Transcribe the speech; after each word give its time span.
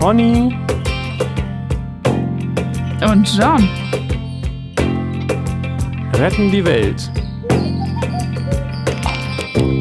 Conny 0.00 0.56
Und 3.02 3.36
John. 3.36 3.68
retten 6.14 6.50
die 6.50 6.64
Welt. 6.64 7.10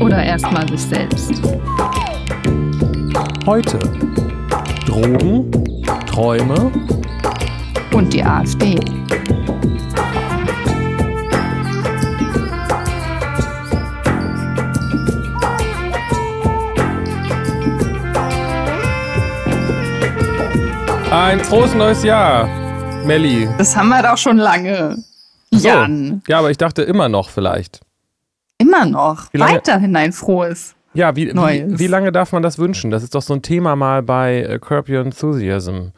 Oder 0.01 0.23
erstmal 0.23 0.67
sich 0.69 0.81
selbst. 0.81 1.41
Heute 3.45 3.79
Drogen, 4.85 5.51
Träume, 6.07 6.71
Und 7.93 8.13
die 8.13 8.23
AfD. 8.23 8.79
Ein 21.25 21.39
frohes 21.39 21.73
neues 21.73 22.03
Jahr, 22.03 22.47
Melli. 23.05 23.47
Das 23.57 23.75
haben 23.75 23.89
wir 23.89 24.01
doch 24.01 24.17
schon 24.17 24.37
lange. 24.37 24.97
So. 25.51 25.67
Jan. 25.67 26.21
Ja, 26.27 26.39
aber 26.39 26.51
ich 26.51 26.57
dachte 26.57 26.83
immer 26.83 27.09
noch 27.09 27.29
vielleicht. 27.29 27.79
Immer 28.57 28.85
noch. 28.85 29.31
Wie 29.33 29.37
lange- 29.37 29.53
Weiterhin 29.55 29.95
ein 29.95 30.11
frohes. 30.13 30.75
Ja, 30.93 31.15
wie, 31.15 31.27
wie, 31.29 31.33
Neues. 31.33 31.79
wie 31.79 31.87
lange 31.87 32.11
darf 32.11 32.31
man 32.31 32.41
das 32.43 32.57
wünschen? 32.57 32.89
Das 32.91 33.03
ist 33.03 33.13
doch 33.13 33.21
so 33.21 33.33
ein 33.33 33.41
Thema 33.41 33.75
mal 33.75 34.01
bei 34.01 34.41
äh, 34.43 34.59
Curb 34.59 34.89
Your 34.89 35.01
Enthusiasm. 35.01 35.89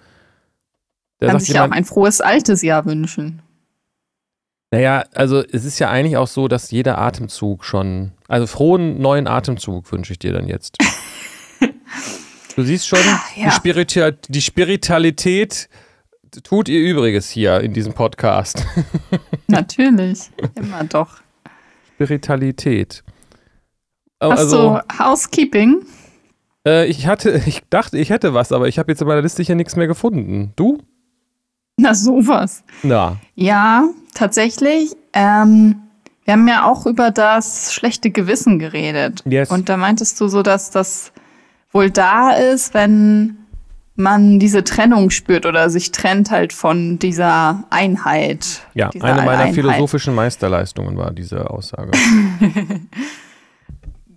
Da 1.20 1.28
Kann 1.28 1.40
sich 1.40 1.50
ja 1.56 1.66
auch 1.66 1.72
ein 1.72 1.86
frohes 1.86 2.22
altes 2.22 2.62
Jahr 2.62 2.86
wünschen. 2.86 3.42
naja, 4.72 5.04
also 5.14 5.42
es 5.44 5.66
ist 5.66 5.80
ja 5.80 5.90
eigentlich 5.90 6.18
auch 6.18 6.28
so, 6.28 6.48
dass 6.48 6.72
jeder 6.72 6.98
Atemzug 6.98 7.64
schon, 7.66 8.12
also 8.28 8.46
frohen 8.48 9.00
neuen 9.02 9.28
Atemzug 9.28 9.92
wünsche 9.92 10.14
ich 10.14 10.20
dir 10.20 10.34
dann 10.34 10.48
jetzt. 10.48 10.78
du 12.56 12.64
siehst 12.64 12.88
schon, 12.88 13.00
ja. 13.36 13.46
die, 13.46 13.52
Spiritua 13.52 14.12
die 14.12 14.42
Spiritualität 14.42 15.70
tut 16.44 16.70
ihr 16.70 16.80
Übriges 16.80 17.30
hier 17.30 17.62
in 17.62 17.74
diesem 17.74 17.94
Podcast. 17.94 18.66
Natürlich. 19.48 20.30
Immer 20.56 20.84
doch. 20.84 21.18
Spiritualität. 21.96 23.04
Oh, 24.20 24.32
Hast 24.32 24.40
also, 24.40 24.80
du 24.80 25.00
Housekeeping? 25.00 25.86
äh, 26.66 26.86
ich 26.86 27.08
hatte, 27.08 27.42
ich 27.46 27.62
dachte, 27.70 27.98
ich 27.98 28.10
hätte 28.10 28.34
was, 28.34 28.52
aber 28.52 28.68
ich 28.68 28.80
habe 28.80 28.92
jetzt 28.92 29.02
in 29.02 29.08
meiner 29.08 29.22
Liste 29.22 29.44
hier 29.44 29.56
nichts 29.56 29.76
mehr 29.76 29.88
gefunden. 29.88 30.54
Du? 30.56 30.80
Na, 31.78 31.94
sowas. 31.94 32.64
Na, 32.84 33.18
Ja, 33.36 33.90
tatsächlich. 34.14 34.96
Ähm, 35.14 35.78
wir 36.26 36.34
haben 36.34 36.48
ja 36.48 36.66
auch 36.70 36.86
über 36.86 37.10
das 37.10 37.74
schlechte 37.74 38.12
Gewissen 38.12 38.60
geredet. 38.60 39.24
Yes. 39.26 39.50
Und 39.50 39.70
da 39.70 39.78
meintest 39.78 40.20
du 40.22 40.28
so, 40.28 40.44
dass 40.44 40.70
das 40.70 41.12
wohl 41.72 41.90
da 41.92 42.32
ist, 42.32 42.74
wenn 42.74 43.38
man 43.96 44.40
diese 44.40 44.64
Trennung 44.64 45.10
spürt 45.10 45.46
oder 45.46 45.70
sich 45.70 45.92
trennt 45.92 46.32
halt 46.32 46.54
von 46.54 47.00
dieser 47.00 47.66
Einheit. 47.70 48.62
ja, 48.74 48.90
dieser 48.90 49.06
eine 49.06 49.16
meiner 49.18 49.32
Alleinheit. 49.32 49.56
philosophischen 49.56 50.16
Meisterleistungen 50.16 50.98
war 50.98 51.12
diese 51.12 51.50
Aussage. 51.50 51.92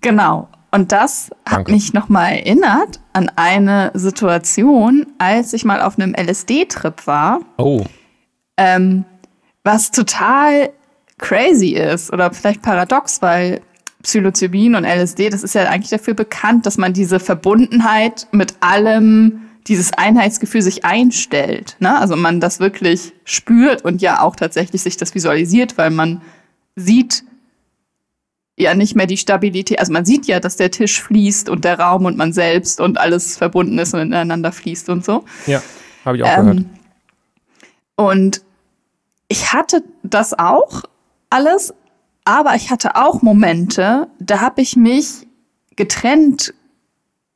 Genau. 0.01 0.49
Und 0.73 0.91
das 0.91 1.31
hat 1.47 1.59
Danke. 1.59 1.73
mich 1.73 1.93
nochmal 1.93 2.33
erinnert 2.33 2.99
an 3.13 3.31
eine 3.37 3.91
Situation, 3.95 5.07
als 5.19 5.53
ich 5.53 5.65
mal 5.65 5.83
auf 5.83 5.99
einem 5.99 6.15
LSD-Trip 6.15 7.07
war. 7.07 7.41
Oh, 7.59 7.85
Ähm, 8.57 9.05
was 9.65 9.91
total 9.93 10.71
crazy 11.19 11.71
ist 11.75 12.13
oder 12.13 12.33
vielleicht 12.33 12.63
paradox, 12.63 13.23
weil 13.23 13.61
Psilocybin 14.03 14.75
und 14.75 14.85
LSD, 14.85 15.31
das 15.31 15.43
ist 15.43 15.55
ja 15.55 15.65
eigentlich 15.65 15.91
dafür 15.91 16.15
bekannt, 16.15 16.67
dass 16.67 16.79
man 16.79 16.93
diese 16.93 17.21
Verbundenheit 17.21 18.27
mit 18.33 18.55
allem, 18.61 19.43
dieses 19.69 19.93
Einheitsgefühl 19.93 20.63
sich 20.63 20.85
einstellt. 20.85 21.77
Ne? 21.79 21.99
Also 21.99 22.17
man 22.17 22.41
das 22.41 22.61
wirklich 22.61 23.13
spürt 23.25 23.85
und 23.85 24.03
ja 24.03 24.21
auch 24.21 24.37
tatsächlich 24.37 24.83
sich 24.83 24.97
das 24.97 25.15
visualisiert, 25.15 25.79
weil 25.79 25.91
man 25.91 26.23
sieht 26.75 27.25
ja 28.57 28.75
nicht 28.75 28.97
mehr 28.97 29.07
die 29.07 29.17
Stabilität. 29.17 29.79
Also 29.79 29.93
man 29.93 30.05
sieht 30.05 30.27
ja, 30.27 30.41
dass 30.41 30.57
der 30.57 30.71
Tisch 30.71 31.01
fließt 31.01 31.49
und 31.49 31.65
der 31.65 31.79
Raum 31.79 32.05
und 32.05 32.17
man 32.17 32.33
selbst 32.33 32.81
und 32.81 32.99
alles 32.99 33.37
verbunden 33.37 33.79
ist 33.79 33.95
und 33.95 34.01
ineinander 34.01 34.53
fließt 34.53 34.89
und 34.89 35.05
so. 35.05 35.25
ja, 35.47 35.63
habe 36.05 36.17
ich 36.17 36.23
auch 36.25 36.37
gehört. 36.37 36.57
Ähm, 36.59 36.71
und 37.97 38.43
ich 39.29 39.53
hatte 39.53 39.83
das 40.03 40.39
auch 40.39 40.83
alles, 41.31 41.73
aber 42.25 42.55
ich 42.55 42.71
hatte 42.71 42.97
auch 42.97 43.23
Momente, 43.23 44.09
da 44.19 44.41
habe 44.41 44.63
ich 44.63 44.77
mich 44.77 45.27
getrennt. 45.77 46.55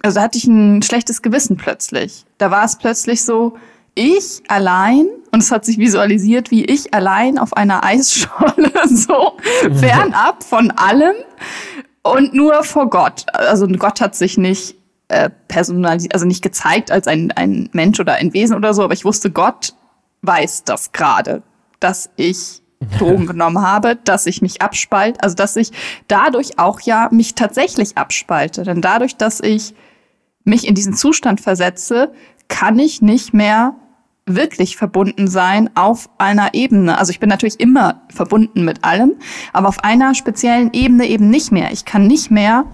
Also 0.02 0.20
hatte 0.20 0.38
ich 0.38 0.44
ein 0.44 0.82
schlechtes 0.82 1.22
Gewissen 1.22 1.56
plötzlich. 1.56 2.24
Da 2.38 2.50
war 2.50 2.64
es 2.64 2.76
plötzlich 2.76 3.24
so, 3.24 3.56
ich 3.94 4.42
allein, 4.46 5.08
und 5.32 5.42
es 5.42 5.50
hat 5.50 5.64
sich 5.64 5.78
visualisiert, 5.78 6.50
wie 6.50 6.64
ich 6.64 6.94
allein 6.94 7.38
auf 7.38 7.56
einer 7.56 7.82
Eisscholle, 7.82 8.72
so 8.88 9.32
fernab 9.74 10.44
von 10.44 10.70
allem 10.70 11.16
und 12.02 12.34
nur 12.34 12.62
vor 12.62 12.88
Gott. 12.90 13.24
Also 13.32 13.66
Gott 13.66 14.00
hat 14.00 14.14
sich 14.14 14.38
nicht 14.38 14.76
äh, 15.08 15.30
personalisiert, 15.48 16.14
also 16.14 16.26
nicht 16.26 16.42
gezeigt 16.42 16.90
als 16.90 17.06
ein, 17.06 17.32
ein 17.32 17.70
Mensch 17.72 17.98
oder 17.98 18.14
ein 18.14 18.32
Wesen 18.34 18.54
oder 18.54 18.74
so, 18.74 18.82
aber 18.82 18.94
ich 18.94 19.04
wusste, 19.04 19.30
Gott 19.30 19.74
weiß 20.22 20.64
das 20.64 20.92
gerade, 20.92 21.42
dass 21.80 22.10
ich 22.16 22.62
Drogen 22.98 23.26
genommen 23.26 23.60
habe, 23.60 23.96
dass 24.04 24.26
ich 24.26 24.42
mich 24.42 24.62
abspalte, 24.62 25.22
also 25.22 25.34
dass 25.34 25.56
ich 25.56 25.70
dadurch 26.08 26.58
auch 26.58 26.80
ja 26.80 27.08
mich 27.10 27.34
tatsächlich 27.34 27.96
abspalte. 27.96 28.62
Denn 28.62 28.80
dadurch, 28.80 29.16
dass 29.16 29.40
ich 29.40 29.74
mich 30.44 30.66
in 30.66 30.74
diesen 30.74 30.94
Zustand 30.94 31.40
versetze, 31.40 32.12
kann 32.48 32.78
ich 32.78 33.02
nicht 33.02 33.34
mehr 33.34 33.74
wirklich 34.26 34.76
verbunden 34.76 35.28
sein 35.28 35.70
auf 35.76 36.08
einer 36.18 36.54
Ebene. 36.54 36.98
Also 36.98 37.10
ich 37.10 37.20
bin 37.20 37.28
natürlich 37.28 37.60
immer 37.60 38.02
verbunden 38.12 38.64
mit 38.64 38.84
allem, 38.84 39.14
aber 39.52 39.68
auf 39.68 39.84
einer 39.84 40.14
speziellen 40.14 40.72
Ebene 40.72 41.06
eben 41.06 41.30
nicht 41.30 41.52
mehr. 41.52 41.70
Ich 41.72 41.84
kann 41.84 42.06
nicht 42.06 42.30
mehr 42.30 42.64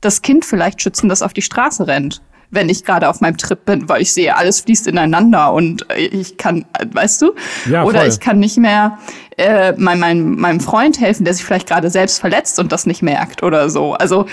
das 0.00 0.22
Kind 0.22 0.44
vielleicht 0.44 0.80
schützen, 0.80 1.08
das 1.08 1.22
auf 1.22 1.32
die 1.32 1.42
Straße 1.42 1.86
rennt, 1.86 2.22
wenn 2.52 2.68
ich 2.68 2.84
gerade 2.84 3.08
auf 3.08 3.20
meinem 3.20 3.38
Trip 3.38 3.64
bin, 3.64 3.88
weil 3.88 4.02
ich 4.02 4.12
sehe, 4.12 4.36
alles 4.36 4.60
fließt 4.60 4.86
ineinander 4.86 5.52
und 5.52 5.90
äh, 5.90 6.04
ich 6.04 6.36
kann, 6.36 6.66
äh, 6.78 6.86
weißt 6.92 7.22
du? 7.22 7.32
Ja, 7.68 7.82
Oder 7.82 8.00
voll. 8.00 8.08
ich 8.08 8.20
kann 8.20 8.38
nicht 8.38 8.58
mehr 8.58 8.98
äh, 9.38 9.72
mein, 9.78 9.98
mein, 9.98 10.36
meinem 10.36 10.60
Freund 10.60 11.00
helfen, 11.00 11.24
der 11.24 11.34
sich 11.34 11.44
vielleicht 11.44 11.66
gerade 11.66 11.90
selbst 11.90 12.20
verletzt 12.20 12.58
und 12.60 12.70
das 12.70 12.86
nicht 12.86 13.02
merkt 13.02 13.42
oder 13.42 13.70
so. 13.70 13.94
Also 13.94 14.26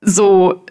so, 0.00 0.64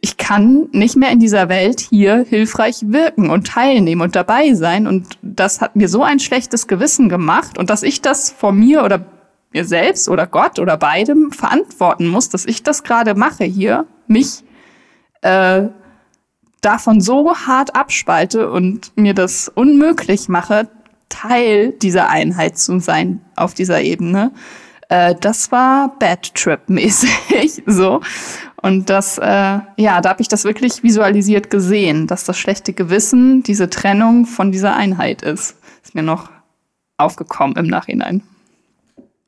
ich 0.00 0.16
kann 0.16 0.68
nicht 0.72 0.96
mehr 0.96 1.12
in 1.12 1.20
dieser 1.20 1.48
Welt 1.48 1.80
hier 1.80 2.26
hilfreich 2.28 2.80
wirken 2.88 3.30
und 3.30 3.46
teilnehmen 3.46 4.02
und 4.02 4.16
dabei 4.16 4.52
sein. 4.54 4.88
Und 4.88 5.16
das 5.22 5.60
hat 5.60 5.76
mir 5.76 5.88
so 5.88 6.02
ein 6.02 6.18
schlechtes 6.18 6.66
Gewissen 6.66 7.08
gemacht 7.08 7.56
und 7.56 7.70
dass 7.70 7.84
ich 7.84 8.02
das 8.02 8.30
vor 8.30 8.50
mir 8.50 8.82
oder 8.82 9.06
mir 9.52 9.64
selbst 9.64 10.08
oder 10.08 10.26
Gott 10.26 10.58
oder 10.58 10.76
beidem 10.76 11.30
verantworten 11.30 12.08
muss, 12.08 12.28
dass 12.28 12.44
ich 12.44 12.64
das 12.64 12.82
gerade 12.82 13.14
mache 13.14 13.44
hier, 13.44 13.86
mich 14.08 14.42
äh, 15.22 15.68
davon 16.64 17.00
so 17.00 17.34
hart 17.34 17.74
abspalte 17.74 18.50
und 18.50 18.92
mir 18.96 19.14
das 19.14 19.48
unmöglich 19.48 20.28
mache, 20.28 20.68
Teil 21.08 21.72
dieser 21.72 22.08
Einheit 22.08 22.58
zu 22.58 22.80
sein 22.80 23.20
auf 23.36 23.54
dieser 23.54 23.82
Ebene. 23.82 24.32
Äh, 24.88 25.14
das 25.20 25.52
war 25.52 25.96
Bad 25.98 26.34
Trip 26.34 26.60
mäßig 26.68 27.62
so. 27.66 28.00
Und 28.62 28.88
das, 28.88 29.18
äh, 29.18 29.22
ja, 29.76 30.00
da 30.00 30.08
habe 30.08 30.22
ich 30.22 30.28
das 30.28 30.44
wirklich 30.44 30.82
visualisiert 30.82 31.50
gesehen, 31.50 32.06
dass 32.06 32.24
das 32.24 32.38
schlechte 32.38 32.72
Gewissen 32.72 33.42
diese 33.42 33.68
Trennung 33.68 34.24
von 34.24 34.52
dieser 34.52 34.74
Einheit 34.74 35.22
ist. 35.22 35.56
Ist 35.82 35.94
mir 35.94 36.02
noch 36.02 36.30
aufgekommen 36.96 37.56
im 37.56 37.66
Nachhinein. 37.66 38.22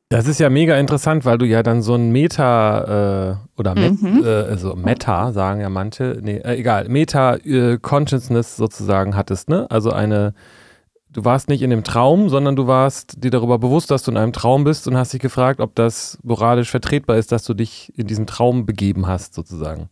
Das 0.08 0.28
ist 0.28 0.38
ja 0.38 0.50
mega 0.50 0.78
interessant, 0.78 1.24
weil 1.24 1.36
du 1.36 1.46
ja 1.46 1.64
dann 1.64 1.82
so 1.82 1.94
ein 1.96 2.10
Meta 2.12 3.32
äh, 3.32 3.36
oder 3.58 3.74
Met, 3.74 4.00
Mhm. 4.00 4.22
äh, 4.24 4.28
also 4.28 4.76
Meta 4.76 5.32
sagen 5.32 5.60
ja 5.60 5.68
manche, 5.68 6.18
nee, 6.22 6.36
äh, 6.36 6.54
egal, 6.56 6.88
Meta 6.88 7.34
äh, 7.36 7.78
Consciousness 7.78 8.56
sozusagen 8.56 9.16
hattest, 9.16 9.48
ne? 9.48 9.68
Also 9.68 9.90
eine, 9.90 10.32
du 11.10 11.24
warst 11.24 11.48
nicht 11.48 11.60
in 11.62 11.70
dem 11.70 11.82
Traum, 11.82 12.28
sondern 12.28 12.54
du 12.54 12.68
warst 12.68 13.24
dir 13.24 13.32
darüber 13.32 13.58
bewusst, 13.58 13.90
dass 13.90 14.04
du 14.04 14.12
in 14.12 14.16
einem 14.16 14.32
Traum 14.32 14.62
bist 14.62 14.86
und 14.86 14.96
hast 14.96 15.12
dich 15.12 15.20
gefragt, 15.20 15.58
ob 15.60 15.74
das 15.74 16.18
moralisch 16.22 16.70
vertretbar 16.70 17.16
ist, 17.16 17.32
dass 17.32 17.42
du 17.42 17.54
dich 17.54 17.92
in 17.98 18.06
diesem 18.06 18.26
Traum 18.26 18.64
begeben 18.64 19.08
hast, 19.08 19.34
sozusagen. 19.34 19.88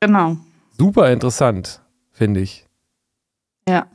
Genau. 0.00 0.36
Super 0.76 1.12
interessant, 1.12 1.80
finde 2.10 2.40
ich. 2.40 2.66
Ja. 3.68 3.86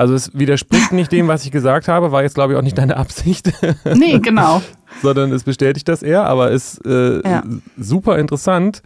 Also 0.00 0.14
es 0.14 0.32
widerspricht 0.32 0.92
nicht 0.92 1.12
dem, 1.12 1.28
was 1.28 1.44
ich 1.44 1.50
gesagt 1.50 1.86
habe, 1.86 2.10
war 2.10 2.22
jetzt 2.22 2.34
glaube 2.34 2.54
ich 2.54 2.58
auch 2.58 2.62
nicht 2.62 2.78
deine 2.78 2.96
Absicht. 2.96 3.52
Nee, 3.94 4.18
genau. 4.18 4.62
sondern 5.02 5.30
es 5.30 5.44
bestätigt 5.44 5.86
das 5.88 6.02
eher, 6.02 6.24
aber 6.24 6.50
ist 6.50 6.78
äh, 6.86 7.20
Ja. 7.28 7.42
super 7.76 8.18
interessant, 8.18 8.80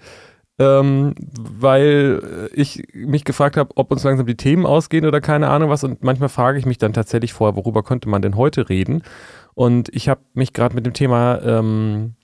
ähm, 0.59 1.15
weil 1.39 2.51
ich 2.53 2.83
mich 2.95 3.25
gefragt 3.25 3.57
habe, 3.57 3.71
ob 3.77 3.93
uns 3.93 4.03
langsam 4.03 4.27
die 4.27 4.37
Themen 4.37 4.67
ausgehen 4.67 5.07
oder 5.07 5.21
keine 5.21 5.49
Ahnung 5.51 5.71
was 5.71 5.85
und 5.85 6.03
manchmal 6.03 6.29
frage 6.31 6.59
ich 6.59 6.67
mich 6.67 6.79
dann 6.79 6.93
tatsächlich 6.93 7.33
vorher, 7.33 7.57
worüber 7.57 7.85
könnte 7.85 8.09
man 8.09 8.21
denn 8.21 8.37
heute 8.37 8.69
reden 8.69 9.05
und 9.55 9.89
ich 9.95 10.09
habe 10.09 10.21
mich 10.33 10.53
gerade 10.53 10.75
mit 10.75 10.85
dem 10.85 10.95
Thema 10.95 11.41
ähm, 11.45 12.15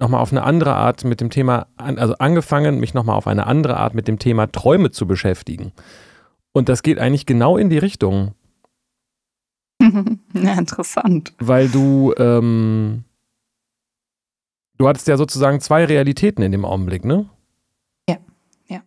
nochmal 0.00 0.20
auf 0.22 0.32
eine 0.32 0.42
andere 0.42 0.74
Art 0.74 1.04
mit 1.04 1.20
dem 1.20 1.30
Thema, 1.30 1.68
an, 1.76 1.98
also 2.00 2.14
angefangen, 2.18 2.80
mich 2.80 2.94
nochmal 2.94 3.14
auf 3.14 3.28
eine 3.28 3.46
andere 3.46 3.76
Art 3.76 3.94
mit 3.94 4.08
dem 4.08 4.18
Thema 4.18 4.50
Träume 4.50 4.90
zu 4.90 5.06
beschäftigen. 5.06 5.70
Und 6.52 6.68
das 6.68 6.82
geht 6.82 6.98
eigentlich 6.98 7.26
genau 7.26 7.56
in 7.56 7.70
die 7.70 7.78
Richtung. 7.78 8.34
ja, 9.82 10.54
interessant. 10.58 11.32
Weil 11.38 11.68
du, 11.68 12.14
ähm, 12.18 13.04
du 14.78 14.86
hattest 14.86 15.08
ja 15.08 15.16
sozusagen 15.16 15.60
zwei 15.60 15.84
Realitäten 15.84 16.42
in 16.42 16.52
dem 16.52 16.64
Augenblick, 16.64 17.04
ne? 17.04 17.28
Ja, 18.08 18.18
ja. 18.68 18.82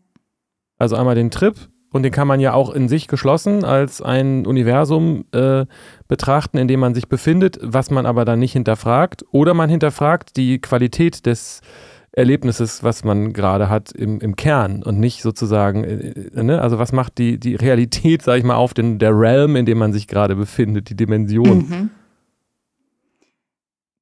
Also 0.77 0.95
einmal 0.95 1.15
den 1.15 1.31
Trip 1.31 1.55
und 1.95 2.03
den 2.03 2.11
kann 2.11 2.27
man 2.27 2.41
ja 2.41 2.53
auch 2.53 2.71
in 2.71 2.89
sich 2.89 3.07
geschlossen 3.07 3.63
als 3.63 4.01
ein 4.01 4.45
Universum 4.45 5.23
äh, 5.31 5.65
betrachten, 6.09 6.57
in 6.57 6.67
dem 6.67 6.81
man 6.81 6.93
sich 6.93 7.07
befindet, 7.07 7.57
was 7.61 7.89
man 7.89 8.05
aber 8.05 8.25
dann 8.25 8.39
nicht 8.39 8.51
hinterfragt. 8.51 9.23
Oder 9.31 9.53
man 9.53 9.69
hinterfragt 9.69 10.35
die 10.35 10.59
Qualität 10.59 11.25
des 11.25 11.61
Erlebnisses, 12.15 12.81
was 12.81 13.03
man 13.03 13.33
gerade 13.33 13.69
hat 13.69 13.91
im, 13.91 14.21
im 14.21 14.37
Kern 14.37 14.83
und 14.83 14.99
nicht 14.99 15.21
sozusagen, 15.21 15.83
äh, 15.83 16.43
ne? 16.43 16.61
also 16.61 16.79
was 16.79 16.93
macht 16.93 17.17
die, 17.17 17.37
die 17.37 17.55
Realität, 17.55 18.21
sag 18.21 18.37
ich 18.37 18.45
mal, 18.45 18.55
auf 18.55 18.73
den, 18.73 18.99
der 18.99 19.11
Realm, 19.11 19.57
in 19.57 19.65
dem 19.65 19.77
man 19.77 19.91
sich 19.91 20.07
gerade 20.07 20.35
befindet, 20.35 20.89
die 20.89 20.95
Dimension. 20.95 21.57
Mhm. 21.57 21.89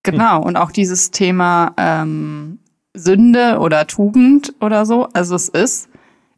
Genau, 0.04 0.44
und 0.44 0.58
auch 0.58 0.72
dieses 0.72 1.12
Thema 1.12 1.74
ähm, 1.78 2.60
Sünde 2.94 3.58
oder 3.60 3.88
Tugend 3.88 4.54
oder 4.62 4.86
so, 4.86 5.08
also 5.14 5.36
es 5.36 5.50
ist, 5.50 5.90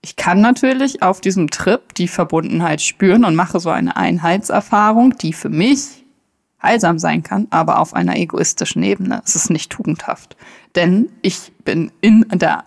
ich 0.01 0.15
kann 0.15 0.39
natürlich 0.39 1.01
auf 1.01 1.19
diesem 1.19 1.49
Trip 1.49 1.93
die 1.95 2.07
Verbundenheit 2.07 2.81
spüren 2.81 3.25
und 3.25 3.35
mache 3.35 3.59
so 3.59 3.71
eine 3.71 3.97
Einheitserfahrung, 3.97 5.17
die 5.17 5.33
für 5.33 5.49
mich 5.49 6.04
heilsam 6.65 6.99
sein 6.99 7.23
kann, 7.23 7.47
aber 7.51 7.79
auf 7.79 7.93
einer 7.93 8.17
egoistischen 8.17 8.83
Ebene. 8.83 9.21
Es 9.25 9.35
ist 9.35 9.49
nicht 9.49 9.71
tugendhaft. 9.71 10.35
Denn 10.75 11.09
ich 11.21 11.53
bin 11.63 11.91
in 12.01 12.25
der 12.29 12.65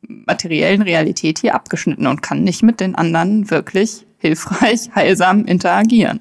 materiellen 0.00 0.82
Realität 0.82 1.40
hier 1.40 1.54
abgeschnitten 1.54 2.06
und 2.06 2.22
kann 2.22 2.44
nicht 2.44 2.62
mit 2.62 2.80
den 2.80 2.94
anderen 2.94 3.50
wirklich 3.50 4.06
hilfreich, 4.18 4.90
heilsam 4.94 5.44
interagieren. 5.44 6.20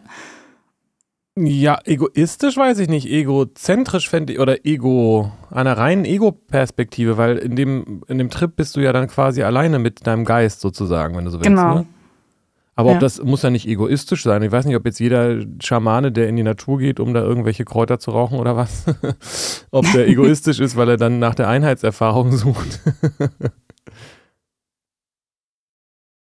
Ja, 1.37 1.79
egoistisch 1.83 2.55
weiß 2.55 2.79
ich 2.79 2.87
nicht. 2.87 3.07
Egozentrisch 3.07 4.09
fände 4.09 4.33
ich, 4.33 4.39
oder 4.39 4.65
Ego, 4.65 5.31
einer 5.51 5.77
reinen 5.77 6.05
Ego-Perspektive, 6.05 7.17
weil 7.17 7.37
in 7.37 7.57
dem, 7.57 8.03
in 8.07 8.17
dem 8.17 8.29
Trip 8.29 8.55
bist 8.55 8.77
du 8.77 8.79
ja 8.79 8.93
dann 8.93 9.07
quasi 9.07 9.43
alleine 9.43 9.77
mit 9.79 10.07
deinem 10.07 10.23
Geist 10.23 10.61
sozusagen, 10.61 11.17
wenn 11.17 11.25
du 11.25 11.31
so 11.31 11.39
willst. 11.39 11.49
Genau. 11.49 11.79
Ne? 11.79 11.85
Aber 12.77 12.89
ja. 12.89 12.95
ob 12.95 12.99
das 12.99 13.23
muss 13.23 13.41
ja 13.41 13.49
nicht 13.49 13.67
egoistisch 13.67 14.23
sein. 14.23 14.43
Ich 14.43 14.51
weiß 14.51 14.65
nicht, 14.65 14.75
ob 14.75 14.85
jetzt 14.85 14.99
jeder 14.99 15.45
Schamane, 15.61 16.11
der 16.11 16.27
in 16.27 16.35
die 16.35 16.43
Natur 16.43 16.79
geht, 16.79 16.99
um 16.99 17.13
da 17.13 17.21
irgendwelche 17.21 17.63
Kräuter 17.63 17.99
zu 17.99 18.11
rauchen 18.11 18.37
oder 18.37 18.57
was, 18.57 18.83
ob 19.71 19.89
der 19.93 20.07
egoistisch 20.09 20.59
ist, 20.59 20.75
weil 20.75 20.89
er 20.89 20.97
dann 20.97 21.17
nach 21.19 21.35
der 21.35 21.47
Einheitserfahrung 21.47 22.35
sucht. 22.35 22.81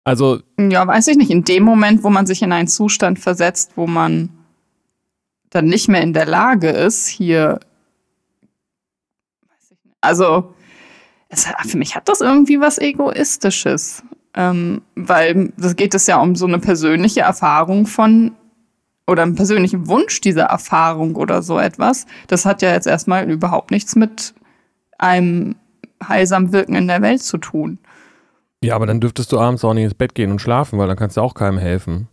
also. 0.04 0.40
Ja, 0.60 0.88
weiß 0.88 1.10
ich 1.10 1.18
nicht. 1.18 1.30
In 1.30 1.44
dem 1.44 1.64
Moment, 1.64 2.04
wo 2.04 2.10
man 2.10 2.26
sich 2.26 2.42
in 2.42 2.52
einen 2.52 2.68
Zustand 2.68 3.20
versetzt, 3.20 3.74
wo 3.76 3.86
man 3.86 4.30
dann 5.52 5.66
nicht 5.66 5.90
mehr 5.90 6.02
in 6.02 6.14
der 6.14 6.26
Lage 6.26 6.70
ist, 6.70 7.08
hier. 7.08 7.60
Also, 10.00 10.56
es, 11.30 11.46
für 11.68 11.78
mich 11.78 11.96
hat 11.96 12.10
das 12.10 12.22
irgendwie 12.22 12.60
was 12.60 12.80
Egoistisches. 12.80 14.02
Ähm, 14.36 14.82
weil 14.96 15.52
das 15.58 15.76
geht 15.76 15.94
es 15.94 16.08
ja 16.08 16.22
um 16.22 16.36
so 16.36 16.46
eine 16.46 16.60
persönliche 16.60 17.22
Erfahrung 17.22 17.86
von 17.86 18.32
oder 19.08 19.24
einen 19.24 19.36
persönlichen 19.36 19.88
Wunsch 19.88 20.22
dieser 20.22 20.44
Erfahrung 20.44 21.16
oder 21.16 21.42
so 21.42 21.60
etwas. 21.60 22.06
Das 22.28 22.46
hat 22.46 22.62
ja 22.62 22.72
jetzt 22.72 22.88
erstmal 22.88 23.30
überhaupt 23.30 23.72
nichts 23.72 23.96
mit 23.96 24.34
einem 24.98 25.56
heilsam 26.08 26.54
Wirken 26.54 26.76
in 26.76 26.88
der 26.88 27.02
Welt 27.02 27.22
zu 27.22 27.38
tun. 27.38 27.80
Ja, 28.64 28.76
aber 28.76 28.86
dann 28.86 29.02
dürftest 29.02 29.32
du 29.32 29.40
abends 29.40 29.66
auch 29.66 29.74
nicht 29.74 29.86
ins 29.86 29.94
Bett 29.96 30.16
gehen 30.16 30.32
und 30.32 30.40
schlafen, 30.40 30.78
weil 30.80 30.88
dann 30.88 30.98
kannst 30.98 31.18
du 31.18 31.22
auch 31.22 31.34
keinem 31.34 31.58
helfen. 31.58 32.08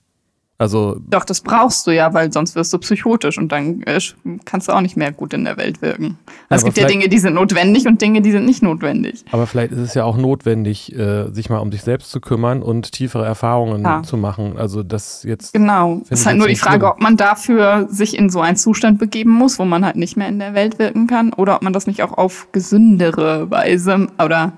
Also 0.60 0.96
Doch, 1.08 1.24
das 1.24 1.40
brauchst 1.40 1.86
du 1.86 1.92
ja, 1.92 2.12
weil 2.14 2.32
sonst 2.32 2.56
wirst 2.56 2.72
du 2.72 2.78
psychotisch 2.78 3.38
und 3.38 3.52
dann 3.52 3.80
äh, 3.82 4.00
kannst 4.44 4.66
du 4.66 4.72
auch 4.72 4.80
nicht 4.80 4.96
mehr 4.96 5.12
gut 5.12 5.32
in 5.32 5.44
der 5.44 5.56
Welt 5.56 5.80
wirken. 5.82 6.18
Also 6.48 6.66
es 6.66 6.74
gibt 6.74 6.78
ja 6.78 6.88
Dinge, 6.88 7.08
die 7.08 7.18
sind 7.20 7.34
notwendig 7.34 7.86
und 7.86 8.02
Dinge, 8.02 8.22
die 8.22 8.32
sind 8.32 8.44
nicht 8.44 8.60
notwendig. 8.60 9.24
Aber 9.30 9.46
vielleicht 9.46 9.70
ist 9.70 9.78
es 9.78 9.94
ja 9.94 10.02
auch 10.02 10.16
notwendig, 10.16 10.92
äh, 10.96 11.30
sich 11.30 11.48
mal 11.48 11.58
um 11.58 11.70
sich 11.70 11.82
selbst 11.82 12.10
zu 12.10 12.20
kümmern 12.20 12.60
und 12.60 12.90
tiefere 12.90 13.24
Erfahrungen 13.24 13.84
ja. 13.84 14.02
zu 14.02 14.16
machen. 14.16 14.58
Also 14.58 14.82
das 14.82 15.22
jetzt. 15.22 15.52
Genau. 15.52 16.00
Es 16.10 16.20
ist 16.20 16.26
halt 16.26 16.38
nur 16.38 16.48
die 16.48 16.56
Frage, 16.56 16.80
schlimm. 16.80 16.90
ob 16.90 17.00
man 17.00 17.16
dafür 17.16 17.86
sich 17.88 18.18
in 18.18 18.28
so 18.28 18.40
einen 18.40 18.56
Zustand 18.56 18.98
begeben 18.98 19.30
muss, 19.30 19.60
wo 19.60 19.64
man 19.64 19.84
halt 19.84 19.94
nicht 19.94 20.16
mehr 20.16 20.28
in 20.28 20.40
der 20.40 20.54
Welt 20.54 20.80
wirken 20.80 21.06
kann, 21.06 21.32
oder 21.32 21.54
ob 21.54 21.62
man 21.62 21.72
das 21.72 21.86
nicht 21.86 22.02
auch 22.02 22.18
auf 22.18 22.48
gesündere 22.50 23.48
Weise 23.48 24.08
oder 24.20 24.54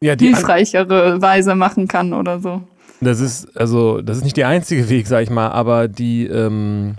ja, 0.00 0.16
hilfreichere 0.18 1.22
Weise 1.22 1.54
machen 1.54 1.86
kann 1.86 2.12
oder 2.12 2.40
so. 2.40 2.62
Das 3.02 3.20
ist, 3.20 3.56
also, 3.56 4.00
das 4.00 4.18
ist 4.18 4.24
nicht 4.24 4.36
der 4.36 4.48
einzige 4.48 4.88
Weg, 4.88 5.08
sag 5.08 5.22
ich 5.22 5.30
mal, 5.30 5.48
aber 5.48 5.88
die, 5.88 6.26
ähm, 6.26 6.94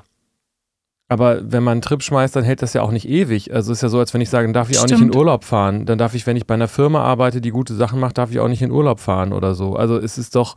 aber 1.08 1.40
wenn 1.52 1.64
man 1.64 1.74
einen 1.74 1.82
Trip 1.82 2.02
schmeißt, 2.02 2.36
dann 2.36 2.44
hält 2.44 2.62
das 2.62 2.74
ja 2.74 2.82
auch 2.82 2.92
nicht 2.92 3.08
ewig. 3.08 3.54
Also 3.54 3.72
es 3.72 3.78
ist 3.78 3.82
ja 3.84 3.90
so, 3.90 4.00
als 4.00 4.14
wenn 4.14 4.22
ich 4.22 4.30
sage, 4.30 4.48
dann 4.48 4.54
darf 4.54 4.70
ich 4.70 4.78
Stimmt. 4.78 4.94
auch 4.94 4.98
nicht 4.98 5.14
in 5.14 5.16
Urlaub 5.16 5.44
fahren. 5.44 5.86
Dann 5.86 5.98
darf 5.98 6.16
ich, 6.16 6.26
wenn 6.26 6.36
ich 6.36 6.48
bei 6.48 6.56
einer 6.56 6.68
Firma 6.68 7.04
arbeite, 7.04 7.40
die 7.40 7.52
gute 7.52 7.76
Sachen 7.76 8.00
macht, 8.00 8.18
darf 8.18 8.32
ich 8.32 8.40
auch 8.40 8.48
nicht 8.48 8.62
in 8.62 8.72
Urlaub 8.72 9.00
fahren 9.00 9.32
oder 9.32 9.54
so. 9.54 9.76
Also 9.76 9.98
es 9.98 10.18
ist 10.18 10.36
doch, 10.36 10.56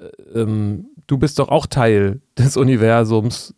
äh, 0.00 0.40
ähm, 0.40 0.86
du 1.06 1.18
bist 1.18 1.38
doch 1.38 1.48
auch 1.48 1.66
Teil 1.66 2.20
des 2.38 2.56
Universums. 2.56 3.54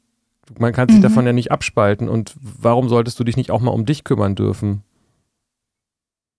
Man 0.59 0.73
kann 0.73 0.89
sich 0.89 0.99
mhm. 0.99 1.03
davon 1.03 1.25
ja 1.25 1.33
nicht 1.33 1.53
abspalten. 1.53 2.09
Und 2.09 2.35
warum 2.41 2.89
solltest 2.89 3.19
du 3.21 3.25
dich 3.25 3.37
nicht 3.37 3.51
auch 3.51 3.61
mal 3.61 3.71
um 3.71 3.87
dich 3.87 4.05
kümmern 4.05 4.35
dürfen? 4.35 4.83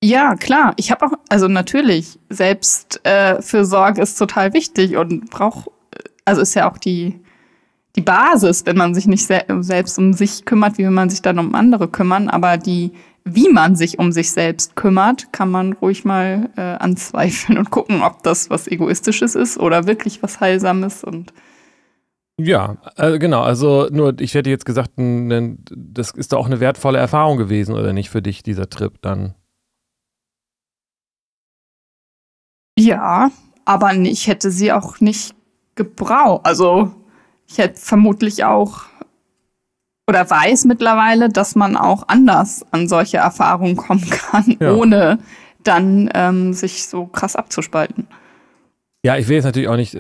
Ja, 0.06 0.36
klar. 0.36 0.74
Ich 0.78 0.92
habe 0.92 1.08
auch, 1.08 1.14
also 1.30 1.48
natürlich, 1.48 2.20
Selbstfürsorge 2.30 4.00
äh, 4.00 4.04
ist 4.04 4.20
total 4.20 4.54
wichtig 4.54 4.98
und 4.98 5.32
braucht, 5.32 5.68
also 6.26 6.42
ist 6.42 6.54
ja 6.54 6.70
auch 6.70 6.78
die, 6.78 7.20
die 7.96 8.02
Basis, 8.02 8.68
wenn 8.68 8.78
man 8.78 8.94
sich 8.94 9.08
nicht 9.08 9.26
se 9.26 9.42
selbst 9.62 9.98
um 9.98 10.14
sich 10.14 10.46
kümmert, 10.46 10.78
wie 10.78 10.84
will 10.84 10.92
man 10.92 11.10
sich 11.10 11.24
dann 11.24 11.40
um 11.40 11.56
andere 11.56 11.88
kümmern, 11.88 12.30
aber 12.30 12.58
die, 12.58 12.92
wie 13.24 13.50
man 13.50 13.76
sich 13.76 13.98
um 13.98 14.12
sich 14.12 14.32
selbst 14.32 14.76
kümmert, 14.76 15.34
kann 15.34 15.50
man 15.50 15.74
ruhig 15.74 16.06
mal 16.06 16.52
äh, 16.56 16.62
anzweifeln 16.62 17.58
und 17.58 17.72
gucken, 17.72 18.04
ob 18.04 18.22
das 18.22 18.52
was 18.52 18.68
Egoistisches 18.68 19.34
ist 19.34 19.58
oder 19.58 19.88
wirklich 19.88 20.22
was 20.22 20.40
Heilsames 20.40 21.04
und 21.04 21.34
ja, 22.38 22.76
äh, 22.98 23.18
genau. 23.18 23.42
Also 23.42 23.88
nur, 23.92 24.20
ich 24.20 24.36
hätte 24.36 24.50
jetzt 24.50 24.66
gesagt, 24.66 24.92
das 24.98 26.12
ist 26.12 26.34
doch 26.34 26.38
auch 26.38 26.46
eine 26.46 26.60
wertvolle 26.60 27.00
Erfahrung 27.00 27.38
gewesen, 27.38 27.74
oder 27.74 27.94
nicht, 27.94 28.10
für 28.10 28.22
dich, 28.22 28.44
dieser 28.44 28.70
Trip 28.70 29.02
dann? 29.02 29.36
Ja, 32.78 33.32
aber 33.64 33.94
ich 33.94 34.28
hätte 34.28 34.52
sie 34.52 34.72
auch 34.72 35.00
nicht 35.00 35.36
gebraucht. 35.76 36.46
Also 36.46 36.92
ich 37.48 37.58
hätte 37.58 37.80
vermutlich 37.80 38.44
auch 38.44 38.84
oder 40.08 40.30
weiß 40.30 40.66
mittlerweile, 40.66 41.30
dass 41.30 41.56
man 41.56 41.76
auch 41.76 42.08
anders 42.08 42.64
an 42.72 42.88
solche 42.88 43.18
Erfahrungen 43.18 43.76
kommen 43.76 44.08
kann, 44.10 44.56
ja. 44.60 44.74
ohne 44.74 45.20
dann 45.64 46.10
ähm, 46.14 46.54
sich 46.54 46.88
so 46.88 47.08
krass 47.08 47.36
abzuspalten. 47.36 48.08
Ja, 49.04 49.18
ich 49.18 49.28
will 49.28 49.36
jetzt 49.36 49.46
natürlich 49.46 49.70
auch 49.70 49.76
nicht 49.76 49.94
äh, 49.94 50.00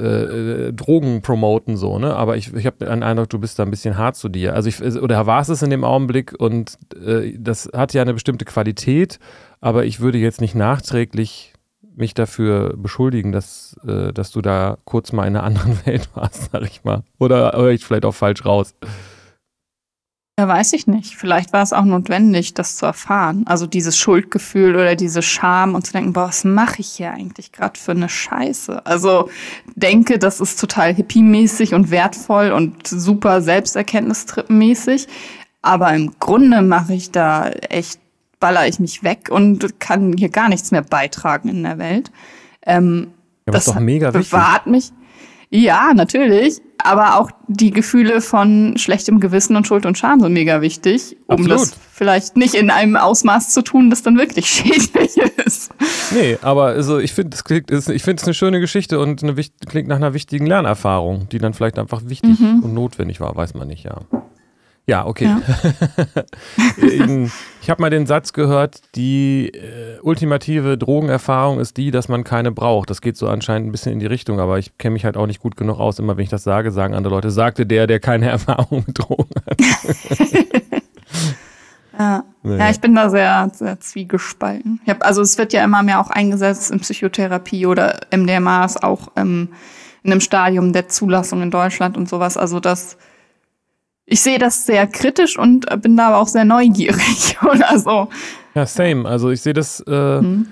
äh 0.68 0.74
Drogen 0.74 1.22
promoten, 1.22 1.78
so, 1.78 2.00
ne? 2.00 2.16
Aber 2.16 2.38
ich, 2.38 2.54
ich 2.54 2.66
habe 2.66 2.86
den 2.86 3.04
Eindruck, 3.04 3.30
du 3.30 3.40
bist 3.40 3.60
da 3.60 3.64
ein 3.64 3.70
bisschen 3.70 3.98
hart 3.98 4.16
zu 4.16 4.30
dir. 4.30 4.54
Also 4.54 4.68
ich, 4.68 4.82
oder 4.82 5.28
war 5.28 5.42
es 5.42 5.62
in 5.62 5.70
dem 5.70 5.84
Augenblick 5.84 6.34
und 6.40 6.78
äh, 7.04 7.36
das 7.38 7.70
hat 7.74 7.94
ja 7.94 8.02
eine 8.02 8.14
bestimmte 8.14 8.46
Qualität, 8.46 9.20
aber 9.62 9.86
ich 9.86 10.00
würde 10.00 10.18
jetzt 10.18 10.42
nicht 10.42 10.56
nachträglich 10.56 11.55
mich 11.96 12.14
dafür 12.14 12.76
beschuldigen, 12.78 13.32
dass, 13.32 13.78
äh, 13.88 14.12
dass 14.14 14.32
du 14.32 14.42
da 14.42 14.78
kurz 14.86 15.12
mal 15.12 15.28
in 15.28 15.36
einer 15.36 15.44
anderen 15.44 15.80
Welt 15.86 16.10
warst, 16.14 16.52
sag 16.52 16.64
ich 16.64 16.84
mal. 16.84 17.04
Oder 17.20 17.54
höre 17.56 17.72
ich 17.72 17.86
vielleicht 17.86 18.06
auch 18.06 18.16
falsch 18.16 18.46
raus? 18.46 18.76
Ja, 20.38 20.50
weiß 20.50 20.74
ich 20.74 20.86
nicht. 20.86 21.16
Vielleicht 21.16 21.54
war 21.54 21.64
es 21.64 21.72
auch 21.72 21.86
notwendig, 21.86 22.54
das 22.54 22.76
zu 22.76 22.86
erfahren. 22.86 23.44
Also 23.48 23.68
dieses 23.68 23.98
Schuldgefühl 23.98 24.76
oder 24.76 24.96
diese 24.96 25.22
Scham 25.22 25.76
und 25.76 25.86
zu 25.86 25.94
denken, 25.94 26.12
boah, 26.12 26.28
was 26.28 26.44
mache 26.44 26.82
ich 26.82 26.90
hier 26.90 27.12
eigentlich 27.12 27.54
gerade 27.54 27.80
für 27.80 27.92
eine 27.92 28.10
Scheiße? 28.10 28.86
Also 28.86 29.30
denke, 29.76 30.20
das 30.20 30.42
ist 30.42 30.60
total 30.60 30.94
hippie-mäßig 30.94 31.74
und 31.74 31.90
wertvoll 31.90 32.52
und 32.52 32.86
super 32.86 33.42
Selbsterkenntnistrippenmäßig. 33.42 35.08
Aber 35.62 35.94
im 35.94 36.20
Grunde 36.20 36.62
mache 36.62 36.94
ich 36.94 37.12
da 37.12 37.50
echt 37.50 38.02
baller 38.46 38.68
ich 38.68 38.80
mich 38.80 39.02
weg 39.02 39.30
und 39.32 39.80
kann 39.80 40.14
hier 40.16 40.30
gar 40.30 40.50
nichts 40.50 40.70
mehr 40.70 40.84
beitragen 40.84 41.50
in 41.50 41.64
der 41.64 41.80
Welt. 41.80 42.12
Ähm, 42.64 43.08
ja, 43.48 43.54
das 43.54 43.66
ist 43.66 43.74
doch 43.74 43.80
mega 43.80 44.14
wichtig. 44.14 44.30
bewahrt 44.30 44.68
mich. 44.68 44.92
Ja, 45.50 45.94
natürlich. 45.96 46.62
Aber 46.78 47.20
auch 47.20 47.32
die 47.48 47.72
Gefühle 47.72 48.22
von 48.22 48.78
schlechtem 48.78 49.20
Gewissen 49.20 49.56
und 49.56 49.66
Schuld 49.66 49.88
und 49.88 49.98
Scham 49.98 50.20
sind 50.20 50.34
mega 50.34 50.62
wichtig, 50.62 51.18
um 51.26 51.38
Absolut. 51.38 51.60
das 51.60 51.74
vielleicht 51.92 52.38
nicht 52.38 52.54
in 52.54 52.70
einem 52.70 52.98
Ausmaß 52.98 53.52
zu 53.52 53.64
tun, 53.64 53.90
das 53.90 54.04
dann 54.04 54.16
wirklich 54.16 54.46
schädlich 54.50 55.18
ist. 55.44 55.72
Nee, 56.14 56.38
aber 56.44 56.66
also 56.66 57.00
ich 57.00 57.14
finde, 57.14 57.36
es 57.36 57.90
ich 57.90 58.04
finde 58.04 58.22
es 58.22 58.28
eine 58.28 58.36
schöne 58.36 58.60
Geschichte 58.60 59.00
und 59.00 59.24
eine, 59.24 59.34
klingt 59.68 59.88
nach 59.88 59.96
einer 59.96 60.14
wichtigen 60.14 60.46
Lernerfahrung, 60.46 61.30
die 61.30 61.40
dann 61.40 61.56
vielleicht 61.56 61.80
einfach 61.80 62.04
wichtig 62.06 62.40
mhm. 62.40 62.60
und 62.62 62.76
notwendig 62.76 63.20
war, 63.20 63.36
weiß 63.36 63.56
man 63.56 63.68
nicht, 63.68 63.86
ja. 63.86 64.02
Ja, 64.88 65.08
okay. 65.08 65.26
Ja. 65.26 65.42
ich 67.62 67.70
habe 67.72 67.82
mal 67.82 67.90
den 67.90 68.06
Satz 68.06 68.34
gehört, 68.34 68.82
die 68.94 69.48
äh, 69.48 70.00
ultimative 70.02 70.78
Drogenerfahrung 70.78 71.60
ist 71.60 71.78
die, 71.78 71.90
dass 71.90 72.08
man 72.08 72.24
keine 72.24 72.52
braucht. 72.52 72.92
Das 72.92 73.02
geht 73.02 73.18
so 73.18 73.28
anscheinend 73.28 73.68
ein 73.68 73.72
bisschen 73.72 73.94
in 73.94 74.00
die 74.00 74.06
Richtung, 74.06 74.40
aber 74.40 74.60
ich 74.60 74.78
kenne 74.78 74.94
mich 74.94 75.04
halt 75.04 75.18
auch 75.18 75.26
nicht 75.26 75.40
gut 75.40 75.58
genug 75.58 75.80
aus. 75.80 75.98
Immer 75.98 76.18
wenn 76.18 76.24
ich 76.24 76.30
das 76.30 76.44
sage, 76.44 76.72
sagen 76.72 76.94
andere 76.94 77.16
Leute, 77.16 77.32
sagte 77.32 77.66
der, 77.66 77.88
der 77.88 78.00
keine 78.00 78.30
Erfahrung 78.30 78.84
mit 78.86 79.00
Drogen 79.00 79.30
hat. 79.48 79.60
ja. 81.98 82.24
Naja. 82.44 82.66
ja, 82.66 82.70
ich 82.70 82.80
bin 82.80 82.94
da 82.94 83.10
sehr, 83.10 83.50
sehr 83.54 83.80
zwiegespalten. 83.80 84.80
Hab, 84.86 85.04
also 85.04 85.24
es 85.24 85.36
wird 85.40 85.52
ja 85.52 85.64
immer 85.64 85.82
mehr 85.82 86.00
auch 86.00 86.12
eingesetzt 86.12 86.70
in 86.70 86.80
Psychotherapie 86.80 87.66
oder 87.66 88.02
MDMA 88.16 88.66
ist 88.66 88.84
auch 88.84 89.08
ähm, 89.16 89.50
in 90.04 90.12
einem 90.12 90.22
Stadium 90.22 90.74
der 90.74 90.88
Zulassung 90.90 91.42
in 91.42 91.50
Deutschland 91.50 91.98
und 91.98 92.08
sowas. 92.08 92.38
Also 92.38 92.60
das 92.60 92.98
ich 94.06 94.22
sehe 94.22 94.38
das 94.38 94.66
sehr 94.66 94.86
kritisch 94.88 95.38
und 95.38 95.66
bin 95.82 95.98
da 95.98 96.08
aber 96.08 96.18
auch 96.18 96.28
sehr 96.28 96.46
neugierig 96.46 97.38
oder 97.44 97.80
so. 97.80 98.10
Ja, 98.54 98.66
same. 98.66 99.08
Also 99.08 99.32
ich 99.32 99.42
sehe 99.42 99.54
das, 99.54 99.80
äh, 99.82 100.20
hm. 100.20 100.48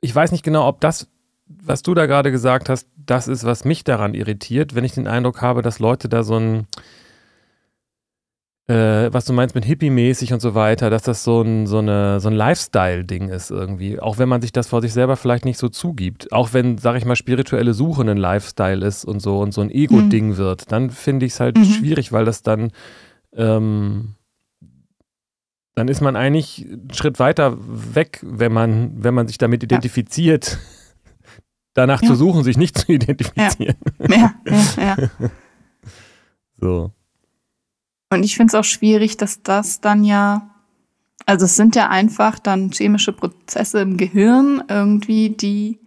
ich 0.00 0.14
weiß 0.14 0.32
nicht 0.32 0.44
genau, 0.44 0.68
ob 0.68 0.80
das, 0.80 1.08
was 1.46 1.82
du 1.82 1.94
da 1.94 2.06
gerade 2.06 2.30
gesagt 2.30 2.68
hast, 2.68 2.88
das 2.96 3.28
ist, 3.28 3.44
was 3.44 3.64
mich 3.64 3.84
daran 3.84 4.14
irritiert, 4.14 4.74
wenn 4.74 4.84
ich 4.84 4.92
den 4.92 5.06
Eindruck 5.06 5.42
habe, 5.42 5.62
dass 5.62 5.78
Leute 5.78 6.08
da 6.08 6.22
so 6.22 6.36
ein, 6.36 6.66
äh, 8.68 9.12
was 9.12 9.24
du 9.24 9.32
meinst 9.32 9.54
mit 9.54 9.64
Hippie-mäßig 9.64 10.32
und 10.32 10.40
so 10.40 10.54
weiter, 10.56 10.90
dass 10.90 11.02
das 11.02 11.22
so 11.22 11.40
ein, 11.40 11.66
so 11.66 11.76
so 11.76 12.28
ein 12.28 12.34
Lifestyle-Ding 12.34 13.28
ist 13.28 13.50
irgendwie. 13.50 14.00
Auch 14.00 14.18
wenn 14.18 14.28
man 14.28 14.42
sich 14.42 14.50
das 14.50 14.66
vor 14.66 14.82
sich 14.82 14.92
selber 14.92 15.16
vielleicht 15.16 15.44
nicht 15.44 15.58
so 15.58 15.68
zugibt. 15.68 16.32
Auch 16.32 16.52
wenn, 16.52 16.76
sag 16.78 16.96
ich 16.96 17.04
mal, 17.04 17.14
spirituelle 17.14 17.74
Suche 17.74 18.02
ein 18.02 18.16
Lifestyle 18.16 18.84
ist 18.84 19.04
und 19.04 19.20
so 19.20 19.38
und 19.38 19.52
so 19.52 19.60
ein 19.60 19.70
Ego-Ding 19.70 20.30
mhm. 20.30 20.36
wird, 20.36 20.72
dann 20.72 20.90
finde 20.90 21.26
ich 21.26 21.32
es 21.32 21.40
halt 21.40 21.56
mhm. 21.56 21.64
schwierig, 21.64 22.10
weil 22.10 22.24
das 22.24 22.42
dann, 22.42 22.72
ähm, 23.36 24.16
dann 25.76 25.86
ist 25.86 26.00
man 26.00 26.16
eigentlich 26.16 26.66
einen 26.66 26.92
Schritt 26.92 27.20
weiter 27.20 27.56
weg, 27.60 28.20
wenn 28.22 28.52
man, 28.52 28.92
wenn 28.96 29.14
man 29.14 29.28
sich 29.28 29.38
damit 29.38 29.62
identifiziert. 29.62 30.58
Ja. 30.68 31.82
Danach 31.82 32.00
ja. 32.00 32.08
zu 32.08 32.14
suchen, 32.14 32.42
sich 32.42 32.56
nicht 32.56 32.78
zu 32.78 32.90
identifizieren. 32.90 33.76
Ja, 34.08 34.34
ja, 34.46 34.56
ja. 34.96 34.96
so. 36.58 36.95
Und 38.10 38.22
ich 38.22 38.36
finde 38.36 38.50
es 38.50 38.54
auch 38.54 38.64
schwierig, 38.64 39.16
dass 39.16 39.42
das 39.42 39.80
dann 39.80 40.04
ja, 40.04 40.50
also 41.26 41.44
es 41.44 41.56
sind 41.56 41.74
ja 41.74 41.88
einfach 41.88 42.38
dann 42.38 42.70
chemische 42.70 43.12
Prozesse 43.12 43.80
im 43.80 43.96
Gehirn 43.96 44.62
irgendwie, 44.68 45.30
die, 45.30 45.78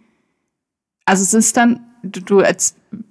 also 1.06 1.22
es 1.22 1.32
ist 1.34 1.56
dann, 1.56 1.80
du, 2.02 2.20
du 2.20 2.42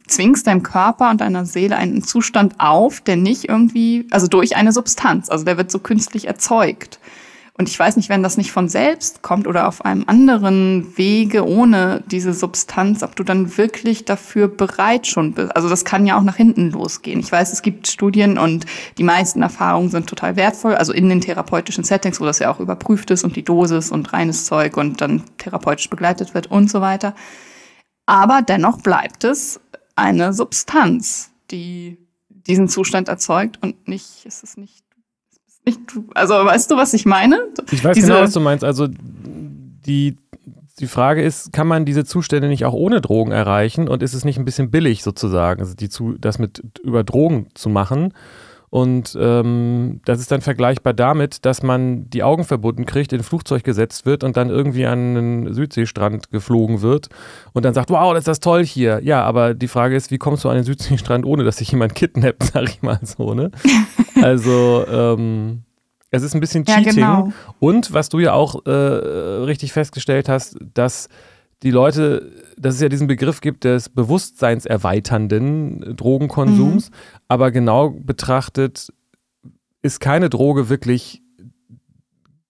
zwingst 0.08 0.48
deinem 0.48 0.64
Körper 0.64 1.10
und 1.10 1.22
deiner 1.22 1.46
Seele 1.46 1.76
einen 1.76 2.04
Zustand 2.04 2.56
auf, 2.60 3.02
der 3.02 3.16
nicht 3.16 3.46
irgendwie, 3.46 4.08
also 4.12 4.28
durch 4.28 4.56
eine 4.56 4.72
Substanz, 4.72 5.30
also 5.30 5.46
der 5.46 5.58
wird 5.58 5.72
so 5.72 5.80
künstlich 5.80 6.28
erzeugt. 6.28 7.00
Und 7.60 7.68
ich 7.68 7.78
weiß 7.78 7.98
nicht, 7.98 8.08
wenn 8.08 8.24
das 8.24 8.38
nicht 8.38 8.54
von 8.54 8.70
selbst 8.70 9.22
kommt 9.22 9.46
oder 9.46 9.68
auf 9.68 9.84
einem 9.84 10.06
anderen 10.08 10.98
Wege 10.98 11.46
ohne 11.46 12.02
diese 12.08 12.34
Substanz, 12.34 13.04
ob 13.04 13.18
du 13.18 13.24
dann 13.26 13.58
wirklich 13.58 14.06
dafür 14.06 14.48
bereit 14.48 15.08
schon 15.08 15.34
bist. 15.34 15.54
Also 15.58 15.68
das 15.68 15.84
kann 15.84 16.06
ja 16.06 16.18
auch 16.18 16.24
nach 16.24 16.38
hinten 16.38 16.72
losgehen. 16.72 17.20
Ich 17.20 17.30
weiß, 17.30 17.52
es 17.52 17.62
gibt 17.62 17.88
Studien 17.88 18.38
und 18.38 18.66
die 18.98 19.04
meisten 19.04 19.42
Erfahrungen 19.42 19.90
sind 19.90 20.08
total 20.08 20.38
wertvoll. 20.38 20.76
Also 20.76 20.94
in 20.94 21.10
den 21.10 21.20
therapeutischen 21.20 21.84
Settings, 21.84 22.22
wo 22.22 22.26
das 22.26 22.40
ja 22.40 22.50
auch 22.50 22.62
überprüft 22.62 23.12
ist 23.12 23.26
und 23.26 23.36
die 23.36 23.44
Dosis 23.44 23.92
und 23.92 24.14
reines 24.14 24.46
Zeug 24.46 24.78
und 24.78 25.02
dann 25.02 25.24
therapeutisch 25.38 25.90
begleitet 25.90 26.34
wird 26.34 26.48
und 26.48 26.72
so 26.72 26.80
weiter. 26.80 27.14
Aber 28.06 28.42
dennoch 28.42 28.78
bleibt 28.78 29.26
es 29.26 29.60
eine 29.98 30.32
Substanz, 30.32 31.32
die 31.52 31.98
diesen 32.30 32.70
Zustand 32.70 33.10
erzeugt 33.10 33.62
und 33.62 33.86
nicht, 33.86 34.26
ist 34.26 34.46
es 34.46 34.56
nicht 34.56 34.89
ich, 35.70 35.78
also 36.16 36.34
weißt 36.34 36.70
du, 36.72 36.78
was 36.78 36.94
ich 36.94 37.06
meine? 37.06 37.40
Ich 37.72 37.84
weiß 37.84 37.96
Diese, 37.96 38.08
genau, 38.08 38.22
was 38.22 38.34
du 38.34 38.40
meinst. 38.40 38.64
Also 38.64 38.88
die, 38.88 40.18
die 40.80 40.88
Frage 40.88 41.22
ist, 41.22 41.54
kann 41.54 41.68
man 41.68 41.86
diese 41.86 42.06
Zustände 42.06 42.48
nicht 42.48 42.66
auch 42.66 42.74
ohne 42.74 43.02
Drogen 43.02 43.32
erreichen 43.32 43.88
und 43.88 44.04
ist 44.04 44.14
es 44.14 44.26
nicht 44.26 44.38
ein 44.38 44.46
bisschen 44.46 44.72
billig 44.72 45.04
sozusagen, 45.04 45.62
also 45.62 45.74
die 45.74 45.90
zu, 45.90 46.16
das 46.20 46.40
mit 46.40 46.64
über 46.84 47.04
Drogen 47.04 47.48
zu 47.54 47.70
machen? 47.70 48.14
Und 48.70 49.18
ähm, 49.20 50.02
das 50.06 50.20
ist 50.20 50.32
dann 50.32 50.42
vergleichbar 50.42 50.94
damit, 50.94 51.46
dass 51.46 51.64
man 51.64 52.10
die 52.10 52.22
Augen 52.24 52.44
verbunden 52.44 52.86
kriegt, 52.86 53.12
in 53.14 53.20
ein 53.20 53.24
Flugzeug 53.24 53.64
gesetzt 53.64 54.06
wird 54.06 54.24
und 54.24 54.38
dann 54.38 54.50
irgendwie 54.50 54.86
an 54.86 55.18
einen 55.18 55.54
Südseestrand 55.54 56.30
geflogen 56.30 56.82
wird 56.82 57.10
und 57.54 57.66
dann 57.66 57.74
sagt, 57.74 57.90
wow, 57.90 58.14
das 58.14 58.22
ist 58.22 58.28
das 58.28 58.40
toll 58.40 58.64
hier. 58.64 59.02
Ja, 59.04 59.24
aber 59.24 59.54
die 59.56 59.68
Frage 59.68 59.96
ist, 59.96 60.12
wie 60.12 60.20
kommst 60.20 60.44
du 60.44 60.50
an 60.50 60.56
den 60.56 60.64
Südseestrand, 60.64 61.26
ohne 61.26 61.44
dass 61.44 61.58
sich 61.58 61.72
jemand 61.72 61.96
kidnappt, 62.00 62.44
sag 62.44 62.64
ich 62.64 62.82
mal 62.82 63.00
so, 63.04 63.34
ne? 63.34 63.52
Also, 64.22 64.86
ähm, 64.92 65.64
es 66.12 66.24
ist 66.24 66.34
ein 66.34 66.42
bisschen 66.42 66.66
Cheating. 66.66 66.98
Ja, 66.98 67.22
genau. 67.22 67.34
Und 67.60 67.94
was 67.94 68.10
du 68.10 68.20
ja 68.20 68.34
auch 68.34 68.66
äh, 68.66 68.70
richtig 68.70 69.72
festgestellt 69.72 70.28
hast, 70.28 70.58
dass 70.74 71.08
die 71.64 71.72
Leute, 71.72 72.32
dass 72.60 72.76
es 72.76 72.82
ja 72.82 72.90
diesen 72.90 73.08
Begriff 73.08 73.42
gibt 73.42 73.64
des 73.64 73.90
bewusstseinserweiternden 73.90 75.96
Drogenkonsums, 75.96 76.90
mhm. 76.90 76.94
aber 77.28 77.52
genau 77.52 77.92
betrachtet 77.92 78.92
ist 79.82 80.00
keine 80.00 80.30
Droge 80.30 80.70
wirklich 80.70 81.22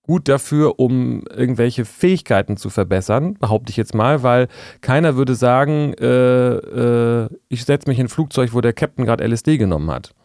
gut 0.10 0.28
dafür, 0.28 0.80
um 0.80 1.22
irgendwelche 1.28 1.86
Fähigkeiten 1.86 2.58
zu 2.58 2.72
verbessern, 2.72 3.36
behaupte 3.36 3.70
ich 3.70 3.78
jetzt 3.78 3.94
mal, 3.94 4.24
weil 4.24 4.48
keiner 4.82 5.16
würde 5.16 5.36
sagen, 5.36 5.94
äh, 6.00 6.06
äh, 6.06 7.30
ich 7.48 7.63
setze 7.63 7.88
mich 7.88 8.00
in 8.00 8.08
ein 8.08 8.10
Flugzeug, 8.10 8.54
wo 8.54 8.62
der 8.62 8.74
Captain 8.74 9.06
gerade 9.06 9.24
LSD 9.24 9.60
genommen 9.60 9.92
hat. 9.92 10.16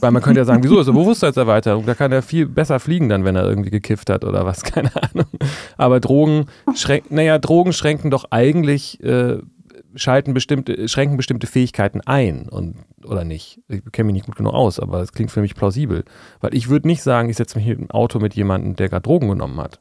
Weil 0.00 0.12
man 0.12 0.22
könnte 0.22 0.40
ja 0.40 0.44
sagen, 0.44 0.62
wieso 0.62 0.78
ist 0.78 0.86
er 0.86 0.92
Bewusstseinserweiterung? 0.92 1.84
Da 1.84 1.94
kann 1.94 2.12
er 2.12 2.22
viel 2.22 2.46
besser 2.46 2.78
fliegen 2.78 3.08
dann, 3.08 3.24
wenn 3.24 3.36
er 3.36 3.44
irgendwie 3.44 3.70
gekifft 3.70 4.10
hat 4.10 4.24
oder 4.24 4.46
was, 4.46 4.62
keine 4.64 4.90
Ahnung. 4.94 5.26
Aber 5.76 6.00
Drogen 6.00 6.46
schränken, 6.74 7.16
naja, 7.16 7.38
Drogen 7.38 7.72
schränken 7.72 8.10
doch 8.10 8.26
eigentlich, 8.30 9.02
äh, 9.02 9.38
schalten 9.94 10.34
bestimmte, 10.34 10.88
schränken 10.88 11.16
bestimmte 11.16 11.46
Fähigkeiten 11.46 12.00
ein 12.02 12.48
und 12.48 12.76
oder 13.04 13.24
nicht. 13.24 13.60
Ich 13.68 13.82
kenne 13.90 14.06
mich 14.06 14.14
nicht 14.14 14.26
gut 14.26 14.36
genug 14.36 14.54
aus, 14.54 14.78
aber 14.78 15.00
es 15.00 15.12
klingt 15.12 15.30
für 15.30 15.40
mich 15.40 15.54
plausibel. 15.54 16.04
Weil 16.40 16.54
ich 16.54 16.68
würde 16.68 16.86
nicht 16.86 17.02
sagen, 17.02 17.28
ich 17.28 17.36
setze 17.36 17.58
mich 17.58 17.66
im 17.66 17.90
Auto 17.90 18.18
mit 18.18 18.34
jemandem, 18.34 18.76
der 18.76 18.88
gerade 18.88 19.02
Drogen 19.02 19.28
genommen 19.28 19.58
hat. 19.58 19.80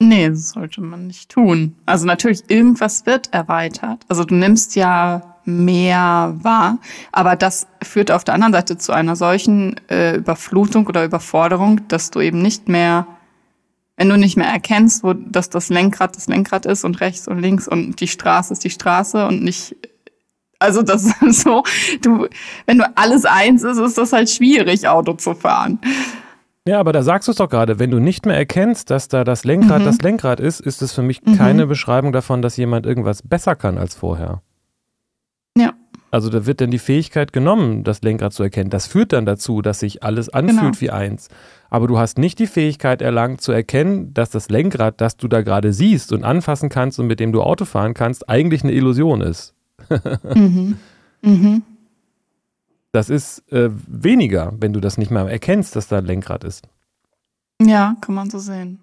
Nee, 0.00 0.28
das 0.28 0.50
sollte 0.50 0.80
man 0.80 1.06
nicht 1.06 1.30
tun. 1.30 1.76
Also 1.86 2.06
natürlich, 2.06 2.42
irgendwas 2.48 3.06
wird 3.06 3.32
erweitert. 3.32 4.04
Also 4.08 4.24
du 4.24 4.34
nimmst 4.34 4.76
ja 4.76 5.33
mehr 5.44 6.34
wahr, 6.42 6.78
aber 7.12 7.36
das 7.36 7.66
führt 7.82 8.10
auf 8.10 8.24
der 8.24 8.34
anderen 8.34 8.52
Seite 8.52 8.78
zu 8.78 8.92
einer 8.92 9.16
solchen 9.16 9.76
äh, 9.88 10.16
Überflutung 10.16 10.86
oder 10.86 11.04
Überforderung, 11.04 11.86
dass 11.88 12.10
du 12.10 12.20
eben 12.20 12.40
nicht 12.40 12.68
mehr, 12.68 13.06
wenn 13.96 14.08
du 14.08 14.16
nicht 14.16 14.36
mehr 14.36 14.48
erkennst, 14.48 15.04
wo, 15.04 15.12
dass 15.12 15.50
das 15.50 15.68
Lenkrad 15.68 16.16
das 16.16 16.28
Lenkrad 16.28 16.66
ist 16.66 16.84
und 16.84 17.00
rechts 17.00 17.28
und 17.28 17.38
links 17.40 17.68
und 17.68 18.00
die 18.00 18.08
Straße 18.08 18.52
ist 18.52 18.64
die 18.64 18.70
Straße 18.70 19.26
und 19.26 19.42
nicht 19.42 19.76
also 20.58 20.82
das 20.82 21.04
ist 21.22 21.42
so, 21.42 21.62
du, 22.00 22.26
wenn 22.66 22.78
du 22.78 22.90
alles 22.96 23.24
eins 23.24 23.62
ist, 23.62 23.78
ist 23.78 23.98
das 23.98 24.12
halt 24.12 24.30
schwierig, 24.30 24.88
Auto 24.88 25.12
zu 25.14 25.34
fahren. 25.34 25.78
Ja, 26.66 26.80
aber 26.80 26.94
da 26.94 27.02
sagst 27.02 27.28
du 27.28 27.32
es 27.32 27.36
doch 27.36 27.50
gerade, 27.50 27.78
wenn 27.78 27.90
du 27.90 27.98
nicht 27.98 28.24
mehr 28.24 28.36
erkennst, 28.36 28.90
dass 28.90 29.08
da 29.08 29.22
das 29.22 29.44
Lenkrad 29.44 29.82
mhm. 29.82 29.84
das 29.84 29.98
Lenkrad 29.98 30.40
ist, 30.40 30.60
ist 30.60 30.80
es 30.80 30.94
für 30.94 31.02
mich 31.02 31.22
mhm. 31.22 31.36
keine 31.36 31.66
Beschreibung 31.66 32.12
davon, 32.12 32.40
dass 32.40 32.56
jemand 32.56 32.86
irgendwas 32.86 33.20
besser 33.20 33.54
kann 33.54 33.76
als 33.76 33.94
vorher. 33.94 34.40
Also 36.14 36.30
da 36.30 36.46
wird 36.46 36.60
dann 36.60 36.70
die 36.70 36.78
Fähigkeit 36.78 37.32
genommen, 37.32 37.82
das 37.82 38.02
Lenkrad 38.02 38.32
zu 38.32 38.44
erkennen. 38.44 38.70
Das 38.70 38.86
führt 38.86 39.12
dann 39.12 39.26
dazu, 39.26 39.62
dass 39.62 39.80
sich 39.80 40.04
alles 40.04 40.28
anfühlt 40.28 40.60
genau. 40.60 40.80
wie 40.80 40.90
eins. 40.90 41.28
Aber 41.70 41.88
du 41.88 41.98
hast 41.98 42.18
nicht 42.18 42.38
die 42.38 42.46
Fähigkeit 42.46 43.02
erlangt 43.02 43.40
zu 43.40 43.50
erkennen, 43.50 44.14
dass 44.14 44.30
das 44.30 44.48
Lenkrad, 44.48 45.00
das 45.00 45.16
du 45.16 45.26
da 45.26 45.42
gerade 45.42 45.72
siehst 45.72 46.12
und 46.12 46.22
anfassen 46.22 46.68
kannst 46.68 47.00
und 47.00 47.08
mit 47.08 47.18
dem 47.18 47.32
du 47.32 47.42
Auto 47.42 47.64
fahren 47.64 47.94
kannst, 47.94 48.28
eigentlich 48.28 48.62
eine 48.62 48.70
Illusion 48.70 49.22
ist. 49.22 49.54
mhm. 50.36 50.78
Mhm. 51.22 51.62
Das 52.92 53.10
ist 53.10 53.42
äh, 53.50 53.70
weniger, 53.72 54.52
wenn 54.60 54.72
du 54.72 54.78
das 54.78 54.98
nicht 54.98 55.10
mehr 55.10 55.28
erkennst, 55.28 55.74
dass 55.74 55.88
da 55.88 55.98
ein 55.98 56.04
Lenkrad 56.04 56.44
ist. 56.44 56.68
Ja, 57.60 57.96
kann 58.00 58.14
man 58.14 58.30
so 58.30 58.38
sehen. 58.38 58.78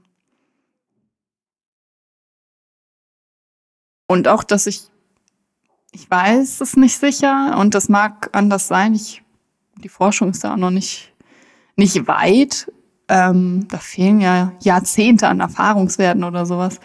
Und 4.06 4.28
auch, 4.28 4.44
dass 4.44 4.68
ich, 4.68 4.91
ich 5.92 6.10
weiß 6.10 6.62
es 6.62 6.76
nicht 6.78 6.98
sicher 6.98 7.58
und 7.60 7.76
das 7.76 7.90
mag 7.90 8.30
anders 8.34 8.68
sein. 8.68 8.94
Ich, 8.94 9.24
die 9.84 9.90
Forschung 9.90 10.32
ist 10.32 10.44
da 10.44 10.54
auch 10.54 10.58
noch 10.58 10.72
nicht, 10.72 11.14
nicht 11.76 12.08
weit. 12.08 12.72
Ähm, 13.08 13.68
da 13.70 13.78
fehlen 13.78 14.22
ja 14.22 14.54
Jahrzehnte 14.62 15.28
an 15.28 15.42
Erfahrungswerten 15.42 16.24
oder 16.24 16.46
sowas. 16.46 16.80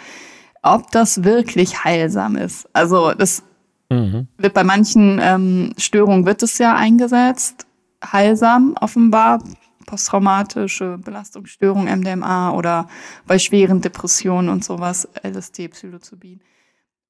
Ob 0.63 0.91
das 0.91 1.23
wirklich 1.23 1.85
heilsam 1.85 2.37
ist. 2.37 2.69
Also 2.73 3.13
das 3.13 3.45
Mhm. 3.91 4.27
Wird 4.39 4.55
bei 4.55 4.65
manchen 4.65 5.21
ähm, 5.23 5.73
Störungen 5.79 6.27
wird 6.27 6.43
es 6.43 6.59
ja 6.59 6.75
eingesetzt, 6.75 7.67
heilsam 8.05 8.75
offenbar, 8.81 9.43
posttraumatische 9.87 10.99
Belastungsstörung, 10.99 11.85
MDMA 11.85 12.51
oder 12.51 12.89
bei 13.27 13.39
schweren 13.39 13.81
Depressionen 13.81 14.49
und 14.49 14.65
sowas, 14.65 15.09
LSD, 15.23 15.69
Psilocybin. 15.69 16.41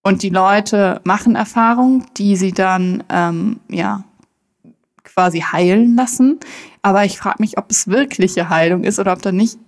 Und 0.07 0.23
die 0.23 0.29
Leute 0.29 1.01
machen 1.03 1.35
Erfahrungen, 1.35 2.07
die 2.17 2.37
sie 2.37 2.53
dann 2.53 3.03
ähm, 3.09 3.59
ja 3.69 4.05
quasi 5.03 5.41
heilen 5.41 5.97
lassen. 5.97 6.39
Aber 6.81 7.05
ich 7.05 7.19
frage 7.19 7.39
mich, 7.41 7.59
ob 7.59 7.73
es 7.73 7.89
wirkliche 7.89 8.49
Heilung 8.49 8.85
ist 8.85 9.01
oder 9.01 9.13
ob 9.13 9.23
da 9.23 9.33
nicht 9.33 9.59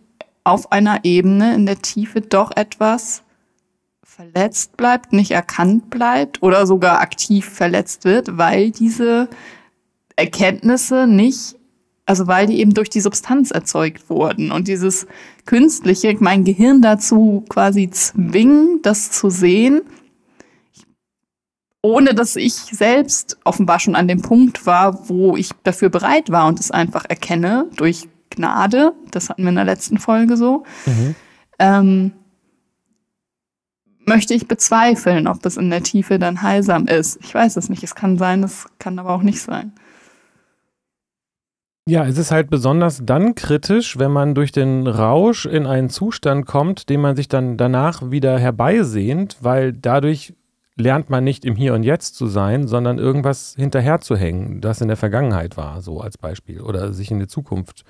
auf 0.45 0.71
einer 0.71 1.01
Ebene 1.03 1.57
in 1.57 1.67
der 1.67 1.83
Tiefe 1.83 2.21
doch 2.21 2.53
etwas 2.55 3.25
verletzt 4.05 4.77
bleibt, 4.77 5.13
nicht 5.13 5.33
erkannt 5.33 5.91
bleibt 5.91 6.41
oder 6.41 6.69
sogar 6.69 7.01
aktiv 7.01 7.45
verletzt 7.45 8.05
wird, 8.05 8.39
weil 8.39 8.71
diese 8.71 9.29
Erkenntnisse 10.15 11.09
nicht, 11.09 11.57
also 12.07 12.29
weil 12.29 12.47
die 12.47 12.61
eben 12.61 12.75
durch 12.75 12.91
die 12.91 13.01
Substanz 13.01 13.51
erzeugt 13.51 14.09
wurden 14.09 14.53
und 14.53 14.69
dieses 14.69 15.09
künstliche, 15.47 16.15
mein 16.21 16.45
Gehirn 16.45 16.81
dazu 16.81 17.45
quasi 17.49 17.91
zwingen, 17.91 18.83
das 18.83 19.11
zu 19.11 19.31
sehen, 19.31 19.81
ohne 21.83 22.15
dass 22.15 22.37
ich 22.37 22.55
selbst 22.55 23.39
offenbar 23.45 23.79
schon 23.79 23.95
an 23.95 24.09
dem 24.09 24.23
Punkt 24.23 24.67
war, 24.67 25.09
wo 25.09 25.37
ich 25.37 25.51
dafür 25.63 25.91
bereit 25.91 26.31
war 26.31 26.47
und 26.49 26.59
es 26.59 26.71
einfach 26.71 27.05
erkenne 27.09 27.67
durch 27.77 28.09
Gnade. 28.31 28.93
Das 29.11 29.29
hatten 29.31 29.43
wir 29.43 29.51
in 29.51 29.55
der 29.55 29.65
letzten 29.65 29.99
Folge 29.99 30.37
so. 30.37 30.65
Mhm. 30.87 31.15
Ähm, 31.59 32.13
möchte 34.09 34.35
ich 34.35 34.49
bezweifeln, 34.49 35.29
ob 35.29 35.43
das 35.43 35.57
in 35.57 35.71
der 35.71 35.83
Tiefe 35.83 36.19
dann 36.19 36.43
heilsam 36.43 36.87
ist. 36.87 37.19
Ich 37.23 37.35
weiß 37.35 37.57
es 37.57 37.69
nicht. 37.69 37.83
Es 37.85 37.95
kann 37.95 38.19
sein, 38.19 38.43
es 38.43 38.67
kann 38.79 38.99
aber 38.99 39.11
auch 39.11 39.23
nicht 39.23 39.41
sein. 39.41 39.73
Ja, 41.89 42.05
es 42.05 42.19
ist 42.19 42.31
halt 42.31 42.51
besonders 42.51 43.01
dann 43.03 43.35
kritisch, 43.35 43.99
wenn 43.99 44.11
man 44.11 44.35
durch 44.35 44.53
den 44.53 44.87
Rausch 44.87 45.47
in 45.47 45.67
einen 45.67 45.89
Zustand 45.89 46.45
kommt, 46.45 46.91
den 46.91 47.01
man 47.01 47.17
sich 47.17 47.29
dann 47.29 47.57
danach 47.57 48.11
wieder 48.11 48.39
herbeisehnt, 48.39 49.39
weil 49.41 49.73
dadurch 49.73 50.35
lernt 50.79 51.11
man 51.11 51.25
nicht 51.25 51.45
im 51.45 51.57
Hier 51.57 51.75
und 51.75 51.83
Jetzt 51.83 52.15
zu 52.15 52.27
sein, 52.27 52.67
sondern 52.69 52.99
irgendwas 52.99 53.55
hinterher 53.57 54.01
zu 54.01 54.17
hängen, 54.17 54.61
das 54.61 54.81
in 54.81 54.89
der 54.89 54.97
Vergangenheit 54.97 55.57
war, 55.57 55.83
so 55.83 56.01
als 56.01 56.17
Beispiel. 56.17 56.61
Oder 56.61 56.93
sich 56.93 57.11
in 57.11 57.19
die 57.19 57.27
Zukunft 57.27 57.85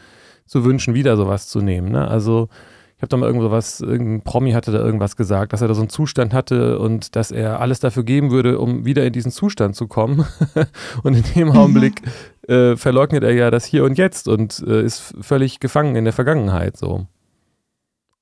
zu 0.46 0.64
wünschen, 0.64 0.94
wieder 0.94 1.16
sowas 1.16 1.48
zu 1.48 1.60
nehmen. 1.60 1.90
Ne? 1.92 2.08
Also 2.08 2.48
ich 2.96 3.02
habe 3.02 3.10
da 3.10 3.16
mal 3.16 3.26
irgendwo 3.26 3.52
was, 3.52 3.80
irgendein 3.80 4.22
Promi 4.22 4.52
hatte 4.52 4.72
da 4.72 4.78
irgendwas 4.78 5.14
gesagt, 5.14 5.52
dass 5.52 5.62
er 5.62 5.68
da 5.68 5.74
so 5.74 5.82
einen 5.82 5.90
Zustand 5.90 6.34
hatte 6.34 6.80
und 6.80 7.14
dass 7.14 7.30
er 7.30 7.60
alles 7.60 7.78
dafür 7.78 8.02
geben 8.02 8.32
würde, 8.32 8.58
um 8.58 8.84
wieder 8.84 9.06
in 9.06 9.12
diesen 9.12 9.30
Zustand 9.30 9.76
zu 9.76 9.86
kommen. 9.86 10.26
und 11.04 11.14
in 11.14 11.22
dem 11.36 11.52
Augenblick 11.52 12.02
mhm. 12.48 12.52
äh, 12.52 12.76
verleugnet 12.76 13.22
er 13.22 13.34
ja 13.34 13.52
das 13.52 13.66
Hier 13.66 13.84
und 13.84 13.98
Jetzt 13.98 14.26
und 14.26 14.64
äh, 14.66 14.82
ist 14.82 15.14
völlig 15.20 15.60
gefangen 15.60 15.94
in 15.94 16.04
der 16.04 16.12
Vergangenheit 16.12 16.76
so. 16.76 17.06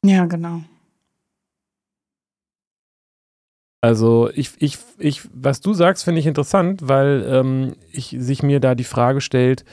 Ja, 0.05 0.27
genau. 0.27 0.61
Also 3.81 4.31
ich, 4.35 4.51
ich, 4.59 4.79
ich, 4.99 5.23
was 5.33 5.61
du 5.61 5.75
sagst, 5.75 6.05
finde 6.05 6.21
ich 6.21 6.27
interessant, 6.27 6.89
weil 6.89 7.25
ähm, 7.29 7.77
ich, 7.93 8.17
sich 8.19 8.43
mir 8.43 8.61
da 8.61 8.75
die 8.75 8.85
Frage 8.85 9.21
stellt, 9.21 9.65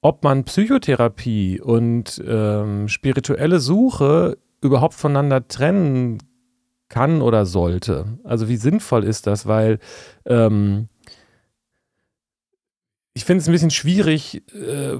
ob 0.00 0.22
man 0.24 0.44
Psychotherapie 0.44 1.60
und 1.60 2.22
ähm, 2.26 2.88
spirituelle 2.88 3.60
Suche 3.60 4.38
überhaupt 4.60 4.94
voneinander 4.94 5.46
trennen 5.46 6.18
kann 6.88 7.22
oder 7.22 7.46
sollte. 7.46 8.18
Also 8.24 8.48
wie 8.48 8.56
sinnvoll 8.56 9.04
ist 9.04 9.26
das? 9.26 9.46
Weil 9.46 9.78
ähm, 10.26 10.88
ich 13.14 13.24
finde 13.24 13.40
es 13.40 13.48
ein 13.48 13.52
bisschen 13.52 13.70
schwierig, 13.70 14.42
äh, 14.52 14.98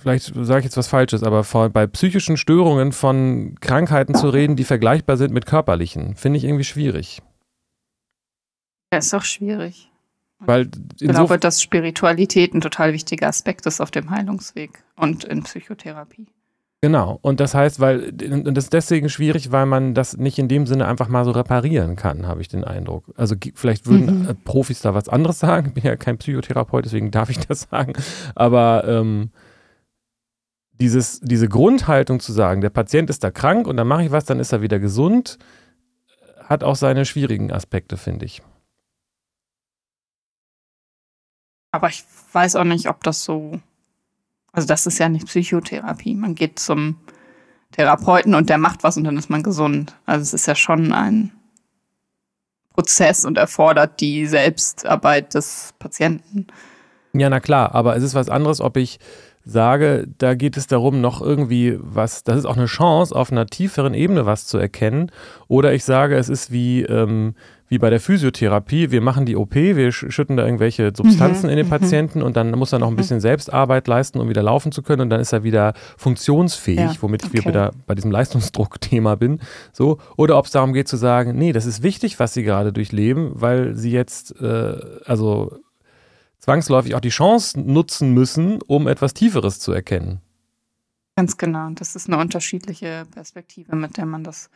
vielleicht 0.00 0.32
sage 0.34 0.60
ich 0.60 0.64
jetzt 0.64 0.76
was 0.76 0.88
Falsches, 0.88 1.22
aber 1.22 1.44
vor, 1.44 1.68
bei 1.68 1.86
psychischen 1.86 2.36
Störungen 2.36 2.92
von 2.92 3.54
Krankheiten 3.60 4.14
zu 4.14 4.28
reden, 4.28 4.56
die 4.56 4.64
vergleichbar 4.64 5.16
sind 5.16 5.32
mit 5.32 5.46
körperlichen, 5.46 6.16
finde 6.16 6.38
ich 6.38 6.44
irgendwie 6.44 6.64
schwierig. 6.64 7.22
Ja, 8.92 8.98
ist 8.98 9.12
doch 9.12 9.24
schwierig. 9.24 9.90
Weil 10.38 10.68
ich 11.00 11.08
glaube, 11.08 11.38
dass 11.38 11.62
Spiritualität 11.62 12.54
ein 12.54 12.60
total 12.60 12.92
wichtiger 12.92 13.28
Aspekt 13.28 13.64
ist 13.66 13.80
auf 13.80 13.90
dem 13.90 14.10
Heilungsweg 14.10 14.84
und 14.96 15.24
in 15.24 15.42
Psychotherapie. 15.42 16.26
Genau. 16.82 17.18
Und 17.22 17.40
das 17.40 17.54
heißt, 17.54 17.80
weil, 17.80 18.12
und 18.30 18.54
das 18.54 18.64
ist 18.64 18.72
deswegen 18.72 19.08
schwierig, 19.08 19.50
weil 19.50 19.66
man 19.66 19.94
das 19.94 20.18
nicht 20.18 20.38
in 20.38 20.46
dem 20.46 20.66
Sinne 20.66 20.86
einfach 20.86 21.08
mal 21.08 21.24
so 21.24 21.30
reparieren 21.30 21.96
kann, 21.96 22.26
habe 22.26 22.42
ich 22.42 22.48
den 22.48 22.64
Eindruck. 22.64 23.04
Also 23.16 23.34
vielleicht 23.54 23.86
würden 23.86 24.22
mhm. 24.22 24.28
Äh, 24.28 24.34
Profis 24.34 24.82
da 24.82 24.94
was 24.94 25.08
anderes 25.08 25.38
sagen. 25.40 25.68
Ich 25.68 25.74
bin 25.74 25.84
ja 25.84 25.96
kein 25.96 26.18
Psychotherapeut, 26.18 26.84
deswegen 26.84 27.10
darf 27.10 27.30
ich 27.30 27.38
das 27.38 27.62
sagen. 27.70 27.94
Aber 28.34 28.84
ähm, 28.86 29.30
dieses, 30.78 31.20
diese 31.20 31.48
Grundhaltung 31.48 32.20
zu 32.20 32.32
sagen, 32.32 32.60
der 32.60 32.70
Patient 32.70 33.08
ist 33.08 33.24
da 33.24 33.30
krank 33.30 33.66
und 33.66 33.78
dann 33.78 33.88
mache 33.88 34.04
ich 34.04 34.10
was, 34.10 34.26
dann 34.26 34.38
ist 34.38 34.52
er 34.52 34.60
wieder 34.60 34.78
gesund, 34.78 35.38
hat 36.44 36.62
auch 36.62 36.76
seine 36.76 37.06
schwierigen 37.06 37.50
Aspekte, 37.50 37.96
finde 37.96 38.26
ich. 38.26 38.42
Aber 41.76 41.88
ich 41.88 42.04
weiß 42.32 42.56
auch 42.56 42.64
nicht, 42.64 42.88
ob 42.88 43.04
das 43.04 43.22
so. 43.22 43.60
Also, 44.52 44.66
das 44.66 44.86
ist 44.86 44.98
ja 44.98 45.10
nicht 45.10 45.26
Psychotherapie. 45.26 46.14
Man 46.14 46.34
geht 46.34 46.58
zum 46.58 46.96
Therapeuten 47.72 48.34
und 48.34 48.48
der 48.48 48.56
macht 48.56 48.82
was 48.82 48.96
und 48.96 49.04
dann 49.04 49.18
ist 49.18 49.28
man 49.28 49.42
gesund. 49.42 49.94
Also, 50.06 50.22
es 50.22 50.32
ist 50.32 50.46
ja 50.46 50.54
schon 50.54 50.94
ein 50.94 51.32
Prozess 52.70 53.26
und 53.26 53.36
erfordert 53.36 54.00
die 54.00 54.26
Selbstarbeit 54.26 55.34
des 55.34 55.74
Patienten. 55.78 56.46
Ja, 57.12 57.28
na 57.28 57.40
klar, 57.40 57.74
aber 57.74 57.96
es 57.96 58.02
ist 58.02 58.14
was 58.14 58.30
anderes, 58.30 58.62
ob 58.62 58.78
ich 58.78 58.98
sage, 59.44 60.08
da 60.18 60.34
geht 60.34 60.56
es 60.56 60.66
darum, 60.66 61.00
noch 61.02 61.20
irgendwie 61.20 61.78
was, 61.78 62.24
das 62.24 62.38
ist 62.38 62.46
auch 62.46 62.56
eine 62.56 62.66
Chance, 62.66 63.14
auf 63.14 63.30
einer 63.30 63.46
tieferen 63.46 63.94
Ebene 63.94 64.26
was 64.26 64.46
zu 64.46 64.58
erkennen. 64.58 65.12
Oder 65.46 65.72
ich 65.72 65.84
sage, 65.84 66.16
es 66.16 66.28
ist 66.28 66.50
wie, 66.50 66.82
ähm, 66.82 67.34
wie 67.68 67.78
bei 67.78 67.90
der 67.90 68.00
Physiotherapie, 68.00 68.90
wir 68.90 69.00
machen 69.00 69.26
die 69.26 69.36
OP, 69.36 69.54
wir 69.54 69.90
schütten 69.90 70.36
da 70.36 70.44
irgendwelche 70.44 70.92
Substanzen 70.94 71.46
mhm, 71.46 71.50
in 71.50 71.56
den 71.56 71.66
mhm. 71.66 71.70
Patienten 71.70 72.22
und 72.22 72.36
dann 72.36 72.52
muss 72.52 72.72
er 72.72 72.78
noch 72.78 72.86
ein 72.86 72.92
mhm. 72.92 72.98
bisschen 72.98 73.20
Selbstarbeit 73.20 73.88
leisten, 73.88 74.20
um 74.20 74.28
wieder 74.28 74.42
laufen 74.42 74.70
zu 74.72 74.82
können 74.82 75.02
und 75.02 75.10
dann 75.10 75.20
ist 75.20 75.32
er 75.32 75.42
wieder 75.42 75.74
funktionsfähig, 75.96 76.78
ja, 76.78 76.94
womit 77.00 77.24
ich 77.24 77.40
okay. 77.40 77.48
wieder 77.48 77.72
bei 77.86 77.94
diesem 77.94 78.10
Leistungsdruckthema 78.10 79.16
bin. 79.16 79.40
So. 79.72 79.98
Oder 80.16 80.38
ob 80.38 80.46
es 80.46 80.52
darum 80.52 80.72
geht 80.72 80.86
zu 80.86 80.96
sagen, 80.96 81.36
nee, 81.36 81.52
das 81.52 81.66
ist 81.66 81.82
wichtig, 81.82 82.20
was 82.20 82.34
sie 82.34 82.44
gerade 82.44 82.72
durchleben, 82.72 83.32
weil 83.34 83.74
sie 83.74 83.90
jetzt, 83.90 84.40
äh, 84.40 84.76
also 85.04 85.58
zwangsläufig 86.38 86.94
auch 86.94 87.00
die 87.00 87.08
Chance 87.08 87.58
nutzen 87.60 88.12
müssen, 88.12 88.60
um 88.62 88.86
etwas 88.86 89.12
Tieferes 89.14 89.58
zu 89.58 89.72
erkennen. 89.72 90.20
Ganz 91.16 91.38
genau. 91.38 91.70
Das 91.70 91.96
ist 91.96 92.08
eine 92.08 92.18
unterschiedliche 92.18 93.06
Perspektive, 93.10 93.74
mit 93.74 93.96
der 93.96 94.06
man 94.06 94.22
das. 94.22 94.50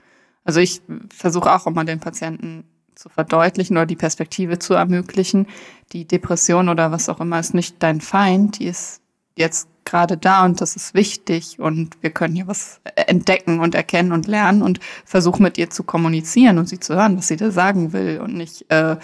Also 0.45 0.61
ich 0.61 0.83
versuche 1.09 1.53
auch 1.53 1.67
immer 1.67 1.85
den 1.85 2.01
Patienten 2.01 2.65
zu 2.95 3.09
verdeutlichen 3.09 3.77
oder 3.77 3.87
die 3.87 3.97
Perspektive 3.97 4.59
zu 4.59 4.75
ermöglichen. 4.75 5.47
Die 5.93 6.07
Depression 6.07 6.69
oder 6.69 6.93
was 6.93 7.09
auch 7.09 7.21
immer 7.21 7.41
ist 7.41 7.55
nicht 7.55 7.77
dein 7.81 8.01
Feind, 8.01 8.59
die 8.59 8.67
ist 8.67 9.01
jetzt 9.37 9.69
gerade 9.85 10.17
da 10.17 10.45
und 10.45 10.61
das 10.61 10.77
ist 10.77 10.95
wichtig 10.95 11.59
und 11.59 11.97
wir 12.03 12.11
können 12.11 12.35
hier 12.35 12.47
was 12.47 12.81
entdecken 12.95 13.61
und 13.61 13.75
erkennen 13.75 14.13
und 14.13 14.27
lernen 14.27 14.63
und 14.63 14.79
versuchen 15.05 15.43
mit 15.43 15.59
ihr 15.59 15.71
zu 15.71 15.83
kommunizieren 15.83 16.59
und 16.59 16.69
sie 16.69 16.79
zu 16.79 16.95
hören, 16.95 17.17
was 17.17 17.29
sie 17.29 17.37
da 17.37 17.51
sagen 17.51 17.93
will 17.93 18.21
und 18.23 18.35
nicht 18.35 18.71
äh, 18.71 18.97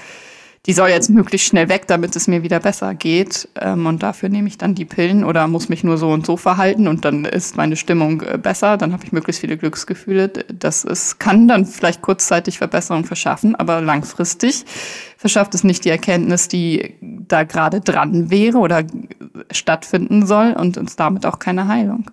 die 0.67 0.73
soll 0.73 0.89
jetzt 0.89 1.11
möglichst 1.11 1.47
schnell 1.47 1.69
weg, 1.69 1.87
damit 1.87 2.17
es 2.17 2.27
mir 2.27 2.43
wieder 2.43 2.59
besser 2.59 2.95
geht. 2.95 3.49
Ähm, 3.61 3.87
und 3.87 4.03
dafür 4.03 4.29
nehme 4.29 4.49
ich 4.49 4.59
dann 4.59 4.75
die 4.75 4.85
Pillen 4.85 5.25
oder 5.25 5.47
muss 5.47 5.69
mich 5.69 5.85
nur 5.85 5.97
so 5.97 6.11
und 6.11 6.27
so 6.27 6.37
verhalten 6.37 6.89
und 6.89 7.05
dann 7.05 7.25
ist 7.25 7.57
meine 7.57 7.77
Stimmung 7.77 8.23
äh, 8.23 8.37
besser. 8.37 8.77
Dann 8.77 8.93
habe 8.93 9.05
ich 9.05 9.13
möglichst 9.13 9.41
viele 9.41 9.57
Glücksgefühle. 9.57 10.29
Das 10.29 10.83
ist, 10.85 11.21
kann 11.21 11.47
dann 11.47 11.67
vielleicht 11.67 12.03
kurzzeitig 12.03 12.59
Verbesserung 12.59 13.05
verschaffen, 13.05 13.55
aber 13.55 13.81
langfristig 13.81 14.65
verschafft 15.17 15.55
es 15.55 15.63
nicht 15.63 15.85
die 15.85 15.91
Erkenntnis, 15.91 16.49
die 16.49 16.95
da 17.01 17.45
gerade 17.45 17.81
dran 17.81 18.31
wäre 18.31 18.59
oder 18.59 18.85
stattfinden 19.53 20.27
soll 20.27 20.53
und 20.53 20.79
uns 20.79 20.97
damit 20.97 21.27
auch 21.27 21.39
keine 21.39 21.69
Heilung. 21.69 22.11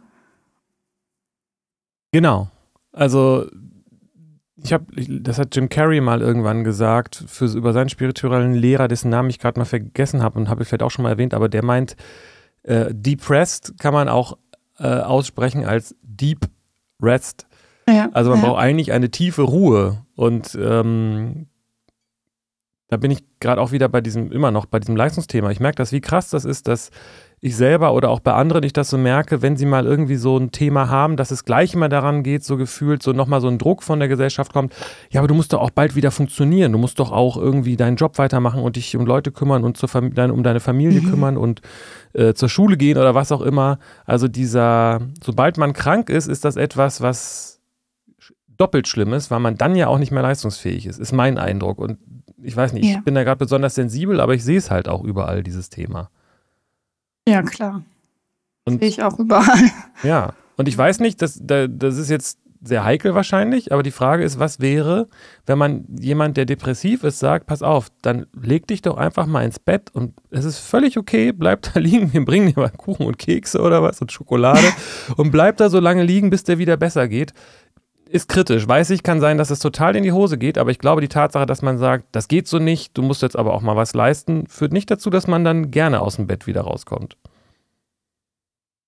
Genau. 2.11 2.49
Also 2.91 3.47
ich 4.63 4.73
habe, 4.73 4.85
das 4.95 5.37
hat 5.37 5.55
Jim 5.55 5.69
Carrey 5.69 6.01
mal 6.01 6.21
irgendwann 6.21 6.63
gesagt, 6.63 7.23
für, 7.27 7.45
über 7.45 7.73
seinen 7.73 7.89
spirituellen 7.89 8.53
Lehrer, 8.53 8.87
dessen 8.87 9.09
Namen 9.09 9.29
ich 9.29 9.39
gerade 9.39 9.59
mal 9.59 9.65
vergessen 9.65 10.23
habe 10.23 10.39
und 10.39 10.49
habe 10.49 10.63
ich 10.63 10.69
vielleicht 10.69 10.83
auch 10.83 10.91
schon 10.91 11.03
mal 11.03 11.09
erwähnt, 11.09 11.33
aber 11.33 11.49
der 11.49 11.63
meint, 11.63 11.95
äh, 12.63 12.93
depressed 12.93 13.77
kann 13.79 13.93
man 13.93 14.07
auch 14.07 14.37
äh, 14.79 14.87
aussprechen 14.87 15.65
als 15.65 15.95
deep 16.01 16.47
rest. 17.01 17.45
Ja, 17.87 18.09
also 18.13 18.29
man 18.29 18.39
ja. 18.39 18.45
braucht 18.45 18.61
eigentlich 18.61 18.93
eine 18.93 19.11
tiefe 19.11 19.41
Ruhe 19.41 20.05
und 20.15 20.57
ähm, 20.59 21.47
da 22.87 22.97
bin 22.97 23.11
ich 23.11 23.23
gerade 23.39 23.59
auch 23.59 23.71
wieder 23.71 23.89
bei 23.89 24.01
diesem, 24.01 24.31
immer 24.31 24.51
noch 24.51 24.65
bei 24.65 24.79
diesem 24.79 24.95
Leistungsthema. 24.95 25.51
Ich 25.51 25.59
merke 25.59 25.75
das, 25.75 25.91
wie 25.91 26.01
krass 26.01 26.29
das 26.29 26.45
ist, 26.45 26.67
dass 26.67 26.91
ich 27.43 27.57
selber 27.57 27.93
oder 27.93 28.09
auch 28.09 28.21
bei 28.21 28.31
anderen 28.31 28.63
ich 28.63 28.71
das 28.71 28.89
so 28.89 28.97
merke, 28.97 29.41
wenn 29.41 29.57
sie 29.57 29.65
mal 29.65 29.85
irgendwie 29.85 30.15
so 30.15 30.37
ein 30.37 30.51
Thema 30.51 30.87
haben, 30.87 31.17
dass 31.17 31.29
es 31.29 31.43
gleich 31.43 31.73
immer 31.73 31.89
daran 31.89 32.23
geht, 32.23 32.45
so 32.45 32.55
gefühlt, 32.55 33.03
so 33.03 33.11
nochmal 33.11 33.41
so 33.41 33.49
ein 33.49 33.57
Druck 33.57 33.83
von 33.83 33.99
der 33.99 34.07
Gesellschaft 34.07 34.53
kommt, 34.53 34.73
ja, 35.09 35.19
aber 35.19 35.27
du 35.27 35.33
musst 35.33 35.51
doch 35.51 35.59
auch 35.59 35.69
bald 35.69 35.93
wieder 35.97 36.09
funktionieren, 36.11 36.71
du 36.71 36.77
musst 36.77 36.99
doch 36.99 37.11
auch 37.11 37.35
irgendwie 37.35 37.75
deinen 37.75 37.97
Job 37.97 38.17
weitermachen 38.17 38.61
und 38.61 38.77
dich 38.77 38.95
um 38.95 39.05
Leute 39.05 39.33
kümmern 39.33 39.65
und 39.65 39.75
zur 39.75 39.93
um 39.93 40.43
deine 40.43 40.61
Familie 40.61 41.01
mhm. 41.01 41.09
kümmern 41.09 41.35
und 41.35 41.61
äh, 42.13 42.33
zur 42.33 42.47
Schule 42.47 42.77
gehen 42.77 42.97
oder 42.97 43.13
was 43.13 43.33
auch 43.33 43.41
immer. 43.41 43.77
Also 44.05 44.29
dieser, 44.29 45.01
sobald 45.21 45.57
man 45.57 45.73
krank 45.73 46.09
ist, 46.09 46.27
ist 46.27 46.45
das 46.45 46.55
etwas, 46.55 47.01
was 47.01 47.59
doppelt 48.55 48.87
schlimm 48.87 49.11
ist, 49.11 49.31
weil 49.31 49.41
man 49.41 49.57
dann 49.57 49.75
ja 49.75 49.87
auch 49.87 49.99
nicht 49.99 50.11
mehr 50.11 50.23
leistungsfähig 50.23 50.85
ist, 50.85 50.97
ist 50.97 51.11
mein 51.11 51.37
Eindruck. 51.37 51.79
Und 51.79 51.97
ich 52.41 52.55
weiß 52.55 52.71
nicht, 52.71 52.85
ja. 52.85 52.99
ich 52.99 53.03
bin 53.03 53.15
da 53.15 53.25
gerade 53.25 53.39
besonders 53.39 53.75
sensibel, 53.75 54.21
aber 54.21 54.33
ich 54.33 54.45
sehe 54.45 54.57
es 54.57 54.71
halt 54.71 54.87
auch 54.87 55.03
überall, 55.03 55.43
dieses 55.43 55.69
Thema. 55.69 56.09
Ja, 57.27 57.41
klar. 57.41 57.83
Sehe 58.67 58.79
ich 58.81 59.03
auch 59.03 59.19
überall. 59.19 59.71
Ja, 60.03 60.33
und 60.57 60.67
ich 60.67 60.77
weiß 60.77 60.99
nicht, 60.99 61.21
das, 61.21 61.39
das 61.41 61.97
ist 61.97 62.09
jetzt 62.09 62.39
sehr 62.63 62.83
heikel 62.83 63.13
wahrscheinlich, 63.13 63.71
aber 63.71 63.83
die 63.83 63.91
Frage 63.91 64.23
ist, 64.23 64.39
was 64.39 64.61
wäre, 64.61 65.09
wenn 65.45 65.57
man 65.57 65.85
jemand, 65.99 66.37
der 66.37 66.45
depressiv 66.45 67.03
ist, 67.03 67.19
sagt, 67.19 67.45
pass 67.45 67.61
auf, 67.61 67.87
dann 68.01 68.25
leg 68.33 68.67
dich 68.67 68.81
doch 68.81 68.97
einfach 68.97 69.25
mal 69.25 69.43
ins 69.43 69.59
Bett 69.59 69.89
und 69.93 70.13
es 70.29 70.45
ist 70.45 70.59
völlig 70.59 70.97
okay, 70.97 71.33
bleib 71.33 71.61
da 71.61 71.79
liegen, 71.79 72.13
wir 72.13 72.23
bringen 72.23 72.47
dir 72.47 72.59
mal 72.59 72.69
Kuchen 72.69 73.05
und 73.05 73.17
Kekse 73.17 73.61
oder 73.61 73.83
was 73.83 73.99
und 74.01 74.11
Schokolade 74.11 74.65
und 75.17 75.31
bleib 75.31 75.57
da 75.57 75.69
so 75.69 75.79
lange 75.79 76.03
liegen, 76.03 76.29
bis 76.29 76.43
der 76.43 76.57
wieder 76.57 76.77
besser 76.77 77.07
geht. 77.07 77.33
Ist 78.13 78.29
kritisch. 78.29 78.67
Weiß 78.67 78.91
ich, 78.91 79.01
kann 79.01 79.19
sein, 79.19 79.39
dass 79.39 79.49
es 79.49 79.57
total 79.57 79.95
in 79.95 80.03
die 80.03 80.11
Hose 80.11 80.37
geht, 80.37 80.59
aber 80.59 80.69
ich 80.69 80.77
glaube, 80.77 81.01
die 81.01 81.07
Tatsache, 81.07 81.47
dass 81.47 81.63
man 81.63 81.79
sagt, 81.79 82.05
das 82.11 82.27
geht 82.27 82.47
so 82.47 82.59
nicht, 82.59 82.95
du 82.95 83.01
musst 83.01 83.23
jetzt 83.23 83.35
aber 83.35 83.55
auch 83.55 83.61
mal 83.61 83.75
was 83.75 83.95
leisten, 83.95 84.45
führt 84.45 84.71
nicht 84.71 84.91
dazu, 84.91 85.09
dass 85.09 85.25
man 85.25 85.43
dann 85.43 85.71
gerne 85.71 85.99
aus 85.99 86.17
dem 86.17 86.27
Bett 86.27 86.45
wieder 86.45 86.61
rauskommt. 86.61 87.17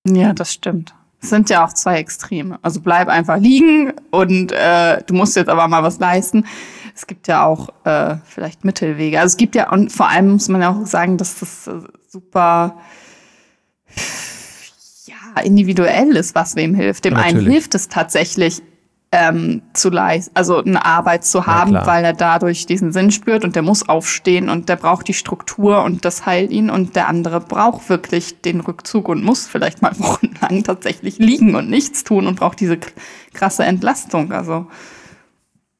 Ja, 0.06 0.32
das 0.32 0.52
stimmt. 0.52 0.94
Es 1.20 1.30
sind 1.30 1.50
ja 1.50 1.64
auch 1.66 1.72
zwei 1.72 1.96
Extreme. 1.96 2.60
Also 2.62 2.80
bleib 2.80 3.08
einfach 3.08 3.38
liegen 3.38 3.94
und 4.12 4.52
äh, 4.52 5.02
du 5.02 5.14
musst 5.14 5.34
jetzt 5.34 5.48
aber 5.48 5.66
mal 5.66 5.82
was 5.82 5.98
leisten. 5.98 6.46
Es 6.94 7.08
gibt 7.08 7.26
ja 7.26 7.44
auch 7.44 7.70
äh, 7.82 8.18
vielleicht 8.26 8.64
Mittelwege. 8.64 9.18
Also 9.18 9.32
es 9.32 9.36
gibt 9.36 9.56
ja, 9.56 9.72
und 9.72 9.90
vor 9.90 10.08
allem 10.08 10.34
muss 10.34 10.48
man 10.48 10.60
ja 10.62 10.70
auch 10.70 10.86
sagen, 10.86 11.16
dass 11.16 11.40
das 11.40 11.66
äh, 11.66 11.80
super 12.08 12.76
ja, 15.06 15.42
individuell 15.42 16.14
ist, 16.14 16.36
was 16.36 16.54
wem 16.54 16.76
hilft. 16.76 17.04
Dem 17.04 17.14
Natürlich. 17.14 17.38
einen 17.38 17.50
hilft 17.50 17.74
es 17.74 17.88
tatsächlich, 17.88 18.62
ähm, 19.18 19.62
zu 19.72 19.88
leisten, 19.88 20.30
also 20.34 20.62
eine 20.62 20.84
Arbeit 20.84 21.24
zu 21.24 21.46
haben, 21.46 21.72
weil 21.72 22.04
er 22.04 22.12
dadurch 22.12 22.66
diesen 22.66 22.92
Sinn 22.92 23.10
spürt 23.10 23.44
und 23.44 23.56
der 23.56 23.62
muss 23.62 23.88
aufstehen 23.88 24.50
und 24.50 24.68
der 24.68 24.76
braucht 24.76 25.08
die 25.08 25.14
Struktur 25.14 25.82
und 25.82 26.04
das 26.04 26.26
heilt 26.26 26.50
ihn 26.50 26.68
und 26.68 26.96
der 26.96 27.08
andere 27.08 27.40
braucht 27.40 27.88
wirklich 27.88 28.42
den 28.42 28.60
Rückzug 28.60 29.08
und 29.08 29.24
muss 29.24 29.46
vielleicht 29.46 29.80
mal 29.80 29.92
wochenlang 29.98 30.64
tatsächlich 30.64 31.18
liegen 31.18 31.54
und 31.54 31.70
nichts 31.70 32.04
tun 32.04 32.26
und 32.26 32.36
braucht 32.36 32.60
diese 32.60 32.78
krasse 33.32 33.64
Entlastung. 33.64 34.32
Also 34.32 34.66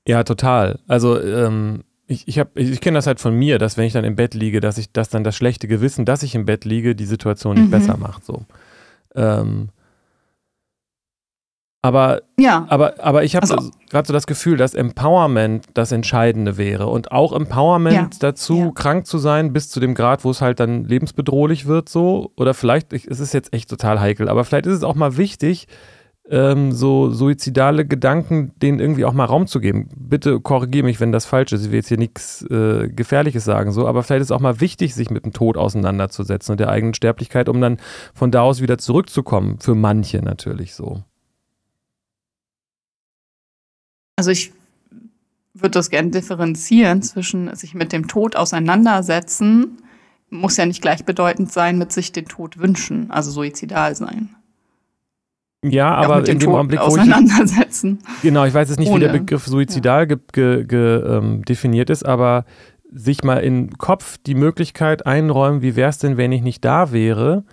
ja, 0.09 0.25
total. 0.25 0.79
Also 0.87 1.21
ähm, 1.21 1.83
ich, 2.07 2.29
ich, 2.29 2.39
hab, 2.39 2.57
ich, 2.57 2.71
ich 2.71 2.81
kenne 2.81 2.97
das 2.97 3.07
halt 3.07 3.21
von 3.21 3.35
mir, 3.35 3.59
dass 3.59 3.77
wenn 3.77 3.85
ich 3.85 3.93
dann 3.93 4.05
im 4.05 4.17
Bett 4.17 4.33
liege, 4.33 4.61
dass 4.61 4.79
ich, 4.79 4.93
dass 4.93 5.11
dann 5.11 5.25
das 5.25 5.37
schlechte 5.37 5.69
Gewissen, 5.69 6.05
dass 6.05 6.23
ich 6.23 6.35
im 6.35 6.47
Bett 6.47 6.65
liege, 6.65 6.95
die 6.95 7.07
Situation 7.07 7.57
nicht 7.57 7.67
mhm. 7.67 7.71
besser 7.73 7.97
macht. 7.99 8.25
So. 8.25 8.45
Ähm, 9.15 9.71
aber, 11.87 12.23
ja. 12.37 12.67
aber, 12.69 12.95
aber 12.99 13.23
ich 13.23 13.37
habe 13.37 13.49
also, 13.49 13.71
gerade 13.91 14.09
so 14.09 14.13
das 14.13 14.27
Gefühl, 14.27 14.57
dass 14.57 14.75
Empowerment 14.75 15.67
das 15.75 15.93
Entscheidende 15.93 16.57
wäre 16.57 16.89
und 16.89 17.13
auch 17.13 17.33
Empowerment 17.33 17.95
ja. 17.95 18.11
dazu, 18.19 18.57
ja. 18.57 18.71
krank 18.75 19.07
zu 19.07 19.19
sein, 19.19 19.53
bis 19.53 19.69
zu 19.69 19.79
dem 19.79 19.95
Grad, 19.95 20.25
wo 20.25 20.31
es 20.31 20.41
halt 20.41 20.59
dann 20.59 20.85
lebensbedrohlich 20.85 21.67
wird, 21.67 21.89
so. 21.89 22.33
Oder 22.37 22.55
vielleicht, 22.55 22.93
ich, 22.93 23.07
es 23.07 23.21
ist 23.21 23.33
jetzt 23.33 23.53
echt 23.53 23.71
total 23.71 24.01
heikel, 24.01 24.29
aber 24.29 24.45
vielleicht 24.45 24.67
ist 24.67 24.75
es 24.75 24.83
auch 24.83 24.97
mal 24.97 25.17
wichtig, 25.17 25.69
ähm, 26.29 26.73
so 26.73 27.11
suizidale 27.11 27.87
Gedanken 27.87 28.51
denen 28.61 28.81
irgendwie 28.81 29.05
auch 29.05 29.13
mal 29.13 29.27
Raum 29.27 29.47
zu 29.47 29.61
geben. 29.61 29.89
Bitte 29.97 30.41
korrigiere 30.41 30.85
mich, 30.85 30.99
wenn 30.99 31.13
das 31.13 31.25
falsch 31.25 31.53
ist. 31.53 31.67
Ich 31.67 31.71
will 31.71 31.77
jetzt 31.77 31.89
hier 31.89 31.99
nichts 31.99 32.43
äh, 32.51 32.89
Gefährliches 32.89 33.45
sagen, 33.45 33.71
so, 33.71 33.87
aber 33.87 34.03
vielleicht 34.03 34.23
ist 34.23 34.31
es 34.31 34.37
auch 34.37 34.41
mal 34.41 34.61
wichtig, 34.61 34.93
sich 34.95 35.11
mit 35.11 35.25
dem 35.25 35.33
Tod 35.33 35.57
auseinanderzusetzen 35.57 36.53
und 36.53 36.59
der 36.59 36.69
eigenen 36.69 36.95
Sterblichkeit, 36.95 37.49
um 37.49 37.61
dann 37.61 37.79
von 38.13 38.33
da 38.33 38.43
aus 38.43 38.61
wieder 38.61 38.79
zurückzukommen. 38.79 39.59
Für 39.61 39.77
manche 39.77 40.19
natürlich 40.19 40.75
so. 40.75 41.05
Also 44.17 44.31
ich 44.31 44.53
würde 45.55 45.73
das 45.73 45.91
gerne 45.91 46.11
differenzieren 46.11 47.03
zwischen 47.03 47.55
sich 47.55 47.75
mit 47.75 47.93
dem 47.93 48.09
Tod 48.09 48.37
auseinandersetzen, 48.37 49.79
muss 50.31 50.57
ja 50.57 50.67
nicht 50.67 50.83
gleichbedeutend 50.83 51.53
sein 51.53 51.79
mit 51.79 51.93
sich 51.93 52.13
den 52.13 52.27
Tod 52.27 52.59
wünschen, 52.59 53.11
also 53.11 53.31
suizidal 53.31 53.95
sein. 53.95 54.31
Ja, 55.65 55.95
aber 55.95 56.19
in 56.19 56.25
dem 56.25 56.41
Tod 56.41 56.55
Augenblick, 56.55 56.81
wo 56.81 56.85
auseinandersetzen. 56.85 57.99
Ich, 58.17 58.23
genau, 58.23 58.45
ich 58.45 58.55
weiß 58.55 58.69
jetzt 58.69 58.79
nicht, 58.79 58.91
Ohne. 58.91 58.97
wie 58.97 59.13
der 59.13 59.19
Begriff 59.19 59.47
suizidal 59.47 60.01
ja. 60.01 60.05
ge, 60.07 60.19
ge, 60.33 60.65
ge, 60.65 61.17
ähm, 61.17 61.45
definiert 61.45 61.91
ist, 61.91 62.05
aber 62.05 62.45
sich 62.93 63.25
mal 63.25 63.39
im 63.39 63.77
Kopf 63.79 64.17
die 64.25 64.35
Möglichkeit 64.35 65.07
einräumen, 65.07 65.63
wie 65.63 65.77
wäre 65.77 65.91
es 65.91 65.99
denn, 65.99 66.17
wenn 66.17 66.33
ich 66.33 66.43
nicht 66.43 66.65
da 66.65 66.93
wäre, 66.93 67.45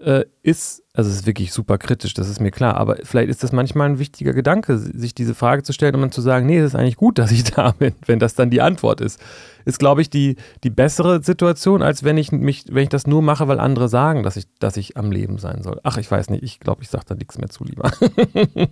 äh, 0.00 0.24
ist, 0.42 0.82
also 0.92 1.08
es 1.08 1.16
ist 1.16 1.26
wirklich 1.26 1.52
super 1.52 1.78
kritisch, 1.78 2.14
das 2.14 2.28
ist 2.28 2.40
mir 2.40 2.50
klar, 2.50 2.76
aber 2.76 2.96
vielleicht 3.04 3.30
ist 3.30 3.44
das 3.44 3.52
manchmal 3.52 3.90
ein 3.90 3.98
wichtiger 4.00 4.32
Gedanke, 4.32 4.76
sich 4.76 5.14
diese 5.14 5.36
Frage 5.36 5.62
zu 5.62 5.72
stellen 5.72 5.94
und 5.94 6.00
dann 6.00 6.12
zu 6.12 6.20
sagen, 6.20 6.46
nee, 6.46 6.58
es 6.58 6.66
ist 6.66 6.74
eigentlich 6.74 6.96
gut, 6.96 7.18
dass 7.18 7.30
ich 7.30 7.44
da 7.44 7.70
bin, 7.72 7.94
wenn 8.06 8.18
das 8.18 8.34
dann 8.34 8.50
die 8.50 8.60
Antwort 8.60 9.00
ist. 9.00 9.20
Ist, 9.64 9.78
glaube 9.78 10.00
ich, 10.00 10.10
die, 10.10 10.36
die 10.64 10.70
bessere 10.70 11.22
Situation, 11.22 11.82
als 11.82 12.02
wenn 12.02 12.18
ich 12.18 12.32
mich, 12.32 12.64
wenn 12.70 12.82
ich 12.82 12.88
das 12.88 13.06
nur 13.06 13.22
mache, 13.22 13.46
weil 13.46 13.60
andere 13.60 13.88
sagen, 13.88 14.24
dass 14.24 14.36
ich, 14.36 14.46
dass 14.58 14.76
ich 14.76 14.96
am 14.96 15.12
Leben 15.12 15.38
sein 15.38 15.62
soll. 15.62 15.80
Ach, 15.84 15.96
ich 15.96 16.10
weiß 16.10 16.30
nicht, 16.30 16.42
ich 16.42 16.58
glaube, 16.58 16.82
ich 16.82 16.88
sage 16.88 17.04
da 17.06 17.14
nichts 17.14 17.38
mehr 17.38 17.50
zu 17.50 17.62
lieber. 17.64 17.92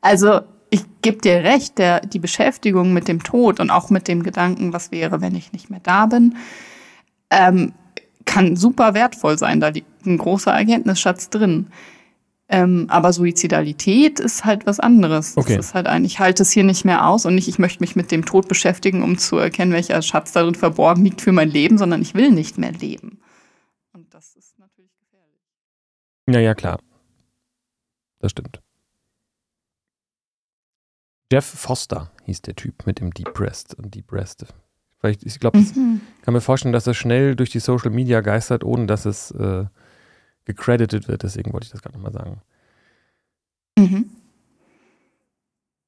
also 0.00 0.40
ich 0.70 0.84
gebe 1.02 1.18
dir 1.18 1.42
recht, 1.42 1.76
der, 1.78 2.00
die 2.00 2.20
Beschäftigung 2.20 2.94
mit 2.94 3.08
dem 3.08 3.22
Tod 3.22 3.60
und 3.60 3.70
auch 3.70 3.90
mit 3.90 4.08
dem 4.08 4.22
Gedanken, 4.22 4.72
was 4.72 4.90
wäre, 4.90 5.20
wenn 5.20 5.34
ich 5.34 5.52
nicht 5.52 5.68
mehr 5.68 5.80
da 5.82 6.06
bin, 6.06 6.36
ähm, 7.30 7.72
kann 8.30 8.54
super 8.54 8.94
wertvoll 8.94 9.36
sein. 9.36 9.58
Da 9.60 9.68
liegt 9.68 10.06
ein 10.06 10.16
großer 10.16 10.52
Erkenntnisschatz 10.52 11.30
drin. 11.30 11.66
Ähm, 12.48 12.86
aber 12.88 13.12
Suizidalität 13.12 14.20
ist 14.20 14.44
halt 14.44 14.66
was 14.66 14.78
anderes. 14.80 15.36
Okay. 15.36 15.56
Das 15.56 15.66
ist 15.66 15.74
halt 15.74 15.86
ein, 15.86 16.04
ich 16.04 16.20
halte 16.20 16.42
es 16.42 16.50
hier 16.50 16.64
nicht 16.64 16.84
mehr 16.84 17.06
aus 17.06 17.26
und 17.26 17.34
nicht, 17.34 17.48
ich 17.48 17.58
möchte 17.58 17.80
mich 17.80 17.96
mit 17.96 18.10
dem 18.10 18.24
Tod 18.24 18.48
beschäftigen, 18.48 19.02
um 19.02 19.18
zu 19.18 19.36
erkennen, 19.36 19.72
welcher 19.72 20.00
Schatz 20.02 20.32
darin 20.32 20.54
verborgen 20.54 21.04
liegt 21.04 21.20
für 21.20 21.32
mein 21.32 21.50
Leben, 21.50 21.76
sondern 21.76 22.02
ich 22.02 22.14
will 22.14 22.30
nicht 22.30 22.56
mehr 22.56 22.72
leben. 22.72 23.20
Und 23.92 24.12
das 24.14 24.36
ist 24.36 24.58
natürlich 24.58 24.92
gefährlich. 24.98 25.40
Ja, 26.28 26.40
ja, 26.40 26.54
klar. 26.54 26.78
Das 28.20 28.30
stimmt. 28.30 28.60
Jeff 31.32 31.46
Foster 31.46 32.10
hieß 32.24 32.42
der 32.42 32.56
Typ 32.56 32.86
mit 32.86 33.00
dem 33.00 33.12
Deep 33.12 33.32
Breast 33.34 33.74
und 33.74 33.94
Deep 33.94 34.08
Breast 34.08 34.46
weil 35.00 35.12
ich, 35.12 35.26
ich 35.26 35.40
glaube, 35.40 35.58
mhm. 35.58 36.00
kann 36.22 36.34
mir 36.34 36.40
vorstellen, 36.40 36.72
dass 36.72 36.84
das 36.84 36.96
schnell 36.96 37.36
durch 37.36 37.50
die 37.50 37.60
Social 37.60 37.90
Media 37.90 38.20
geistert, 38.20 38.64
ohne 38.64 38.86
dass 38.86 39.06
es 39.06 39.30
äh, 39.32 39.64
gecredited 40.44 41.08
wird. 41.08 41.22
Deswegen 41.22 41.52
wollte 41.52 41.66
ich 41.66 41.72
das 41.72 41.82
gerade 41.82 41.96
nochmal 41.96 42.12
sagen. 42.12 42.42
Mhm. 43.78 44.10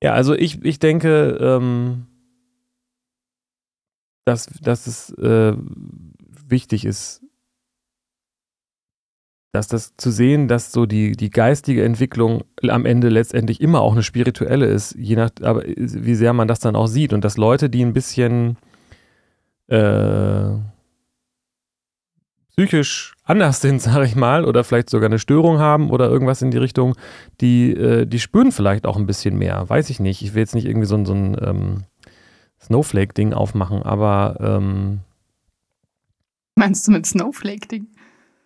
Ja, 0.03 0.15
also 0.15 0.35
ich, 0.35 0.65
ich 0.65 0.79
denke, 0.79 1.39
ähm, 1.41 2.07
dass, 4.25 4.47
dass 4.47 4.87
es 4.87 5.11
äh, 5.19 5.55
wichtig 6.47 6.85
ist, 6.85 7.23
dass 9.53 9.69
das 9.69 9.97
zu 9.99 10.11
sehen, 10.11 10.49
dass 10.49 10.73
so 10.73 10.87
die, 10.87 11.13
die 11.13 11.31
geistige 11.31 11.85
Entwicklung 11.85 12.45
am 12.67 12.87
Ende 12.87 13.11
letztendlich 13.11 13.61
immer 13.61 13.83
auch 13.83 13.93
eine 13.93 14.03
spirituelle 14.03 14.67
ist, 14.67 14.95
je 14.95 15.17
nach, 15.17 15.31
aber 15.43 15.63
wie 15.67 16.15
sehr 16.15 16.33
man 16.33 16.49
das 16.49 16.61
dann 16.61 16.75
auch 16.75 16.87
sieht 16.87 17.13
und 17.13 17.23
dass 17.23 17.37
Leute, 17.37 17.69
die 17.69 17.85
ein 17.85 17.93
bisschen 17.93 18.57
äh, 19.73 20.59
psychisch 22.51 23.15
anders 23.25 23.61
sind, 23.61 23.81
sage 23.83 24.05
ich 24.05 24.15
mal, 24.15 24.45
oder 24.45 24.65
vielleicht 24.65 24.91
sogar 24.91 25.07
eine 25.09 25.19
Störung 25.19 25.59
haben 25.59 25.91
oder 25.91 26.09
irgendwas 26.09 26.43
in 26.43 26.51
die 26.51 26.59
Richtung, 26.59 26.95
die, 27.41 27.73
äh, 27.73 28.07
die 28.07 28.21
spüren 28.21 28.53
vielleicht 28.53 28.87
auch 28.87 28.97
ein 28.97 29.07
bisschen 29.07 29.39
mehr. 29.39 29.69
Weiß 29.69 29.91
ich 29.91 30.01
nicht. 30.01 30.23
Ich 30.23 30.35
will 30.35 30.41
jetzt 30.41 30.55
nicht 30.55 30.67
irgendwie 30.67 30.87
so, 30.87 31.03
so 31.05 31.15
ein 31.15 31.37
ähm, 31.41 31.85
Snowflake-Ding 32.61 33.33
aufmachen, 33.33 33.83
aber. 33.83 34.37
Ähm, 34.41 35.01
Meinst 36.55 36.87
du 36.87 36.93
mit 36.93 37.07
Snowflake-Ding? 37.07 37.87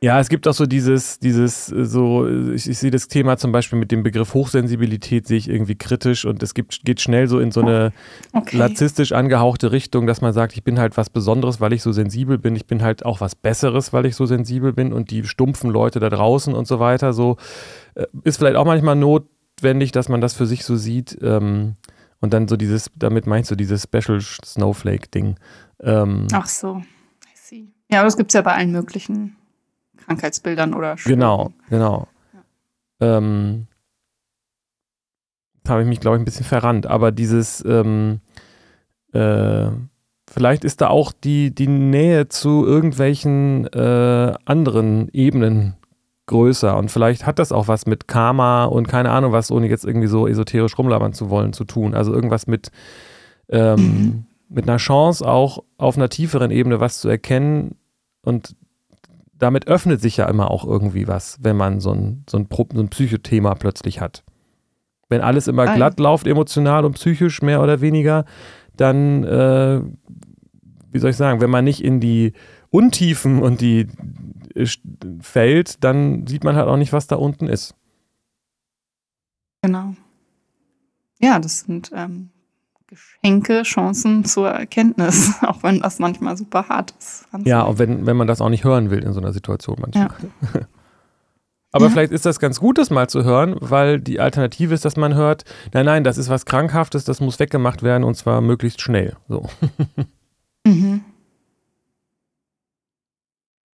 Ja, 0.07 0.21
es 0.21 0.29
gibt 0.29 0.47
auch 0.47 0.55
so 0.55 0.67
dieses, 0.67 1.19
dieses, 1.19 1.73
äh, 1.73 1.85
so, 1.85 2.29
ich, 2.29 2.71
ich, 2.71 2.79
sehe 2.79 2.93
das 2.93 3.09
Thema 3.09 3.39
zum 3.39 3.51
Beispiel 3.51 3.77
mit 3.77 3.91
dem 3.91 4.05
Begriff 4.05 4.35
Hochsensibilität, 4.35 5.27
sehe 5.27 5.37
ich 5.37 5.49
irgendwie 5.51 5.75
kritisch 5.75 6.25
und 6.25 6.45
es 6.45 6.55
gibt, 6.55 6.85
geht 6.85 7.01
schnell 7.01 7.27
so 7.27 7.41
in 7.41 7.51
so 7.51 7.61
eine 7.61 7.93
okay. 8.33 8.57
narzisstisch 8.57 9.11
angehauchte 9.11 9.73
Richtung, 9.73 10.07
dass 10.07 10.21
man 10.21 10.33
sagt, 10.33 10.53
ich 10.53 10.63
bin 10.63 10.79
halt 10.79 10.97
was 10.97 11.11
Besonderes, 11.11 11.61
weil 11.61 11.73
ich 11.73 11.83
so 11.83 11.91
sensibel 11.91 12.39
bin, 12.39 12.55
ich 12.55 12.69
bin 12.69 12.85
halt 12.85 13.05
auch 13.05 13.21
was 13.21 13.35
Besseres, 13.35 13.93
weil 13.93 14.07
ich 14.07 14.15
so 14.15 14.27
sensibel 14.27 14.73
bin 14.73 14.93
und 14.93 15.11
die 15.11 15.25
stumpfen 15.25 15.71
Leute 15.71 15.99
da 15.99 16.09
draußen 16.09 16.55
und 16.55 16.69
so 16.69 16.79
weiter, 16.79 17.13
so, 17.13 17.37
äh, 17.97 18.07
ist 18.23 18.37
vielleicht 18.37 18.55
auch 18.55 18.65
manchmal 18.65 18.95
notwendig, 18.95 19.91
dass 19.91 20.09
man 20.09 20.21
das 20.21 20.35
für 20.35 20.47
sich 20.47 20.65
so 20.65 20.77
sieht 20.77 21.19
ähm, 21.21 21.75
und 22.21 22.33
dann 22.33 22.47
so 22.47 22.57
dieses, 22.57 22.93
damit 22.95 23.27
meinst 23.27 23.51
du 23.51 23.57
dieses 23.57 23.83
Special 23.83 24.21
Snowflake-Ding. 24.21 25.35
Ähm, 25.81 26.29
Ach 26.33 26.47
so, 26.47 26.77
I 26.77 27.35
see. 27.35 27.65
Ja, 27.91 27.99
aber 27.99 28.07
das 28.07 28.17
gibt 28.17 28.31
es 28.31 28.35
ja 28.35 28.43
bei 28.43 28.55
allen 28.55 28.71
möglichen 28.71 29.35
Krankheitsbildern 30.07 30.75
oder 30.75 30.97
Störungen. 30.97 31.21
Genau, 31.21 31.53
genau. 31.69 32.09
Ja. 33.01 33.19
Ähm, 33.19 33.67
habe 35.69 35.83
ich 35.83 35.89
mich, 35.89 36.01
glaube 36.01 36.17
ich, 36.17 36.23
ein 36.23 36.25
bisschen 36.25 36.47
verrannt. 36.47 36.87
Aber 36.87 37.13
dieses, 37.13 37.65
ähm, 37.65 38.21
äh, 39.13 39.67
vielleicht 40.31 40.65
ist 40.65 40.81
da 40.81 40.89
auch 40.89 41.13
die, 41.13 41.55
die 41.55 41.67
Nähe 41.67 42.29
zu 42.29 42.65
irgendwelchen 42.65 43.67
äh, 43.73 44.35
anderen 44.45 45.09
Ebenen 45.13 45.77
größer. 46.27 46.77
Und 46.77 46.91
vielleicht 46.91 47.27
hat 47.27 47.39
das 47.39 47.53
auch 47.53 47.69
was 47.69 47.87
mit 47.87 48.09
Karma 48.09 48.65
und 48.65 48.89
keine 48.89 49.11
Ahnung 49.11 49.33
was, 49.33 49.51
ohne 49.51 49.69
jetzt 49.69 49.85
irgendwie 49.85 50.09
so 50.09 50.27
esoterisch 50.27 50.77
rumlabern 50.79 51.13
zu 51.13 51.31
wollen, 51.31 51.53
zu 51.53 51.65
tun. 51.65 51.95
Also 51.95 52.13
irgendwas 52.13 52.47
mit, 52.47 52.71
ähm, 53.49 53.77
mhm. 53.77 54.27
mit 54.49 54.69
einer 54.69 54.79
Chance 54.79 55.27
auch 55.27 55.63
auf 55.79 55.97
einer 55.97 56.09
tieferen 56.09 56.51
Ebene 56.51 56.81
was 56.81 57.01
zu 57.01 57.09
erkennen 57.09 57.77
und 58.23 58.57
damit 59.39 59.67
öffnet 59.69 60.01
sich 60.01 60.17
ja 60.17 60.29
immer 60.29 60.51
auch 60.51 60.65
irgendwie 60.65 61.09
was, 61.09 61.39
wenn 61.43 61.57
man 61.57 61.81
so 61.81 61.93
ein, 61.93 62.25
so 62.29 62.39
ein, 62.39 62.49
so 62.51 62.81
ein 62.81 62.89
Psychothema 62.89 63.55
plötzlich 63.55 64.01
hat. 64.01 64.25
Wenn 65.09 65.21
alles 65.21 65.47
immer 65.47 65.73
glatt 65.75 66.01
läuft, 66.01 66.27
emotional 66.27 66.85
und 66.85 66.95
psychisch 66.95 67.41
mehr 67.43 67.63
oder 67.63 67.81
weniger, 67.81 68.25
dann, 68.77 69.25
äh, 69.25 69.81
wie 70.91 70.99
soll 70.99 71.11
ich 71.11 71.17
sagen, 71.17 71.41
wenn 71.41 71.51
man 71.51 71.65
nicht 71.65 71.85
in 71.85 72.01
die 72.01 72.33
Untiefen 72.71 73.41
und 73.41 73.61
die 73.61 73.87
äh, 74.55 74.67
fällt, 75.21 75.85
dann 75.85 76.27
sieht 76.27 76.45
man 76.45 76.57
halt 76.57 76.69
auch 76.69 76.77
nicht, 76.77 76.93
was 76.93 77.07
da 77.07 77.17
unten 77.17 77.47
ist. 77.47 77.75
Genau. 79.63 79.95
Ja, 81.21 81.39
das 81.39 81.61
sind 81.61 81.91
ähm, 81.95 82.31
Geschenke, 82.87 83.63
Chancen 83.63 84.25
zur 84.25 84.49
Erkenntnis, 84.49 85.35
auch 85.43 85.63
wenn 85.63 85.81
das 85.81 85.99
manchmal 85.99 86.37
super 86.37 86.69
hart 86.69 86.95
ist. 86.99 87.27
Ja, 87.45 87.63
und 87.63 87.79
wenn, 87.79 88.07
wenn 88.07 88.17
man 88.17 88.27
das 88.27 88.41
auch 88.41 88.49
nicht 88.49 88.65
hören 88.65 88.91
will 88.91 89.03
in 89.03 89.13
so 89.13 89.21
einer 89.21 89.33
Situation 89.33 89.77
manchmal. 89.81 90.11
Ja. 90.55 90.61
Aber 91.73 91.87
ja. 91.87 91.91
vielleicht 91.91 92.13
ist 92.13 92.25
das 92.25 92.39
ganz 92.41 92.61
gut, 92.61 92.79
das 92.79 92.91
mal 92.91 93.09
zu 93.09 93.25
hören, 93.25 93.57
weil 93.61 94.01
die 94.01 94.21
Alternative 94.21 94.73
ist, 94.73 94.85
dass 94.85 94.97
man 94.97 95.15
hört, 95.15 95.45
nein, 95.75 95.85
nein, 95.85 96.05
das 96.05 96.17
ist 96.17 96.31
was 96.31 96.47
Krankhaftes, 96.47 97.05
das 97.05 97.21
muss 97.21 97.39
weggemacht 97.39 97.83
werden 97.83 98.05
und 98.05 98.15
zwar 98.15 98.41
möglichst 98.41 98.81
schnell. 98.81 99.17
So. 99.29 99.49
Mhm. 100.67 101.05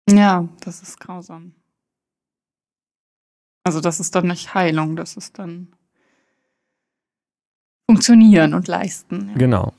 Ja, 0.09 0.49
das 0.61 0.81
ist 0.81 1.01
grausam. 1.01 1.53
Also 3.62 3.83
das 3.83 4.01
ist 4.01 4.14
dann 4.14 4.29
nicht 4.29 4.55
Heilung, 4.55 4.97
das 4.97 5.18
ist 5.18 5.38
dann 5.38 5.68
funktionieren 7.88 8.55
und 8.55 8.68
leisten. 8.68 9.31
Ja. 9.31 9.38
Genau. 9.38 9.72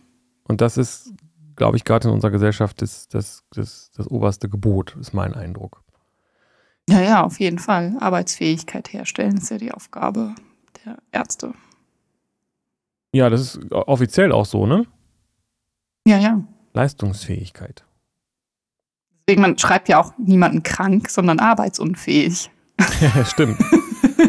Und 0.44 0.62
das 0.62 0.78
ist, 0.78 1.14
glaube 1.56 1.78
ich, 1.78 1.84
gerade 1.84 2.08
in 2.08 2.14
unserer 2.14 2.32
Gesellschaft 2.32 2.82
das, 2.82 3.08
das, 3.08 3.44
das, 3.52 3.92
das 3.96 4.08
oberste 4.08 4.50
Gebot, 4.50 4.98
ist 5.00 5.14
mein 5.14 5.36
Eindruck. 5.36 5.84
Ja, 6.90 7.02
ja, 7.02 7.24
auf 7.24 7.40
jeden 7.40 7.60
Fall. 7.60 7.96
Arbeitsfähigkeit 8.00 8.92
herstellen 8.92 9.38
ist 9.38 9.52
ja 9.52 9.60
die 9.60 9.72
Aufgabe 9.72 10.34
der 10.84 10.98
Ärzte. 11.12 11.54
Ja, 13.14 13.30
das 13.30 13.42
ist 13.42 13.72
offiziell 13.72 14.32
auch 14.32 14.46
so, 14.46 14.66
ne? 14.66 14.86
Ja, 16.08 16.18
ja. 16.18 16.42
Leistungsfähigkeit. 16.74 17.86
Deswegen, 19.28 19.44
man 19.44 19.58
schreibt 19.60 19.90
ja 19.90 20.00
auch 20.00 20.14
niemanden 20.18 20.64
krank, 20.64 21.10
sondern 21.10 21.40
arbeitsunfähig. 21.40 22.50
Ja, 23.02 23.26
stimmt. 23.26 23.60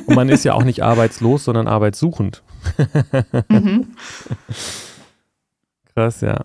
Und 0.07 0.15
man 0.15 0.29
ist 0.29 0.45
ja 0.45 0.55
auch 0.55 0.65
nicht 0.65 0.83
arbeitslos, 0.83 1.45
sondern 1.45 1.69
arbeitssuchend. 1.69 2.43
mhm. 3.49 3.89
Krass, 5.95 6.21
ja. 6.21 6.45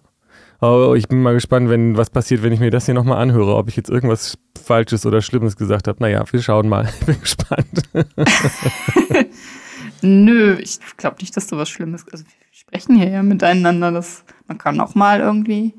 Oh, 0.62 0.96
ich 0.96 1.08
bin 1.08 1.22
mal 1.22 1.34
gespannt, 1.34 1.70
wenn 1.70 1.98
was 1.98 2.10
passiert, 2.10 2.42
wenn 2.42 2.54
ich 2.54 2.60
mir 2.60 2.72
das 2.72 2.86
hier 2.86 2.94
nochmal 2.94 3.22
anhöre, 3.22 3.56
ob 3.56 3.68
ich 3.68 3.76
jetzt 3.76 3.90
irgendwas 3.90 4.38
Falsches 4.62 5.06
oder 5.06 5.22
Schlimmes 5.22 5.58
gesagt 5.58 5.88
habe. 5.88 6.02
Naja, 6.02 6.24
wir 6.30 6.42
schauen 6.42 6.70
mal. 6.70 6.88
Ich 7.00 7.06
bin 7.06 7.20
gespannt. 7.20 7.84
Nö, 10.02 10.58
ich 10.60 10.80
glaube 10.98 11.18
nicht, 11.20 11.36
dass 11.36 11.48
du 11.48 11.58
was 11.58 11.70
Schlimmes. 11.70 12.06
Also 12.12 12.24
wir 12.26 12.32
sprechen 12.52 12.96
hier 12.96 13.10
ja 13.10 13.24
miteinander. 13.24 13.92
dass 13.92 14.24
man 14.48 14.58
kann 14.58 14.80
auch 14.80 14.96
mal 14.96 15.20
irgendwie 15.20 15.74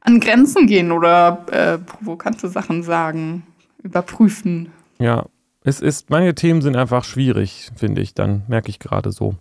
an 0.00 0.20
Grenzen 0.20 0.66
gehen 0.66 0.92
oder 0.92 1.46
äh, 1.50 1.78
provokante 1.78 2.48
Sachen 2.48 2.82
sagen, 2.82 3.46
überprüfen. 3.82 4.72
Ja, 4.98 5.26
es 5.62 5.80
ist, 5.80 6.10
manche 6.10 6.34
Themen 6.34 6.62
sind 6.62 6.76
einfach 6.76 7.04
schwierig, 7.04 7.70
finde 7.76 8.00
ich, 8.00 8.14
dann 8.14 8.44
merke 8.48 8.70
ich 8.70 8.78
gerade 8.78 9.12
so. 9.12 9.36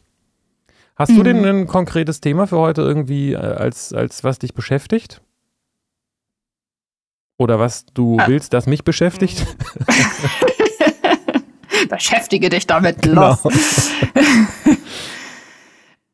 Hast 0.96 1.12
mhm. 1.12 1.16
du 1.16 1.24
denn 1.24 1.46
ein 1.46 1.68
konkretes 1.68 2.20
Thema 2.20 2.46
für 2.46 2.58
heute 2.58 2.82
irgendwie, 2.82 3.34
äh, 3.34 3.38
als, 3.38 3.94
als 3.94 4.24
was 4.24 4.40
dich 4.40 4.54
beschäftigt? 4.54 5.22
Oder 7.38 7.58
was 7.58 7.86
du 7.94 8.18
ah. 8.20 8.28
willst, 8.28 8.52
das 8.54 8.66
mich 8.66 8.84
beschäftigt? 8.84 9.46
Beschäftige 11.90 12.50
dich 12.50 12.68
damit, 12.68 13.02
genau. 13.02 13.38
los. 13.42 13.42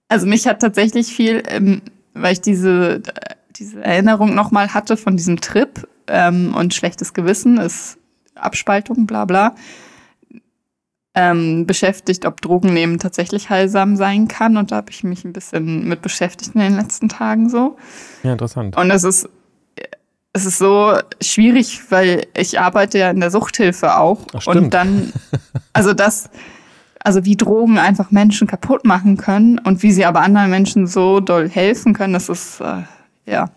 also 0.07 0.27
mich 0.27 0.45
hat 0.45 0.59
tatsächlich 0.59 1.07
viel, 1.07 1.41
ähm, 1.47 1.81
weil 2.13 2.33
ich 2.33 2.41
diese, 2.41 3.01
diese 3.55 3.83
Erinnerung 3.83 4.35
nochmal 4.35 4.75
hatte 4.75 4.97
von 4.97 5.17
diesem 5.17 5.41
Trip 5.41 5.87
ähm, 6.05 6.53
und 6.55 6.75
schlechtes 6.75 7.15
Gewissen 7.15 7.57
ist 7.57 7.97
Abspaltung, 8.35 9.07
bla 9.07 9.25
bla 9.25 9.55
ähm, 11.15 11.65
beschäftigt, 11.65 12.25
ob 12.25 12.41
Drogennehmen 12.41 12.99
tatsächlich 12.99 13.49
heilsam 13.49 13.95
sein 13.95 14.28
kann. 14.28 14.58
Und 14.58 14.71
da 14.71 14.78
habe 14.78 14.91
ich 14.91 15.04
mich 15.04 15.23
ein 15.23 15.34
bisschen 15.34 15.88
mit 15.88 16.01
beschäftigt 16.01 16.56
in 16.56 16.62
den 16.62 16.75
letzten 16.75 17.10
Tagen 17.10 17.49
so. 17.49 17.78
Ja, 18.23 18.34
interessant. 18.34 18.75
Und 18.78 18.91
es 18.91 19.04
ist, 19.04 19.30
es 20.34 20.45
ist 20.45 20.58
so 20.58 20.93
schwierig, 21.21 21.89
weil 21.89 22.28
ich 22.36 22.60
arbeite 22.60 22.97
ja 22.97 23.10
in 23.10 23.21
der 23.21 23.32
Suchthilfe 23.32 23.97
auch. 23.97 24.19
Ach, 24.34 24.45
und 24.47 24.73
dann, 24.73 25.13
also 25.73 25.93
das, 25.93 26.30
also 26.99 27.23
wie 27.23 27.38
Drogen 27.38 27.78
einfach 27.78 28.12
Menschen 28.12 28.45
kaputt 28.45 28.84
machen 28.84 29.15
können 29.15 29.60
und 29.60 29.84
wie 29.84 29.93
sie 29.93 30.04
aber 30.06 30.19
anderen 30.19 30.49
Menschen 30.49 30.86
so 30.86 31.21
doll 31.21 31.47
helfen 31.47 31.93
können, 31.93 32.13
das 32.13 32.28
ist, 32.28 32.60
äh, 32.60 32.84
ja, 33.25 33.49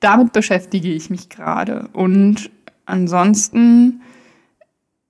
damit 0.00 0.32
beschäftige 0.32 0.88
ich 0.88 1.08
mich 1.08 1.28
gerade. 1.28 1.88
Und 1.92 2.50
ansonsten 2.84 4.00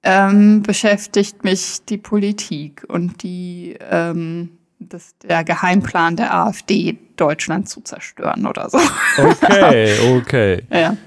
ähm, 0.06 0.62
beschäftigt 0.62 1.42
mich 1.42 1.84
die 1.88 1.98
Politik 1.98 2.84
und 2.88 3.24
die, 3.24 3.76
ähm, 3.90 4.50
das, 4.78 5.16
der 5.18 5.42
Geheimplan 5.42 6.16
der 6.16 6.32
AfD, 6.32 6.96
Deutschland 7.16 7.68
zu 7.68 7.80
zerstören 7.80 8.46
oder 8.46 8.70
so. 8.70 8.78
Okay, 9.18 9.94
okay. 10.16 10.62
ja. 10.70 10.90
Und 10.90 10.98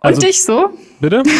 also, 0.00 0.20
dich 0.20 0.42
so? 0.42 0.70
Bitte? 1.00 1.22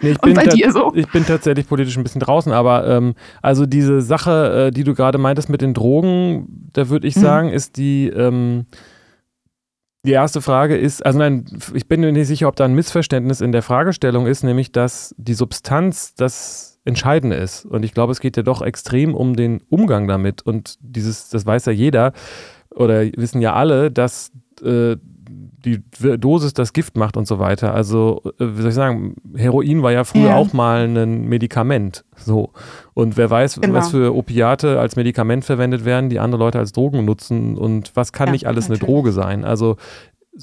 Nee, 0.00 0.14
und 0.22 0.34
bei 0.34 0.46
dir 0.46 0.70
so? 0.70 0.92
Ich 0.94 1.08
bin 1.08 1.26
tatsächlich 1.26 1.66
politisch 1.66 1.96
ein 1.96 2.04
bisschen 2.04 2.20
draußen, 2.20 2.52
aber 2.52 2.86
ähm, 2.86 3.14
also 3.42 3.66
diese 3.66 4.00
Sache, 4.00 4.68
äh, 4.68 4.70
die 4.70 4.84
du 4.84 4.94
gerade 4.94 5.18
meintest 5.18 5.48
mit 5.48 5.60
den 5.60 5.74
Drogen, 5.74 6.70
da 6.72 6.88
würde 6.88 7.08
ich 7.08 7.16
mhm. 7.16 7.20
sagen, 7.20 7.48
ist 7.48 7.78
die 7.78 8.06
ähm, 8.06 8.66
die 10.08 10.14
erste 10.14 10.40
Frage 10.40 10.74
ist, 10.74 11.04
also 11.04 11.18
nein, 11.18 11.44
ich 11.74 11.86
bin 11.86 12.00
mir 12.00 12.10
nicht 12.10 12.28
sicher, 12.28 12.48
ob 12.48 12.56
da 12.56 12.64
ein 12.64 12.72
Missverständnis 12.72 13.42
in 13.42 13.52
der 13.52 13.60
Fragestellung 13.60 14.26
ist, 14.26 14.42
nämlich 14.42 14.72
dass 14.72 15.14
die 15.18 15.34
Substanz 15.34 16.14
das 16.14 16.80
Entscheidende 16.86 17.36
ist. 17.36 17.66
Und 17.66 17.84
ich 17.84 17.92
glaube, 17.92 18.12
es 18.12 18.20
geht 18.20 18.38
ja 18.38 18.42
doch 18.42 18.62
extrem 18.62 19.14
um 19.14 19.36
den 19.36 19.60
Umgang 19.68 20.08
damit. 20.08 20.40
Und 20.40 20.76
dieses, 20.80 21.28
das 21.28 21.44
weiß 21.44 21.66
ja 21.66 21.72
jeder 21.72 22.14
oder 22.74 23.02
wissen 23.18 23.42
ja 23.42 23.52
alle, 23.52 23.90
dass 23.90 24.32
äh, 24.64 24.96
die 25.28 25.82
Dosis 26.18 26.52
das 26.52 26.72
Gift 26.72 26.96
macht 26.96 27.16
und 27.16 27.26
so 27.26 27.38
weiter. 27.38 27.74
Also, 27.74 28.22
äh, 28.38 28.56
wie 28.56 28.62
soll 28.62 28.70
ich 28.70 28.74
sagen, 28.74 29.16
Heroin 29.36 29.82
war 29.82 29.92
ja 29.92 30.04
früher 30.04 30.30
ja. 30.30 30.36
auch 30.36 30.52
mal 30.52 30.88
ein 30.88 31.28
Medikament. 31.28 32.04
So. 32.16 32.52
Und 32.94 33.16
wer 33.16 33.30
weiß, 33.30 33.60
genau. 33.60 33.74
was 33.74 33.90
für 33.90 34.14
Opiate 34.14 34.78
als 34.80 34.96
Medikament 34.96 35.44
verwendet 35.44 35.84
werden, 35.84 36.10
die 36.10 36.18
andere 36.18 36.40
Leute 36.40 36.58
als 36.58 36.72
Drogen 36.72 37.04
nutzen 37.04 37.56
und 37.56 37.94
was 37.94 38.12
kann 38.12 38.28
ja, 38.28 38.32
nicht 38.32 38.46
alles 38.46 38.68
natürlich. 38.68 38.88
eine 38.88 38.94
Droge 38.94 39.12
sein. 39.12 39.44
Also, 39.44 39.76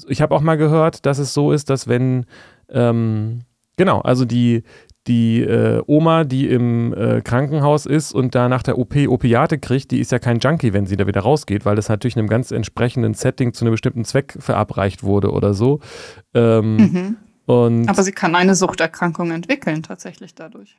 ich 0.08 0.20
habe 0.20 0.34
auch 0.34 0.42
mal 0.42 0.56
gehört, 0.56 1.06
dass 1.06 1.18
es 1.18 1.32
so 1.34 1.52
ist, 1.52 1.70
dass 1.70 1.88
wenn, 1.88 2.26
ähm, 2.68 3.40
genau, 3.76 4.00
also 4.00 4.24
die, 4.24 4.62
die 5.06 5.42
äh, 5.42 5.82
Oma, 5.86 6.24
die 6.24 6.48
im 6.48 6.92
äh, 6.94 7.20
Krankenhaus 7.20 7.86
ist 7.86 8.12
und 8.12 8.34
da 8.34 8.48
nach 8.48 8.62
der 8.62 8.78
OP 8.78 8.96
Opiate 9.08 9.58
kriegt, 9.58 9.90
die 9.90 10.00
ist 10.00 10.12
ja 10.12 10.18
kein 10.18 10.40
Junkie, 10.40 10.72
wenn 10.72 10.86
sie 10.86 10.96
da 10.96 11.06
wieder 11.06 11.20
rausgeht, 11.20 11.64
weil 11.64 11.76
das 11.76 11.88
natürlich 11.88 12.16
in 12.16 12.20
einem 12.20 12.28
ganz 12.28 12.50
entsprechenden 12.50 13.14
Setting 13.14 13.52
zu 13.52 13.64
einem 13.64 13.72
bestimmten 13.72 14.04
Zweck 14.04 14.36
verabreicht 14.38 15.02
wurde 15.02 15.30
oder 15.30 15.54
so. 15.54 15.80
Ähm, 16.34 16.76
mhm. 16.76 17.16
und 17.46 17.88
Aber 17.88 18.02
sie 18.02 18.12
kann 18.12 18.34
eine 18.34 18.54
Suchterkrankung 18.54 19.30
entwickeln, 19.30 19.82
tatsächlich 19.82 20.34
dadurch. 20.34 20.76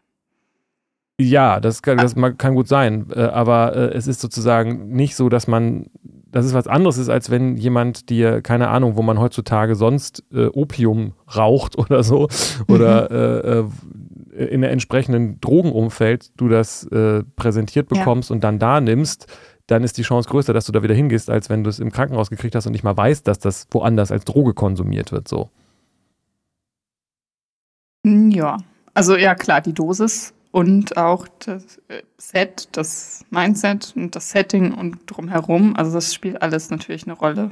Ja, 1.19 1.59
das 1.59 1.81
kann, 1.81 1.97
das 1.97 2.13
kann 2.37 2.53
gut 2.53 2.67
sein, 2.67 3.07
äh, 3.15 3.21
aber 3.21 3.75
äh, 3.75 3.95
es 3.95 4.05
ist 4.05 4.21
sozusagen 4.21 4.89
nicht 4.89 5.15
so, 5.15 5.29
dass 5.29 5.47
man, 5.47 5.87
dass 6.03 6.45
es 6.45 6.53
was 6.53 6.67
anderes 6.67 6.99
ist, 6.99 7.09
als 7.09 7.31
wenn 7.31 7.57
jemand 7.57 8.09
dir, 8.09 8.41
keine 8.41 8.67
Ahnung, 8.67 8.97
wo 8.97 9.01
man 9.01 9.19
heutzutage 9.19 9.73
sonst 9.73 10.23
äh, 10.31 10.45
Opium 10.45 11.13
raucht 11.35 11.75
oder 11.79 12.03
so, 12.03 12.27
oder 12.67 13.63
mhm. 13.63 14.06
In 14.45 14.61
der 14.61 14.71
entsprechenden 14.71 15.39
Drogenumfeld 15.41 16.31
du 16.39 16.47
das 16.47 16.85
äh, 16.85 17.23
präsentiert 17.35 17.89
bekommst 17.89 18.29
ja. 18.29 18.35
und 18.35 18.43
dann 18.43 18.59
da 18.59 18.81
nimmst, 18.81 19.27
dann 19.67 19.83
ist 19.83 19.97
die 19.97 20.03
Chance 20.03 20.29
größer, 20.29 20.53
dass 20.53 20.65
du 20.65 20.71
da 20.71 20.83
wieder 20.83 20.95
hingehst, 20.95 21.29
als 21.29 21.49
wenn 21.49 21.63
du 21.63 21.69
es 21.69 21.79
im 21.79 21.91
Krankenhaus 21.91 22.29
gekriegt 22.29 22.55
hast 22.55 22.65
und 22.65 22.71
nicht 22.71 22.83
mal 22.83 22.95
weißt, 22.95 23.27
dass 23.27 23.39
das 23.39 23.67
woanders 23.71 24.11
als 24.11 24.25
Droge 24.25 24.53
konsumiert 24.53 25.11
wird, 25.11 25.27
so. 25.27 25.49
Ja, 28.05 28.57
also 28.93 29.17
ja 29.17 29.35
klar, 29.35 29.59
die 29.59 29.73
Dosis 29.73 30.33
und 30.51 30.97
auch 30.97 31.27
das 31.39 31.77
äh, 31.89 32.01
Set, 32.17 32.69
das 32.71 33.25
Mindset 33.29 33.93
und 33.95 34.15
das 34.15 34.31
Setting 34.31 34.73
und 34.73 34.99
drumherum. 35.05 35.75
Also 35.75 35.93
das 35.93 36.13
spielt 36.13 36.41
alles 36.41 36.69
natürlich 36.69 37.05
eine 37.05 37.17
Rolle. 37.17 37.51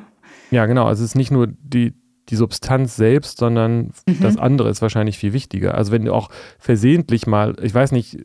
Ja, 0.52 0.66
genau. 0.66 0.86
Also 0.86 1.04
es 1.04 1.12
ist 1.12 1.16
nicht 1.16 1.32
nur 1.32 1.48
die, 1.48 1.94
die 2.30 2.36
Substanz 2.36 2.96
selbst, 2.96 3.38
sondern 3.38 3.92
mhm. 4.08 4.20
das 4.22 4.38
andere 4.38 4.70
ist 4.70 4.82
wahrscheinlich 4.82 5.18
viel 5.18 5.34
wichtiger. 5.34 5.76
Also 5.76 5.92
wenn 5.92 6.06
du 6.06 6.14
auch 6.14 6.30
versehentlich 6.60 7.28
mal, 7.28 7.56
ich 7.62 7.74
weiß 7.74 7.92
nicht, 7.92 8.16
äh, 8.16 8.22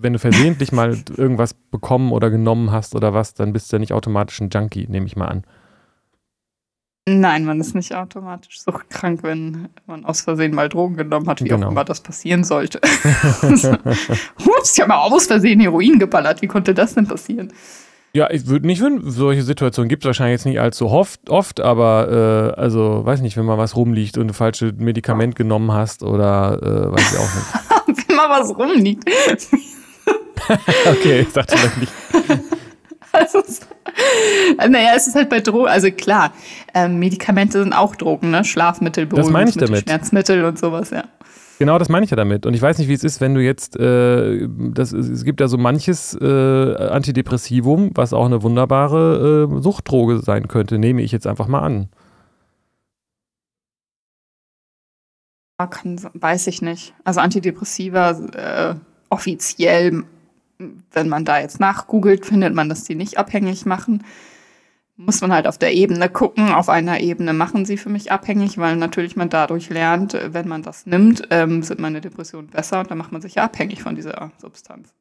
wenn 0.00 0.12
du 0.12 0.18
versehentlich 0.18 0.72
mal 0.72 0.96
irgendwas 1.16 1.54
bekommen 1.54 2.12
oder 2.12 2.30
genommen 2.30 2.70
hast 2.70 2.94
oder 2.94 3.14
was, 3.14 3.34
dann 3.34 3.52
bist 3.52 3.72
du 3.72 3.76
ja 3.76 3.80
nicht 3.80 3.92
automatisch 3.92 4.40
ein 4.40 4.50
Junkie, 4.50 4.86
nehme 4.88 5.06
ich 5.06 5.16
mal 5.16 5.26
an. 5.26 5.44
Nein, 7.08 7.44
man 7.44 7.60
ist 7.60 7.76
nicht 7.76 7.94
automatisch 7.94 8.60
so 8.60 8.72
krank, 8.72 9.20
wenn 9.22 9.68
man 9.86 10.04
aus 10.04 10.22
Versehen 10.22 10.52
mal 10.52 10.68
Drogen 10.68 10.96
genommen 10.96 11.28
hat, 11.28 11.40
wie 11.40 11.48
Genau. 11.48 11.68
auch 11.68 11.70
immer 11.70 11.84
das 11.84 12.00
passieren 12.00 12.42
sollte. 12.42 12.80
Ups, 13.42 14.74
ich 14.74 14.80
habe 14.80 14.88
mal 14.88 14.98
aus 14.98 15.26
Versehen 15.26 15.60
Heroin 15.60 16.00
geballert. 16.00 16.42
Wie 16.42 16.48
konnte 16.48 16.74
das 16.74 16.94
denn 16.94 17.06
passieren? 17.06 17.52
Ja, 18.16 18.30
ich 18.30 18.46
würde 18.46 18.66
nicht 18.66 18.80
finden, 18.80 19.10
solche 19.10 19.42
Situationen 19.42 19.90
gibt 19.90 20.02
es 20.02 20.06
wahrscheinlich 20.06 20.38
jetzt 20.38 20.46
nicht 20.46 20.58
allzu 20.58 20.86
oft, 20.86 21.28
oft 21.28 21.60
aber 21.60 22.54
äh, 22.56 22.58
also 22.58 23.04
weiß 23.04 23.20
nicht, 23.20 23.36
wenn 23.36 23.44
mal 23.44 23.58
was 23.58 23.76
rumliegt 23.76 24.16
und 24.16 24.30
ein 24.30 24.32
falsches 24.32 24.72
Medikament 24.78 25.36
genommen 25.36 25.70
hast 25.70 26.02
oder 26.02 26.58
äh, 26.62 26.92
weiß 26.92 27.12
ich 27.12 27.18
auch 27.18 27.88
nicht. 27.92 28.08
wenn 28.08 28.16
mal 28.16 28.40
was 28.40 28.56
rumliegt. 28.56 29.04
Okay, 30.86 31.20
ich 31.22 31.32
dachte 31.32 31.56
vielleicht 31.56 31.78
nicht. 31.78 31.92
Also, 33.12 33.42
naja, 34.68 34.90
es 34.94 35.06
ist 35.06 35.14
halt 35.14 35.30
bei 35.30 35.40
Drogen, 35.40 35.68
also 35.68 35.90
klar, 35.90 36.32
ähm, 36.74 36.98
Medikamente 36.98 37.58
sind 37.62 37.72
auch 37.72 37.96
Drogen, 37.96 38.30
ne? 38.30 38.44
Schlafmittel, 38.44 39.06
Das 39.06 39.26
Beruhigungsmittel. 39.26 39.78
Schmerzmittel 39.78 40.44
und 40.44 40.58
sowas, 40.58 40.90
ja. 40.90 41.04
Genau, 41.58 41.78
das 41.78 41.88
meine 41.88 42.04
ich 42.04 42.10
ja 42.10 42.16
damit. 42.16 42.44
Und 42.44 42.54
ich 42.54 42.60
weiß 42.60 42.78
nicht, 42.78 42.88
wie 42.88 42.92
es 42.92 43.04
ist, 43.04 43.20
wenn 43.20 43.34
du 43.34 43.40
jetzt, 43.42 43.76
äh, 43.76 44.46
das, 44.48 44.92
es 44.92 45.24
gibt 45.24 45.40
ja 45.40 45.48
so 45.48 45.56
manches 45.56 46.14
äh, 46.20 46.76
Antidepressivum, 46.76 47.92
was 47.94 48.12
auch 48.12 48.26
eine 48.26 48.42
wunderbare 48.42 49.48
äh, 49.50 49.62
Suchtdroge 49.62 50.18
sein 50.18 50.48
könnte, 50.48 50.78
nehme 50.78 51.00
ich 51.02 51.12
jetzt 51.12 51.26
einfach 51.26 51.48
mal 51.48 51.60
an. 51.60 51.88
Kann, 55.70 55.98
weiß 56.12 56.48
ich 56.48 56.60
nicht. 56.60 56.92
Also 57.04 57.20
Antidepressiva 57.20 58.10
äh, 58.10 58.74
offiziell, 59.08 60.04
wenn 60.92 61.08
man 61.08 61.24
da 61.24 61.40
jetzt 61.40 61.60
nachgoogelt, 61.60 62.26
findet 62.26 62.54
man, 62.54 62.68
dass 62.68 62.84
die 62.84 62.94
nicht 62.94 63.16
abhängig 63.16 63.64
machen. 63.64 64.04
Muss 64.98 65.20
man 65.20 65.32
halt 65.32 65.46
auf 65.46 65.58
der 65.58 65.74
Ebene 65.74 66.08
gucken. 66.08 66.52
Auf 66.52 66.70
einer 66.70 67.00
Ebene 67.00 67.34
machen 67.34 67.66
sie 67.66 67.76
für 67.76 67.90
mich 67.90 68.10
abhängig, 68.10 68.56
weil 68.56 68.76
natürlich 68.76 69.14
man 69.14 69.28
dadurch 69.28 69.68
lernt, 69.68 70.14
äh, 70.14 70.32
wenn 70.32 70.48
man 70.48 70.62
das 70.62 70.86
nimmt, 70.86 71.22
ähm, 71.30 71.62
sind 71.62 71.80
meine 71.80 72.00
Depressionen 72.00 72.48
besser 72.48 72.80
und 72.80 72.90
dann 72.90 72.98
macht 72.98 73.12
man 73.12 73.20
sich 73.20 73.34
ja 73.34 73.44
abhängig 73.44 73.82
von 73.82 73.94
dieser 73.94 74.30
Substanz. 74.38 74.94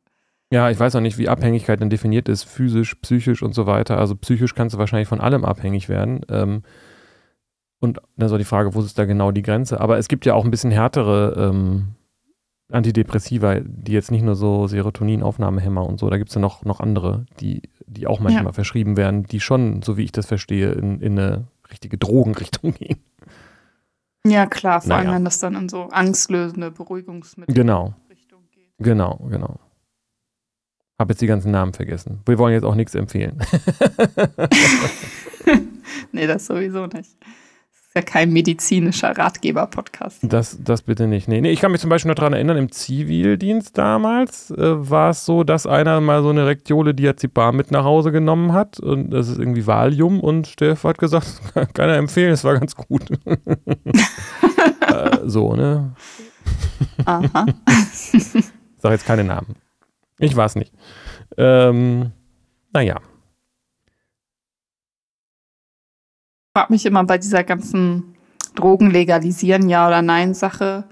Ja, 0.52 0.70
ich 0.70 0.80
weiß 0.80 0.96
auch 0.96 1.02
nicht, 1.02 1.18
wie 1.18 1.30
Abhängigkeit 1.30 1.82
dann 1.82 1.90
definiert 1.90 2.30
ist, 2.30 2.44
physisch, 2.44 2.96
psychisch 2.96 3.42
und 3.42 3.54
so 3.54 3.66
weiter. 3.66 3.98
Also 3.98 4.16
psychisch 4.16 4.54
kannst 4.54 4.76
du 4.76 4.80
wahrscheinlich 4.80 5.08
von 5.08 5.22
allem 5.22 5.44
abhängig 5.46 5.90
werden. 5.90 6.22
Ähm, 6.30 6.64
und 7.80 8.00
dann 8.18 8.30
so 8.30 8.38
die 8.38 8.44
Frage, 8.44 8.74
wo 8.74 8.82
ist 8.82 8.98
da 8.98 9.06
genau 9.06 9.32
die 9.32 9.42
Grenze? 9.42 9.80
Aber 9.80 9.98
es 9.98 10.08
gibt 10.08 10.26
ja 10.26 10.34
auch 10.34 10.46
ein 10.46 10.52
bisschen 10.52 10.72
härtere 10.72 11.50
ähm, 11.52 11.96
Antidepressiva, 12.72 13.60
die 13.60 13.92
jetzt 13.92 14.12
nicht 14.12 14.24
nur 14.24 14.36
so 14.36 14.68
Serotoninaufnahmehämmer 14.68 15.86
und 15.86 16.00
so, 16.00 16.10
da 16.10 16.18
gibt 16.18 16.30
es 16.30 16.36
ja 16.36 16.42
noch, 16.42 16.64
noch 16.66 16.80
andere, 16.80 17.26
die, 17.40 17.64
die 17.88 18.08
auch 18.08 18.20
manchmal 18.20 18.46
Ja. 18.46 18.52
verschrieben 18.54 18.98
werden, 18.98 19.24
die 19.24 19.40
schon, 19.40 19.82
so 19.82 19.98
wie 19.98 20.04
ich 20.04 20.12
das 20.12 20.26
verstehe, 20.26 20.72
in, 20.72 21.00
in 21.02 21.18
eine 21.20 21.48
richtige 21.72 21.98
Drogenrichtung 21.98 22.74
gehen. 22.80 22.98
Ja, 24.26 24.46
klar, 24.48 24.82
vor 24.82 24.96
allem 24.96 25.06
Naja. 25.06 25.16
wenn 25.18 25.26
das 25.26 25.40
dann 25.40 25.56
in 25.56 25.70
so 25.70 25.84
angstlösende 25.90 26.72
Beruhigungsmittel 26.72 27.54
Genau. 27.54 27.94
Richtung 28.10 28.42
geht. 28.52 28.72
Genau, 28.80 29.18
genau. 29.30 29.60
Hab 30.98 31.10
jetzt 31.10 31.22
die 31.22 31.28
ganzen 31.28 31.52
Namen 31.52 31.74
vergessen. 31.74 32.22
Wir 32.26 32.38
wollen 32.40 32.54
jetzt 32.54 32.64
auch 32.64 32.76
nichts 32.76 32.96
empfehlen. 32.96 33.38
Nee, 36.12 36.28
das 36.28 36.46
sowieso 36.48 36.88
nicht. 36.88 37.16
Ja 37.96 38.02
kein 38.02 38.34
medizinischer 38.34 39.18
Ratgeber-Podcast. 39.18 40.20
Das, 40.24 40.58
das 40.62 40.82
bitte 40.82 41.08
nicht. 41.08 41.30
Nee, 41.30 41.40
nee, 41.40 41.52
ich 41.52 41.62
kann 41.62 41.72
mich 41.72 41.80
zum 41.80 41.90
Beispiel 41.90 42.10
noch 42.10 42.16
daran 42.16 42.34
erinnern, 42.34 42.58
im 42.58 42.70
Zivildienst 42.70 43.78
damals 43.78 44.52
äh, 44.52 44.58
war 44.90 45.12
es 45.12 45.26
so, 45.26 45.46
dass 45.46 45.66
einer 45.66 46.02
mal 46.02 46.22
so 46.22 46.30
eine 46.30 46.46
Rektiole 46.46 46.94
Diazepam 46.94 47.56
mit 47.56 47.72
nach 47.72 47.86
Hause 47.86 48.12
genommen 48.12 48.52
hat 48.52 48.82
und 48.82 49.12
das 49.12 49.30
ist 49.30 49.40
irgendwie 49.40 49.66
Valium 49.66 50.20
und 50.20 50.48
Steff 50.48 50.84
hat 50.84 50.98
gesagt, 50.98 51.42
kann 51.74 51.90
er 51.90 51.96
empfehlen, 51.96 52.34
es 52.34 52.44
war 52.44 52.60
ganz 52.60 52.76
gut. 52.76 53.10
äh, 53.26 55.18
so, 55.24 55.56
ne? 55.56 55.94
Aha. 57.06 57.46
Ich 58.04 58.22
sag 58.78 58.92
jetzt 58.92 59.06
keine 59.06 59.24
Namen. 59.24 59.56
Ich 60.20 60.36
war 60.36 60.48
es 60.48 60.56
nicht. 60.56 60.74
Ähm, 61.38 62.12
naja. 62.74 63.00
Frage 66.56 66.72
mich 66.72 66.86
immer 66.86 67.04
bei 67.04 67.18
dieser 67.18 67.44
ganzen 67.44 68.16
Drogen 68.56 68.90
legalisieren, 68.90 69.68
ja 69.68 69.88
oder 69.88 70.02
nein 70.02 70.34
Sache, 70.34 70.86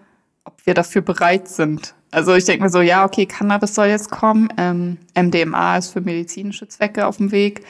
ob 0.43 0.54
wir 0.65 0.73
dafür 0.73 1.02
bereit 1.02 1.47
sind. 1.47 1.95
Also 2.12 2.36
ich 2.36 2.43
denke 2.43 2.63
mir 2.63 2.69
so, 2.69 2.82
ja, 2.82 3.06
okay, 3.06 3.26
Cannabis 3.26 3.73
soll 3.73 3.88
jetzt 3.88 4.12
kommen, 4.12 4.49
ähm, 4.58 4.97
MDMA 5.17 5.78
ist 5.78 5.91
für 5.91 6.02
medizinische 6.02 6.67
Zwecke 6.67 7.08
auf 7.08 7.15
dem 7.15 7.32
Weg, 7.32 7.63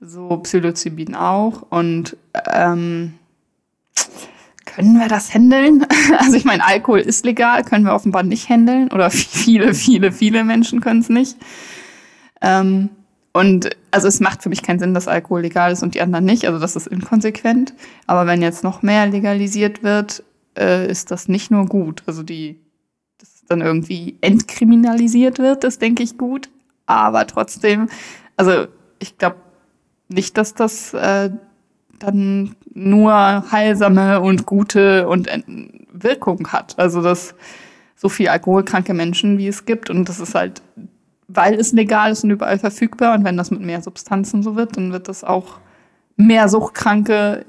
so 0.00 0.36
Psilocybin 0.36 1.16
auch 1.16 1.62
und 1.70 2.16
ähm, 2.52 3.14
können 4.64 5.00
wir 5.00 5.08
das 5.08 5.34
handeln? 5.34 5.84
Also 6.16 6.36
ich 6.36 6.44
meine, 6.44 6.64
Alkohol 6.64 7.00
ist 7.00 7.24
legal, 7.24 7.64
können 7.64 7.84
wir 7.84 7.94
offenbar 7.94 8.22
nicht 8.22 8.48
handeln 8.48 8.92
oder 8.92 9.10
viele, 9.10 9.74
viele, 9.74 10.12
viele 10.12 10.44
Menschen 10.44 10.80
können 10.80 11.00
es 11.00 11.08
nicht. 11.08 11.36
Ähm, 12.40 12.90
und 13.36 13.70
also 13.90 14.06
es 14.06 14.20
macht 14.20 14.44
für 14.44 14.48
mich 14.48 14.62
keinen 14.62 14.78
Sinn, 14.78 14.94
dass 14.94 15.08
Alkohol 15.08 15.40
legal 15.40 15.72
ist 15.72 15.82
und 15.82 15.96
die 15.96 16.00
anderen 16.00 16.24
nicht. 16.24 16.46
Also 16.46 16.60
das 16.60 16.76
ist 16.76 16.86
inkonsequent. 16.86 17.74
Aber 18.06 18.28
wenn 18.28 18.40
jetzt 18.40 18.62
noch 18.62 18.82
mehr 18.82 19.08
legalisiert 19.08 19.82
wird, 19.82 20.22
äh, 20.56 20.88
ist 20.88 21.10
das 21.10 21.26
nicht 21.26 21.50
nur 21.50 21.66
gut. 21.66 22.04
Also 22.06 22.22
die, 22.22 22.60
dass 23.18 23.34
es 23.34 23.44
dann 23.46 23.60
irgendwie 23.60 24.16
entkriminalisiert 24.20 25.40
wird, 25.40 25.64
das 25.64 25.80
denke 25.80 26.04
ich 26.04 26.16
gut. 26.16 26.48
Aber 26.86 27.26
trotzdem, 27.26 27.88
also 28.36 28.68
ich 29.00 29.18
glaube 29.18 29.36
nicht, 30.08 30.38
dass 30.38 30.54
das 30.54 30.94
äh, 30.94 31.30
dann 31.98 32.54
nur 32.72 33.50
heilsame 33.50 34.20
und 34.20 34.46
gute 34.46 35.08
und 35.08 35.28
Wirkung 35.92 36.52
hat. 36.52 36.78
Also 36.78 37.02
dass 37.02 37.34
so 37.96 38.08
viel 38.08 38.28
alkoholkranke 38.28 38.94
Menschen, 38.94 39.38
wie 39.38 39.48
es 39.48 39.64
gibt, 39.64 39.90
und 39.90 40.08
das 40.08 40.20
ist 40.20 40.36
halt 40.36 40.62
weil 41.28 41.54
es 41.54 41.72
legal 41.72 42.12
ist 42.12 42.24
und 42.24 42.30
überall 42.30 42.58
verfügbar. 42.58 43.14
Und 43.14 43.24
wenn 43.24 43.36
das 43.36 43.50
mit 43.50 43.60
mehr 43.60 43.82
Substanzen 43.82 44.42
so 44.42 44.56
wird, 44.56 44.76
dann 44.76 44.92
wird 44.92 45.08
es 45.08 45.24
auch 45.24 45.58
mehr 46.16 46.48
Suchtkranke 46.48 47.44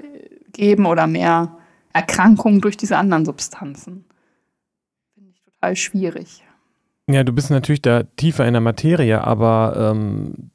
geben 0.52 0.86
oder 0.86 1.06
mehr 1.06 1.56
Erkrankungen 1.92 2.60
durch 2.60 2.76
diese 2.76 2.96
anderen 2.96 3.24
Substanzen. 3.24 4.04
Finde 5.14 5.30
ich 5.30 5.42
total 5.42 5.76
schwierig. 5.76 6.42
Ja, 7.08 7.22
du 7.22 7.32
bist 7.32 7.50
natürlich 7.50 7.82
da 7.82 8.02
tiefer 8.02 8.46
in 8.46 8.54
der 8.54 8.60
Materie, 8.60 9.22
aber 9.22 9.92
ähm, 9.92 10.50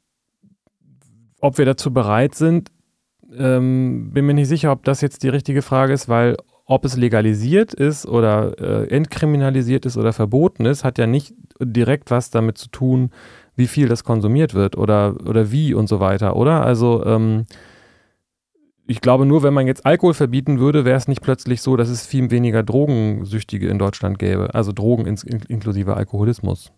ob 1.40 1.58
wir 1.58 1.64
dazu 1.64 1.92
bereit 1.92 2.34
sind, 2.34 2.70
ähm, 3.34 4.10
bin 4.12 4.26
mir 4.26 4.34
nicht 4.34 4.48
sicher, 4.48 4.70
ob 4.70 4.84
das 4.84 5.00
jetzt 5.00 5.22
die 5.22 5.30
richtige 5.30 5.62
Frage 5.62 5.94
ist, 5.94 6.08
weil 6.08 6.36
ob 6.72 6.86
es 6.86 6.96
legalisiert 6.96 7.74
ist 7.74 8.06
oder 8.06 8.58
äh, 8.58 8.88
entkriminalisiert 8.88 9.84
ist 9.84 9.98
oder 9.98 10.12
verboten 10.12 10.64
ist, 10.64 10.84
hat 10.84 10.96
ja 10.96 11.06
nicht 11.06 11.34
direkt 11.60 12.10
was 12.10 12.30
damit 12.30 12.56
zu 12.56 12.68
tun, 12.68 13.10
wie 13.56 13.66
viel 13.66 13.88
das 13.88 14.04
konsumiert 14.04 14.54
wird 14.54 14.78
oder, 14.78 15.14
oder 15.26 15.52
wie 15.52 15.74
und 15.74 15.86
so 15.86 16.00
weiter, 16.00 16.34
oder? 16.34 16.64
Also 16.64 17.04
ähm, 17.04 17.44
ich 18.86 19.00
glaube, 19.02 19.26
nur 19.26 19.42
wenn 19.42 19.54
man 19.54 19.66
jetzt 19.66 19.84
Alkohol 19.84 20.14
verbieten 20.14 20.58
würde, 20.58 20.84
wäre 20.84 20.96
es 20.96 21.08
nicht 21.08 21.20
plötzlich 21.20 21.60
so, 21.60 21.76
dass 21.76 21.90
es 21.90 22.06
viel 22.06 22.30
weniger 22.30 22.62
Drogensüchtige 22.62 23.68
in 23.68 23.78
Deutschland 23.78 24.18
gäbe. 24.18 24.54
Also 24.54 24.72
Drogen 24.72 25.06
in, 25.06 25.16
inklusive 25.48 25.94
Alkoholismus. 25.94 26.72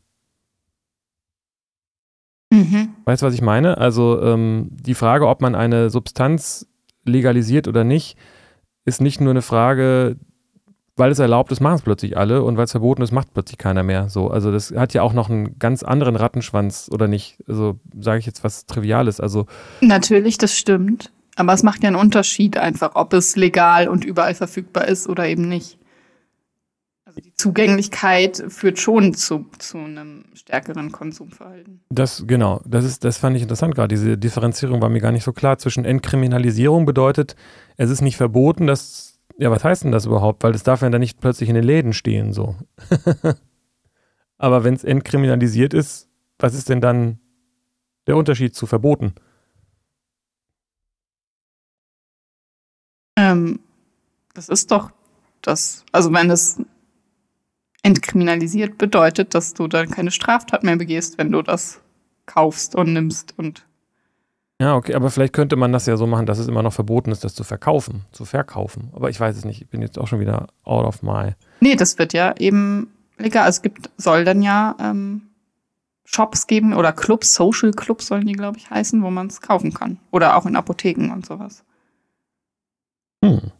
Mhm. 2.52 2.90
Weißt 3.04 3.22
du, 3.22 3.26
was 3.26 3.34
ich 3.34 3.42
meine? 3.42 3.78
Also 3.78 4.20
ähm, 4.22 4.68
die 4.70 4.94
Frage, 4.94 5.28
ob 5.28 5.40
man 5.40 5.54
eine 5.54 5.90
Substanz 5.90 6.66
legalisiert 7.04 7.68
oder 7.68 7.84
nicht, 7.84 8.16
ist 8.84 9.00
nicht 9.00 9.20
nur 9.20 9.30
eine 9.30 9.42
Frage, 9.42 10.16
weil 10.96 11.10
es 11.10 11.18
erlaubt 11.18 11.50
ist, 11.50 11.60
machen 11.60 11.76
es 11.76 11.82
plötzlich 11.82 12.16
alle 12.16 12.42
und 12.42 12.56
weil 12.56 12.64
es 12.64 12.70
verboten 12.70 13.02
ist, 13.02 13.10
macht 13.10 13.32
plötzlich 13.34 13.58
keiner 13.58 13.82
mehr. 13.82 14.08
So, 14.08 14.28
also 14.28 14.52
das 14.52 14.72
hat 14.72 14.94
ja 14.94 15.02
auch 15.02 15.12
noch 15.12 15.28
einen 15.28 15.58
ganz 15.58 15.82
anderen 15.82 16.16
Rattenschwanz 16.16 16.88
oder 16.92 17.08
nicht. 17.08 17.38
Also 17.48 17.80
sage 17.98 18.20
ich 18.20 18.26
jetzt 18.26 18.44
was 18.44 18.66
Triviales. 18.66 19.20
Also 19.20 19.46
Natürlich, 19.80 20.38
das 20.38 20.56
stimmt. 20.56 21.10
Aber 21.36 21.52
es 21.52 21.64
macht 21.64 21.82
ja 21.82 21.88
einen 21.88 21.96
Unterschied 21.96 22.56
einfach, 22.56 22.92
ob 22.94 23.12
es 23.12 23.34
legal 23.34 23.88
und 23.88 24.04
überall 24.04 24.34
verfügbar 24.34 24.86
ist 24.86 25.08
oder 25.08 25.26
eben 25.26 25.48
nicht. 25.48 25.78
Also 27.06 27.20
die 27.20 27.34
Zugänglichkeit 27.34 28.44
führt 28.48 28.78
schon 28.78 29.14
zu, 29.14 29.46
zu 29.58 29.78
einem 29.78 30.26
stärkeren 30.34 30.92
Konsumverhalten. 30.92 31.80
das 31.90 32.24
genau, 32.26 32.60
das 32.66 32.84
ist, 32.84 33.04
das 33.04 33.18
fand 33.18 33.36
ich 33.36 33.42
interessant 33.42 33.74
gerade. 33.74 33.88
Diese 33.88 34.16
Differenzierung 34.16 34.80
war 34.80 34.88
mir 34.88 35.00
gar 35.00 35.12
nicht 35.12 35.24
so 35.24 35.32
klar. 35.32 35.58
Zwischen 35.58 35.84
Entkriminalisierung 35.84 36.86
bedeutet, 36.86 37.34
es 37.76 37.90
ist 37.90 38.00
nicht 38.00 38.16
verboten, 38.16 38.66
dass 38.66 39.14
ja, 39.36 39.50
was 39.50 39.64
heißt 39.64 39.84
denn 39.84 39.92
das 39.92 40.06
überhaupt? 40.06 40.42
Weil 40.42 40.52
das 40.52 40.62
darf 40.62 40.82
ja 40.82 40.90
dann 40.90 41.00
nicht 41.00 41.20
plötzlich 41.20 41.48
in 41.48 41.54
den 41.54 41.64
Läden 41.64 41.92
stehen, 41.92 42.32
so. 42.32 42.56
Aber 44.38 44.64
wenn 44.64 44.74
es 44.74 44.84
entkriminalisiert 44.84 45.74
ist, 45.74 46.08
was 46.38 46.54
ist 46.54 46.68
denn 46.68 46.80
dann 46.80 47.18
der 48.06 48.16
Unterschied 48.16 48.54
zu 48.54 48.66
verboten? 48.66 49.14
Ähm, 53.16 53.60
das 54.34 54.48
ist 54.48 54.70
doch 54.70 54.90
das, 55.42 55.84
also 55.92 56.12
wenn 56.12 56.30
es 56.30 56.60
entkriminalisiert 57.82 58.78
bedeutet, 58.78 59.34
dass 59.34 59.54
du 59.54 59.68
dann 59.68 59.90
keine 59.90 60.10
Straftat 60.10 60.62
mehr 60.62 60.76
begehst, 60.76 61.18
wenn 61.18 61.30
du 61.30 61.42
das 61.42 61.80
kaufst 62.26 62.74
und 62.74 62.92
nimmst 62.92 63.38
und 63.38 63.66
Ja, 64.60 64.76
okay, 64.76 64.94
aber 64.94 65.10
vielleicht 65.10 65.32
könnte 65.32 65.56
man 65.56 65.72
das 65.72 65.86
ja 65.86 65.96
so 65.96 66.06
machen, 66.06 66.26
dass 66.26 66.38
es 66.38 66.46
immer 66.46 66.62
noch 66.62 66.72
verboten 66.72 67.10
ist, 67.10 67.24
das 67.24 67.34
zu 67.34 67.42
verkaufen, 67.42 68.04
zu 68.12 68.24
verkaufen. 68.24 68.90
Aber 68.92 69.10
ich 69.10 69.18
weiß 69.18 69.36
es 69.36 69.44
nicht, 69.44 69.62
ich 69.62 69.68
bin 69.68 69.82
jetzt 69.82 69.98
auch 69.98 70.06
schon 70.06 70.20
wieder 70.20 70.46
out 70.62 70.86
of 70.86 71.02
my. 71.02 71.32
Nee, 71.60 71.74
das 71.74 71.98
wird 71.98 72.12
ja 72.12 72.34
eben 72.38 72.92
legal. 73.18 73.44
Also 73.44 73.58
es 73.58 73.62
gibt, 73.62 73.90
soll 73.96 74.24
dann 74.24 74.42
ja 74.42 74.76
ähm, 74.78 75.22
Shops 76.04 76.46
geben 76.46 76.72
oder 76.74 76.92
Clubs, 76.92 77.34
Social 77.34 77.72
Clubs 77.72 78.06
sollen 78.06 78.26
die, 78.26 78.34
glaube 78.34 78.58
ich, 78.58 78.70
heißen, 78.70 79.02
wo 79.02 79.10
man 79.10 79.26
es 79.26 79.40
kaufen 79.40 79.74
kann. 79.74 79.98
Oder 80.12 80.36
auch 80.36 80.46
in 80.46 80.54
Apotheken 80.54 81.10
und 81.12 81.26
sowas. 81.26 81.64
Hm. 83.24 83.50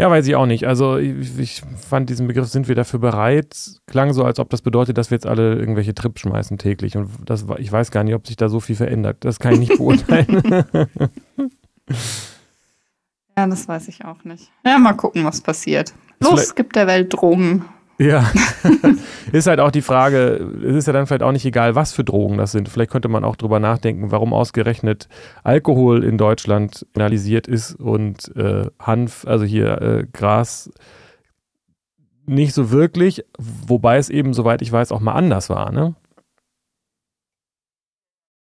Ja, 0.00 0.10
weiß 0.10 0.26
ich 0.26 0.34
auch 0.34 0.46
nicht. 0.46 0.66
Also 0.66 0.96
ich, 0.96 1.38
ich, 1.38 1.62
fand 1.76 2.08
diesen 2.08 2.26
Begriff, 2.26 2.48
sind 2.48 2.68
wir 2.68 2.74
dafür 2.74 2.98
bereit, 3.00 3.54
klang 3.86 4.14
so, 4.14 4.24
als 4.24 4.38
ob 4.38 4.48
das 4.48 4.62
bedeutet, 4.62 4.96
dass 4.96 5.10
wir 5.10 5.16
jetzt 5.16 5.26
alle 5.26 5.56
irgendwelche 5.56 5.94
Trips 5.94 6.22
schmeißen 6.22 6.56
täglich. 6.56 6.96
Und 6.96 7.10
das, 7.26 7.44
ich 7.58 7.70
weiß 7.70 7.90
gar 7.90 8.02
nicht, 8.02 8.14
ob 8.14 8.26
sich 8.26 8.36
da 8.36 8.48
so 8.48 8.60
viel 8.60 8.76
verändert. 8.76 9.18
Das 9.20 9.38
kann 9.38 9.52
ich 9.52 9.58
nicht 9.58 9.76
beurteilen. 9.76 10.64
ja, 13.36 13.46
das 13.46 13.68
weiß 13.68 13.88
ich 13.88 14.06
auch 14.06 14.24
nicht. 14.24 14.50
Ja, 14.64 14.78
mal 14.78 14.94
gucken, 14.94 15.22
was 15.24 15.42
passiert. 15.42 15.92
Los, 16.20 16.54
gibt 16.54 16.76
der 16.76 16.86
Welt 16.86 17.12
Drogen. 17.12 17.66
Ja, 18.00 18.32
ist 19.32 19.46
halt 19.46 19.60
auch 19.60 19.70
die 19.70 19.82
Frage, 19.82 20.36
es 20.64 20.74
ist 20.74 20.86
ja 20.86 20.94
dann 20.94 21.06
vielleicht 21.06 21.22
auch 21.22 21.32
nicht 21.32 21.44
egal, 21.44 21.74
was 21.74 21.92
für 21.92 22.02
Drogen 22.02 22.38
das 22.38 22.50
sind. 22.50 22.70
Vielleicht 22.70 22.90
könnte 22.90 23.08
man 23.08 23.24
auch 23.24 23.36
drüber 23.36 23.60
nachdenken, 23.60 24.10
warum 24.10 24.32
ausgerechnet 24.32 25.06
Alkohol 25.44 26.02
in 26.02 26.16
Deutschland 26.16 26.86
penalisiert 26.94 27.46
ist 27.46 27.74
und 27.74 28.34
äh, 28.36 28.64
Hanf, 28.78 29.26
also 29.26 29.44
hier 29.44 29.82
äh, 29.82 30.06
Gras, 30.14 30.70
nicht 32.24 32.54
so 32.54 32.70
wirklich, 32.70 33.22
wobei 33.38 33.98
es 33.98 34.08
eben, 34.08 34.32
soweit 34.32 34.62
ich 34.62 34.72
weiß, 34.72 34.92
auch 34.92 35.00
mal 35.00 35.12
anders 35.12 35.50
war, 35.50 35.70
ne? 35.70 35.94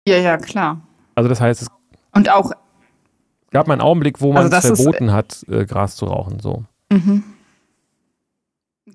Ja, 0.07 0.17
ja, 0.17 0.37
klar. 0.37 0.81
Also 1.13 1.29
das 1.29 1.39
heißt, 1.39 1.61
es 1.61 1.67
und 2.13 2.31
auch 2.31 2.51
gab 3.51 3.67
mal 3.67 3.73
einen 3.73 3.81
Augenblick, 3.81 4.21
wo 4.21 4.33
man 4.33 4.51
also 4.51 4.57
es 4.57 4.79
verboten 4.79 5.09
ist, 5.09 5.13
hat, 5.13 5.45
äh, 5.49 5.65
Gras 5.65 5.97
zu 5.97 6.05
rauchen, 6.05 6.39
so. 6.39 6.63
Mhm. 6.91 7.23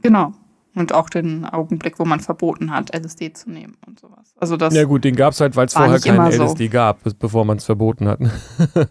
Genau. 0.03 0.33
Und 0.81 0.95
auch 0.95 1.11
den 1.11 1.45
Augenblick, 1.45 1.99
wo 1.99 2.07
man 2.07 2.21
verboten 2.21 2.73
hat, 2.73 2.97
LSD 2.97 3.35
zu 3.35 3.51
nehmen 3.51 3.77
und 3.87 4.01
sowas. 4.01 4.35
Also 4.39 4.57
das 4.57 4.75
ja 4.75 4.85
gut, 4.85 5.05
den 5.05 5.15
gab 5.15 5.35
es 5.35 5.41
halt, 5.41 5.55
weil 5.55 5.67
es 5.67 5.75
vorher 5.75 6.01
keinen 6.01 6.27
LSD 6.27 6.67
so. 6.67 6.73
gab, 6.73 7.01
bevor 7.19 7.45
man 7.45 7.59
es 7.59 7.67
verboten 7.67 8.09
hat. 8.09 8.19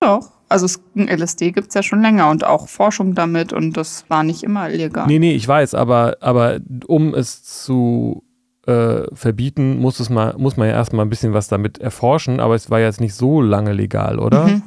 Doch. 0.00 0.30
Also 0.48 0.66
es, 0.66 0.80
LSD 0.94 1.50
gibt 1.50 1.68
es 1.68 1.74
ja 1.74 1.82
schon 1.82 2.00
länger 2.00 2.30
und 2.30 2.44
auch 2.44 2.68
Forschung 2.68 3.14
damit 3.14 3.52
und 3.52 3.76
das 3.76 4.04
war 4.08 4.22
nicht 4.22 4.44
immer 4.44 4.70
illegal. 4.70 5.06
Nee, 5.08 5.18
nee, 5.18 5.34
ich 5.34 5.46
weiß, 5.46 5.74
aber, 5.74 6.16
aber 6.20 6.60
um 6.86 7.12
es 7.12 7.42
zu 7.42 8.22
äh, 8.66 9.02
verbieten, 9.12 9.78
muss, 9.78 9.98
es 9.98 10.10
mal, 10.10 10.34
muss 10.38 10.56
man 10.56 10.68
ja 10.68 10.74
erstmal 10.74 11.04
ein 11.04 11.10
bisschen 11.10 11.34
was 11.34 11.48
damit 11.48 11.78
erforschen, 11.78 12.38
aber 12.38 12.54
es 12.54 12.70
war 12.70 12.78
jetzt 12.78 13.00
nicht 13.00 13.14
so 13.14 13.42
lange 13.42 13.72
legal, 13.72 14.18
oder? 14.20 14.46
Mhm. 14.46 14.62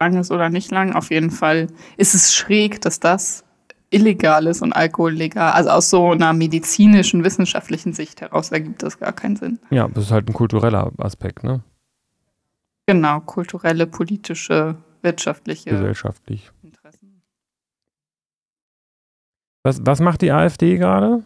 Lang 0.00 0.16
ist 0.16 0.30
oder 0.30 0.48
nicht 0.48 0.70
lang. 0.70 0.92
Auf 0.92 1.10
jeden 1.10 1.30
Fall 1.30 1.68
ist 1.96 2.14
es 2.14 2.34
schräg, 2.34 2.80
dass 2.80 3.00
das 3.00 3.44
illegal 3.90 4.46
ist 4.46 4.62
und 4.62 4.72
Alkohol 4.72 5.12
legal. 5.12 5.52
Also 5.52 5.70
aus 5.70 5.90
so 5.90 6.12
einer 6.12 6.32
medizinischen, 6.32 7.24
wissenschaftlichen 7.24 7.92
Sicht 7.92 8.20
heraus 8.20 8.52
ergibt 8.52 8.82
das 8.82 8.98
gar 8.98 9.12
keinen 9.12 9.36
Sinn. 9.36 9.58
Ja, 9.70 9.88
das 9.88 10.04
ist 10.04 10.10
halt 10.10 10.28
ein 10.28 10.34
kultureller 10.34 10.92
Aspekt, 10.98 11.42
ne? 11.42 11.62
Genau, 12.86 13.20
kulturelle, 13.20 13.86
politische, 13.86 14.76
wirtschaftliche. 15.02 15.70
Gesellschaftlich. 15.70 16.50
Interessen. 16.62 17.22
Was, 19.62 19.84
was 19.84 20.00
macht 20.00 20.22
die 20.22 20.32
AfD 20.32 20.78
gerade? 20.78 21.24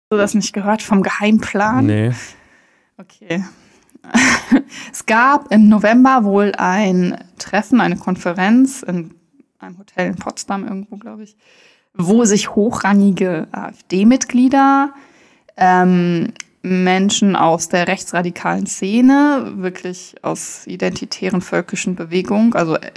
Hast 0.00 0.12
du 0.12 0.16
das 0.16 0.34
nicht 0.34 0.52
gehört 0.52 0.82
vom 0.82 1.02
Geheimplan? 1.02 1.86
Nee. 1.86 2.12
Okay. 2.96 3.44
es 4.92 5.06
gab 5.06 5.52
im 5.52 5.68
November 5.68 6.24
wohl 6.24 6.52
ein 6.56 7.18
Treffen, 7.38 7.80
eine 7.80 7.96
Konferenz 7.96 8.82
in 8.82 9.14
einem 9.58 9.78
Hotel 9.78 10.08
in 10.08 10.16
Potsdam 10.16 10.64
irgendwo, 10.64 10.96
glaube 10.96 11.24
ich, 11.24 11.36
wo 11.94 12.24
sich 12.24 12.54
hochrangige 12.54 13.48
AfD-Mitglieder, 13.50 14.92
ähm, 15.56 16.32
Menschen 16.62 17.36
aus 17.36 17.68
der 17.68 17.88
rechtsradikalen 17.88 18.66
Szene, 18.66 19.52
wirklich 19.56 20.14
aus 20.22 20.66
identitären 20.66 21.40
völkischen 21.40 21.96
Bewegungen, 21.96 22.52
also 22.54 22.76
äh, 22.76 22.92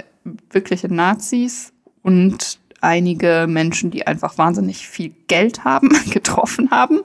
wirkliche 0.50 0.92
Nazis 0.92 1.72
und 2.02 2.58
einige 2.80 3.46
Menschen, 3.48 3.90
die 3.90 4.06
einfach 4.06 4.38
wahnsinnig 4.38 4.88
viel 4.88 5.14
Geld 5.28 5.64
haben, 5.64 5.90
getroffen 6.10 6.70
haben 6.70 7.00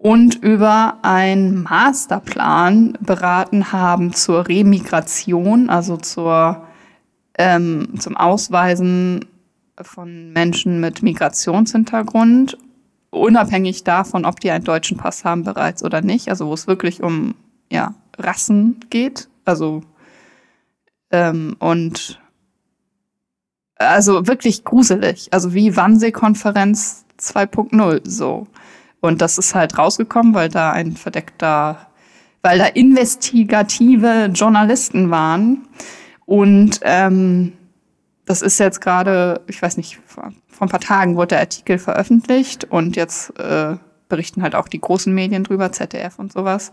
und 0.00 0.36
über 0.42 0.96
einen 1.02 1.62
Masterplan 1.62 2.96
beraten 3.00 3.70
haben 3.70 4.14
zur 4.14 4.48
Remigration, 4.48 5.68
also 5.68 5.98
zur, 5.98 6.66
ähm, 7.36 8.00
zum 8.00 8.16
Ausweisen 8.16 9.26
von 9.78 10.32
Menschen 10.32 10.80
mit 10.80 11.02
Migrationshintergrund, 11.02 12.56
unabhängig 13.10 13.84
davon, 13.84 14.24
ob 14.24 14.40
die 14.40 14.50
einen 14.50 14.64
deutschen 14.64 14.96
Pass 14.96 15.26
haben 15.26 15.44
bereits 15.44 15.84
oder 15.84 16.00
nicht, 16.00 16.30
also 16.30 16.46
wo 16.46 16.54
es 16.54 16.66
wirklich 16.66 17.02
um 17.02 17.34
ja, 17.70 17.94
Rassen 18.16 18.80
geht, 18.88 19.28
also 19.44 19.82
ähm, 21.10 21.56
und 21.58 22.18
also 23.76 24.26
wirklich 24.26 24.64
gruselig, 24.64 25.28
also 25.30 25.52
wie 25.52 25.76
Wannsee-Konferenz 25.76 27.04
2.0 27.20 28.00
so. 28.04 28.46
Und 29.00 29.22
das 29.22 29.38
ist 29.38 29.54
halt 29.54 29.78
rausgekommen, 29.78 30.34
weil 30.34 30.48
da 30.48 30.72
ein 30.72 30.96
verdeckter, 30.96 31.86
weil 32.42 32.58
da 32.58 32.66
investigative 32.66 34.30
Journalisten 34.32 35.10
waren. 35.10 35.66
Und 36.26 36.80
ähm, 36.82 37.54
das 38.26 38.42
ist 38.42 38.60
jetzt 38.60 38.80
gerade, 38.80 39.40
ich 39.48 39.60
weiß 39.60 39.76
nicht, 39.76 39.98
vor, 40.06 40.32
vor, 40.48 40.66
ein 40.66 40.70
paar 40.70 40.80
Tagen 40.80 41.16
wurde 41.16 41.28
der 41.28 41.40
Artikel 41.40 41.78
veröffentlicht 41.78 42.64
und 42.64 42.94
jetzt 42.94 43.36
äh, 43.40 43.76
berichten 44.08 44.42
halt 44.42 44.54
auch 44.54 44.68
die 44.68 44.80
großen 44.80 45.12
Medien 45.12 45.44
drüber, 45.44 45.72
ZDF 45.72 46.18
und 46.18 46.32
sowas. 46.32 46.72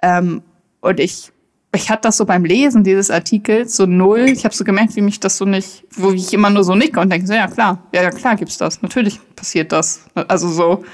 Ähm, 0.00 0.42
und 0.80 1.00
ich, 1.00 1.32
ich 1.74 1.90
hatte 1.90 2.02
das 2.02 2.16
so 2.16 2.24
beim 2.24 2.44
Lesen 2.44 2.82
dieses 2.82 3.10
Artikels 3.10 3.76
so 3.76 3.86
null. 3.86 4.20
Ich 4.20 4.44
habe 4.44 4.54
so 4.54 4.64
gemerkt, 4.64 4.96
wie 4.96 5.02
mich 5.02 5.20
das 5.20 5.36
so 5.36 5.44
nicht, 5.44 5.84
wo 5.92 6.10
ich 6.12 6.32
immer 6.32 6.50
nur 6.50 6.64
so 6.64 6.74
nicke 6.74 6.98
und 6.98 7.10
denke, 7.10 7.26
so, 7.26 7.34
ja 7.34 7.46
klar, 7.46 7.82
ja, 7.92 8.02
ja 8.02 8.10
klar 8.10 8.36
gibt's 8.36 8.56
das. 8.56 8.80
Natürlich 8.82 9.20
passiert 9.36 9.72
das. 9.72 10.06
Also 10.14 10.48
so, 10.48 10.84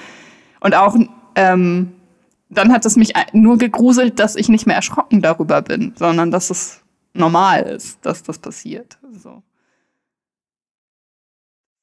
und 0.60 0.74
auch 0.74 0.96
ähm, 1.36 1.92
dann 2.48 2.72
hat 2.72 2.84
es 2.86 2.96
mich 2.96 3.12
nur 3.32 3.58
gegruselt, 3.58 4.18
dass 4.18 4.36
ich 4.36 4.48
nicht 4.48 4.66
mehr 4.66 4.76
erschrocken 4.76 5.22
darüber 5.22 5.62
bin, 5.62 5.92
sondern 5.96 6.30
dass 6.30 6.50
es 6.50 6.82
normal 7.12 7.62
ist, 7.62 8.04
dass 8.04 8.22
das 8.22 8.38
passiert. 8.38 8.98
So. 9.12 9.42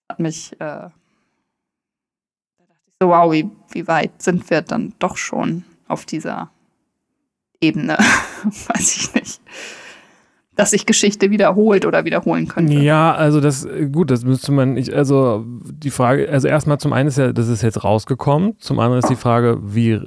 Hat 0.10 0.20
mich, 0.20 0.60
äh, 0.60 0.90
so, 3.00 3.10
wow, 3.10 3.32
wie, 3.32 3.50
wie 3.72 3.88
weit 3.88 4.22
sind 4.22 4.50
wir 4.50 4.62
dann 4.62 4.94
doch 5.00 5.18
schon 5.18 5.64
auf 5.88 6.06
dieser 6.06 6.52
Ebene? 7.62 7.98
Weiß 8.44 8.98
ich 8.98 9.14
nicht 9.14 9.42
dass 10.56 10.72
sich 10.72 10.86
Geschichte 10.86 11.32
wiederholt 11.32 11.86
oder 11.86 12.04
wiederholen 12.04 12.48
könnte. 12.48 12.74
Ja, 12.74 13.14
also 13.16 13.40
das, 13.40 13.68
gut, 13.92 14.12
das 14.12 14.26
müsste 14.26 14.52
man 14.52 14.74
nicht, 14.74 14.94
also 14.94 15.44
die 15.48 15.90
Frage, 15.90 16.30
also 16.30 16.48
erstmal 16.48 16.78
zum 16.78 16.92
einen 16.92 17.08
ist 17.08 17.18
ja, 17.18 17.32
das 17.32 17.48
ist 17.48 17.62
jetzt 17.62 17.84
rausgekommen, 17.84 18.60
zum 18.60 18.80
anderen 18.80 19.00
ist 19.00 19.10
die 19.10 19.16
Frage, 19.16 19.60
wie, 19.64 20.00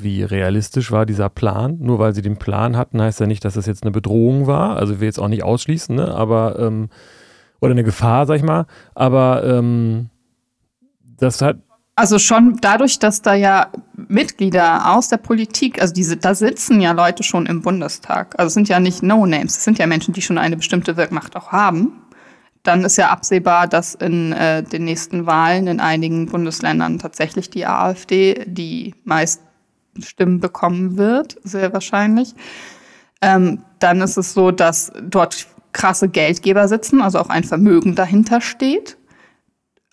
wie 0.00 0.22
realistisch 0.22 0.90
war 0.90 1.04
dieser 1.04 1.28
Plan? 1.28 1.76
Nur 1.80 1.98
weil 1.98 2.14
sie 2.14 2.22
den 2.22 2.38
Plan 2.38 2.76
hatten, 2.76 3.00
heißt 3.00 3.20
ja 3.20 3.26
nicht, 3.26 3.44
dass 3.44 3.54
das 3.54 3.66
jetzt 3.66 3.84
eine 3.84 3.92
Bedrohung 3.92 4.46
war, 4.46 4.76
also 4.76 5.00
wir 5.00 5.06
jetzt 5.06 5.20
auch 5.20 5.28
nicht 5.28 5.44
ausschließen, 5.44 5.94
ne, 5.94 6.12
aber, 6.14 6.58
ähm, 6.58 6.88
oder 7.60 7.72
eine 7.72 7.84
Gefahr, 7.84 8.26
sag 8.26 8.36
ich 8.36 8.42
mal, 8.42 8.66
aber 8.94 9.44
ähm, 9.44 10.08
das 11.18 11.42
hat, 11.42 11.58
also 12.00 12.18
schon 12.18 12.56
dadurch, 12.62 12.98
dass 12.98 13.20
da 13.20 13.34
ja 13.34 13.68
Mitglieder 13.94 14.96
aus 14.96 15.08
der 15.08 15.18
Politik, 15.18 15.82
also 15.82 15.92
diese, 15.92 16.16
da 16.16 16.34
sitzen 16.34 16.80
ja 16.80 16.92
Leute 16.92 17.22
schon 17.22 17.44
im 17.44 17.60
Bundestag. 17.60 18.34
Also 18.38 18.46
es 18.46 18.54
sind 18.54 18.70
ja 18.70 18.80
nicht 18.80 19.02
No-Names, 19.02 19.58
es 19.58 19.64
sind 19.64 19.78
ja 19.78 19.86
Menschen, 19.86 20.14
die 20.14 20.22
schon 20.22 20.38
eine 20.38 20.56
bestimmte 20.56 20.96
Wirkmacht 20.96 21.36
auch 21.36 21.52
haben. 21.52 21.92
Dann 22.62 22.84
ist 22.84 22.96
ja 22.96 23.10
absehbar, 23.10 23.68
dass 23.68 23.94
in 23.94 24.32
äh, 24.32 24.62
den 24.62 24.84
nächsten 24.84 25.26
Wahlen 25.26 25.66
in 25.66 25.78
einigen 25.78 26.24
Bundesländern 26.24 26.98
tatsächlich 26.98 27.50
die 27.50 27.66
AfD 27.66 28.44
die 28.46 28.94
meisten 29.04 29.44
Stimmen 30.00 30.40
bekommen 30.40 30.96
wird, 30.96 31.36
sehr 31.44 31.74
wahrscheinlich. 31.74 32.34
Ähm, 33.20 33.60
dann 33.78 34.00
ist 34.00 34.16
es 34.16 34.32
so, 34.32 34.52
dass 34.52 34.90
dort 35.02 35.46
krasse 35.72 36.08
Geldgeber 36.08 36.66
sitzen, 36.66 37.02
also 37.02 37.18
auch 37.18 37.28
ein 37.28 37.44
Vermögen 37.44 37.94
dahinter 37.94 38.40
steht. 38.40 38.96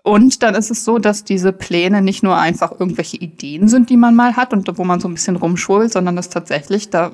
Und 0.07 0.41
dann 0.41 0.55
ist 0.55 0.71
es 0.71 0.85
so, 0.85 0.99
dass 0.99 1.25
diese 1.25 1.51
Pläne 1.51 2.01
nicht 2.01 2.23
nur 2.23 2.37
einfach 2.37 2.71
irgendwelche 2.71 3.17
Ideen 3.17 3.67
sind, 3.67 3.89
die 3.89 3.97
man 3.97 4.15
mal 4.15 4.37
hat 4.37 4.53
und 4.53 4.65
wo 4.77 4.85
man 4.85 5.01
so 5.01 5.09
ein 5.09 5.13
bisschen 5.13 5.35
rumschwurbelt, 5.35 5.91
sondern 5.91 6.15
dass 6.15 6.29
tatsächlich 6.29 6.89
da 6.89 7.11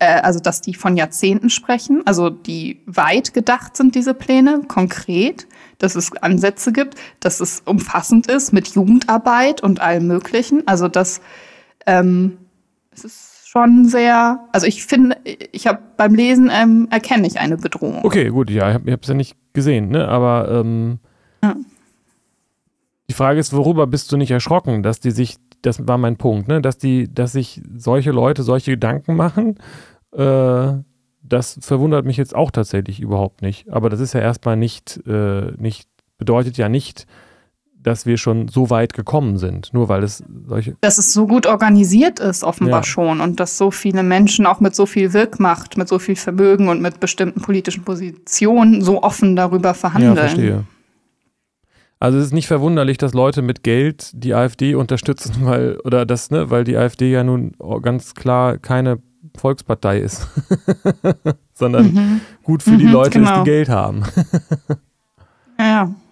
äh, 0.00 0.20
also 0.20 0.40
dass 0.40 0.60
die 0.60 0.74
von 0.74 0.96
Jahrzehnten 0.96 1.50
sprechen, 1.50 2.02
also 2.06 2.28
die 2.28 2.80
weit 2.86 3.32
gedacht 3.32 3.76
sind, 3.76 3.94
diese 3.94 4.12
Pläne, 4.12 4.62
konkret, 4.66 5.46
dass 5.78 5.94
es 5.94 6.10
Ansätze 6.20 6.72
gibt, 6.72 6.96
dass 7.20 7.38
es 7.38 7.62
umfassend 7.64 8.26
ist 8.26 8.52
mit 8.52 8.66
Jugendarbeit 8.74 9.62
und 9.62 9.80
allem 9.80 10.08
Möglichen. 10.08 10.66
Also 10.66 10.88
das 10.88 11.20
ähm, 11.86 12.38
es 12.90 13.04
ist 13.04 13.48
schon 13.48 13.84
sehr, 13.84 14.48
also 14.50 14.66
ich 14.66 14.84
finde, 14.84 15.16
ich 15.52 15.68
habe 15.68 15.78
beim 15.96 16.16
Lesen 16.16 16.50
ähm, 16.52 16.88
erkenne 16.90 17.28
ich 17.28 17.38
eine 17.38 17.56
Bedrohung. 17.56 18.00
Okay, 18.04 18.30
gut, 18.30 18.50
ja, 18.50 18.68
ich 18.68 18.74
habe 18.74 18.98
es 19.00 19.08
ja 19.08 19.14
nicht 19.14 19.36
gesehen, 19.52 19.90
ne? 19.90 20.08
Aber 20.08 20.50
ähm, 20.50 20.98
ja. 21.44 21.54
Die 23.10 23.14
Frage 23.14 23.38
ist, 23.38 23.52
worüber 23.52 23.86
bist 23.86 24.10
du 24.10 24.16
nicht 24.16 24.30
erschrocken, 24.30 24.82
dass 24.82 25.00
die 25.00 25.10
sich, 25.10 25.36
das 25.62 25.86
war 25.86 25.98
mein 25.98 26.16
Punkt, 26.16 26.48
ne? 26.48 26.62
Dass 26.62 26.78
die, 26.78 27.12
dass 27.12 27.32
sich 27.32 27.60
solche 27.76 28.12
Leute 28.12 28.42
solche 28.42 28.70
Gedanken 28.70 29.16
machen 29.16 29.56
äh, 30.12 30.72
das 31.22 31.58
verwundert 31.60 32.06
mich 32.06 32.16
jetzt 32.16 32.34
auch 32.34 32.50
tatsächlich 32.50 33.00
überhaupt 33.00 33.42
nicht. 33.42 33.70
Aber 33.70 33.90
das 33.90 34.00
ist 34.00 34.14
ja 34.14 34.20
erstmal 34.20 34.56
nicht, 34.56 35.00
äh, 35.06 35.52
nicht, 35.58 35.88
bedeutet 36.18 36.56
ja 36.56 36.68
nicht, 36.68 37.06
dass 37.82 38.04
wir 38.04 38.18
schon 38.18 38.48
so 38.48 38.68
weit 38.68 38.92
gekommen 38.92 39.38
sind, 39.38 39.72
nur 39.72 39.88
weil 39.88 40.02
es 40.02 40.22
solche. 40.46 40.76
Dass 40.82 40.98
es 40.98 41.14
so 41.14 41.26
gut 41.26 41.46
organisiert 41.46 42.20
ist, 42.20 42.44
offenbar 42.44 42.80
ja. 42.80 42.84
schon, 42.84 43.20
und 43.20 43.40
dass 43.40 43.56
so 43.56 43.70
viele 43.70 44.02
Menschen 44.02 44.44
auch 44.44 44.60
mit 44.60 44.74
so 44.74 44.84
viel 44.84 45.14
Wirkmacht, 45.14 45.78
mit 45.78 45.88
so 45.88 45.98
viel 45.98 46.16
Vermögen 46.16 46.68
und 46.68 46.82
mit 46.82 47.00
bestimmten 47.00 47.40
politischen 47.40 47.84
Positionen 47.84 48.82
so 48.82 49.02
offen 49.02 49.34
darüber 49.34 49.72
verhandeln. 49.72 50.16
Ja, 50.16 50.20
verstehe. 50.22 50.64
Also 52.00 52.18
es 52.18 52.26
ist 52.26 52.32
nicht 52.32 52.48
verwunderlich, 52.48 52.96
dass 52.96 53.12
Leute 53.12 53.42
mit 53.42 53.62
Geld 53.62 54.10
die 54.14 54.34
AfD 54.34 54.74
unterstützen, 54.74 55.34
weil, 55.42 55.78
oder 55.84 56.06
das, 56.06 56.30
ne, 56.30 56.50
weil 56.50 56.64
die 56.64 56.76
AfD 56.76 57.12
ja 57.12 57.22
nun 57.22 57.52
ganz 57.82 58.14
klar 58.14 58.58
keine 58.58 58.98
Volkspartei 59.36 60.00
ist, 60.00 60.26
sondern 61.52 61.92
mhm. 61.92 62.20
gut 62.42 62.62
für 62.62 62.70
mhm, 62.70 62.78
die 62.78 62.86
Leute 62.86 63.18
genau. 63.20 63.30
ist, 63.32 63.38
die 63.40 63.44
Geld 63.44 63.68
haben. 63.68 64.02
ja. 65.58 65.94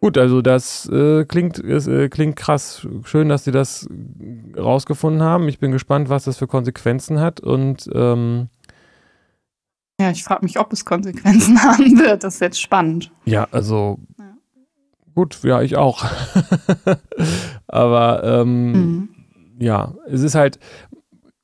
Gut, 0.00 0.18
also 0.18 0.42
das 0.42 0.88
äh, 0.88 1.24
klingt, 1.24 1.62
äh, 1.62 2.08
klingt 2.08 2.34
krass. 2.34 2.84
Schön, 3.04 3.28
dass 3.28 3.44
Sie 3.44 3.52
das 3.52 3.88
rausgefunden 4.58 5.22
haben. 5.22 5.46
Ich 5.46 5.60
bin 5.60 5.70
gespannt, 5.70 6.08
was 6.08 6.24
das 6.24 6.38
für 6.38 6.48
Konsequenzen 6.48 7.20
hat 7.20 7.38
und 7.38 7.88
ähm, 7.94 8.48
ja, 10.00 10.10
ich 10.10 10.24
frage 10.24 10.44
mich, 10.44 10.58
ob 10.58 10.72
es 10.72 10.84
Konsequenzen 10.84 11.62
haben 11.62 12.00
wird. 12.00 12.24
Das 12.24 12.34
ist 12.34 12.40
jetzt 12.40 12.60
spannend. 12.60 13.12
Ja, 13.26 13.46
also 13.52 14.00
ja. 14.18 14.31
Gut, 15.14 15.38
ja, 15.42 15.62
ich 15.62 15.76
auch. 15.76 16.04
Aber 17.66 18.22
ähm, 18.24 18.72
mhm. 18.72 19.08
ja, 19.58 19.94
es 20.06 20.22
ist 20.22 20.34
halt, 20.34 20.58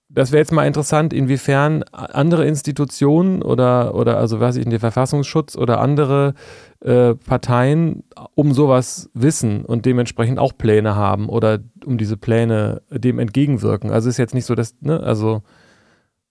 das 0.09 0.33
wäre 0.33 0.41
jetzt 0.41 0.53
mal 0.53 0.67
interessant, 0.67 1.13
inwiefern 1.13 1.85
andere 1.93 2.47
Institutionen 2.47 3.43
oder, 3.43 3.95
oder 3.95 4.19
also 4.19 4.41
weiß 4.41 4.57
ich, 4.57 4.65
in 4.65 4.71
der 4.71 4.81
Verfassungsschutz 4.81 5.57
oder 5.57 5.81
andere 5.81 6.35
äh, 6.81 7.15
Parteien 7.15 8.05
um 8.35 8.53
sowas 8.53 9.11
wissen 9.15 9.65
und 9.65 9.85
dementsprechend 9.85 10.39
auch 10.39 10.57
Pläne 10.57 10.97
haben 10.97 11.29
oder 11.29 11.59
um 11.85 11.99
diese 11.99 12.17
Pläne 12.17 12.83
dem 12.91 13.19
entgegenwirken. 13.19 13.91
Also 13.91 14.09
ist 14.09 14.17
jetzt 14.17 14.35
nicht 14.35 14.47
so, 14.47 14.55
dass, 14.55 14.75
ne, 14.81 15.01
also 15.01 15.43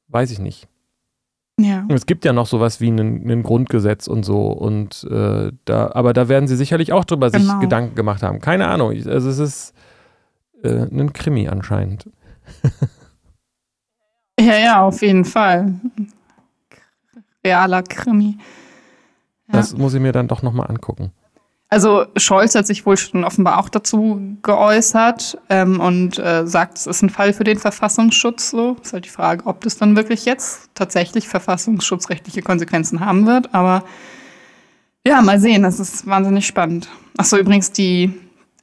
weiß 0.08 0.32
ich 0.32 0.40
nicht. 0.40 0.68
Ja. 1.60 1.86
Es 1.90 2.06
gibt 2.06 2.24
ja 2.24 2.34
noch 2.34 2.46
sowas 2.46 2.82
wie 2.82 2.90
ein 2.90 3.42
Grundgesetz 3.42 4.08
und 4.08 4.24
so 4.24 4.48
und 4.48 5.08
äh, 5.10 5.52
da, 5.66 5.92
aber 5.94 6.14
da 6.14 6.30
werden 6.30 6.48
sie 6.48 6.56
sicherlich 6.56 6.94
auch 6.94 7.04
drüber 7.04 7.32
genau. 7.32 7.54
sich 7.54 7.62
Gedanken 7.62 7.96
gemacht 7.96 8.22
haben. 8.22 8.40
Keine 8.42 8.68
Ahnung. 8.68 8.92
Also 8.92 9.30
es 9.30 9.40
ist 9.40 9.74
äh, 10.64 10.84
ein 10.84 11.14
Krimi 11.14 11.48
anscheinend. 11.48 12.10
Ja, 14.40 14.58
ja, 14.58 14.82
auf 14.82 15.02
jeden 15.02 15.26
Fall. 15.26 15.74
Realer 17.44 17.84
Krimi. 17.84 18.38
Ja. 19.48 19.54
Das 19.54 19.76
muss 19.76 19.94
ich 19.94 20.02
mir 20.02 20.12
dann 20.12 20.28
doch 20.28 20.44
nochmal 20.44 20.68
angucken. 20.68 21.12
Also 21.70 22.06
Scholz 22.16 22.56
hat 22.56 22.66
sich 22.66 22.86
wohl 22.86 22.96
schon 22.96 23.26
offenbar 23.26 23.60
auch 23.60 23.68
dazu 23.68 24.38
geäußert 24.42 25.38
ähm, 25.50 25.82
und 25.82 26.18
äh, 26.18 26.48
sagt, 26.48 26.78
es 26.78 26.88
ist 26.88 27.02
ein 27.02 27.10
Fall 27.10 27.34
für 27.34 27.44
den 27.44 27.60
Verfassungsschutz. 27.60 28.52
So 28.52 28.78
ist 28.82 28.94
halt 28.94 29.04
die 29.04 29.10
Frage, 29.10 29.46
ob 29.46 29.62
das 29.62 29.78
dann 29.78 29.98
wirklich 29.98 30.24
jetzt 30.24 30.70
tatsächlich 30.76 31.28
verfassungsschutzrechtliche 31.28 32.42
Konsequenzen 32.42 33.02
haben 33.02 33.28
wird. 33.28 33.54
Aber 33.54 33.84
ja, 35.06 35.22
mal 35.22 35.42
sehen. 35.42 35.64
Das 35.64 35.80
ist 35.80 36.08
wahnsinnig 36.08 36.48
spannend. 36.48 36.90
Achso, 37.18 37.38
übrigens 37.38 37.74
die 37.74 38.14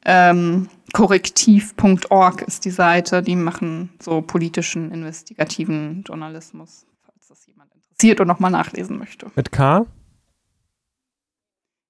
ähm, 0.06 0.68
korrektiv.org 0.94 2.42
ist 2.42 2.64
die 2.64 2.70
Seite, 2.70 3.22
die 3.22 3.36
machen 3.36 3.90
so 4.00 4.22
politischen, 4.22 4.90
investigativen 4.92 6.04
Journalismus, 6.06 6.86
falls 7.04 7.28
das 7.28 7.46
jemand 7.46 7.70
interessiert 7.74 8.20
und 8.20 8.28
nochmal 8.28 8.50
nachlesen 8.50 8.98
möchte. 8.98 9.30
Mit 9.34 9.52
K? 9.52 9.86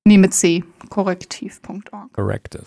Nee, 0.06 0.18
mit 0.18 0.34
C. 0.34 0.62
Korrektiv.org. 0.94 2.12
Corrective. 2.12 2.66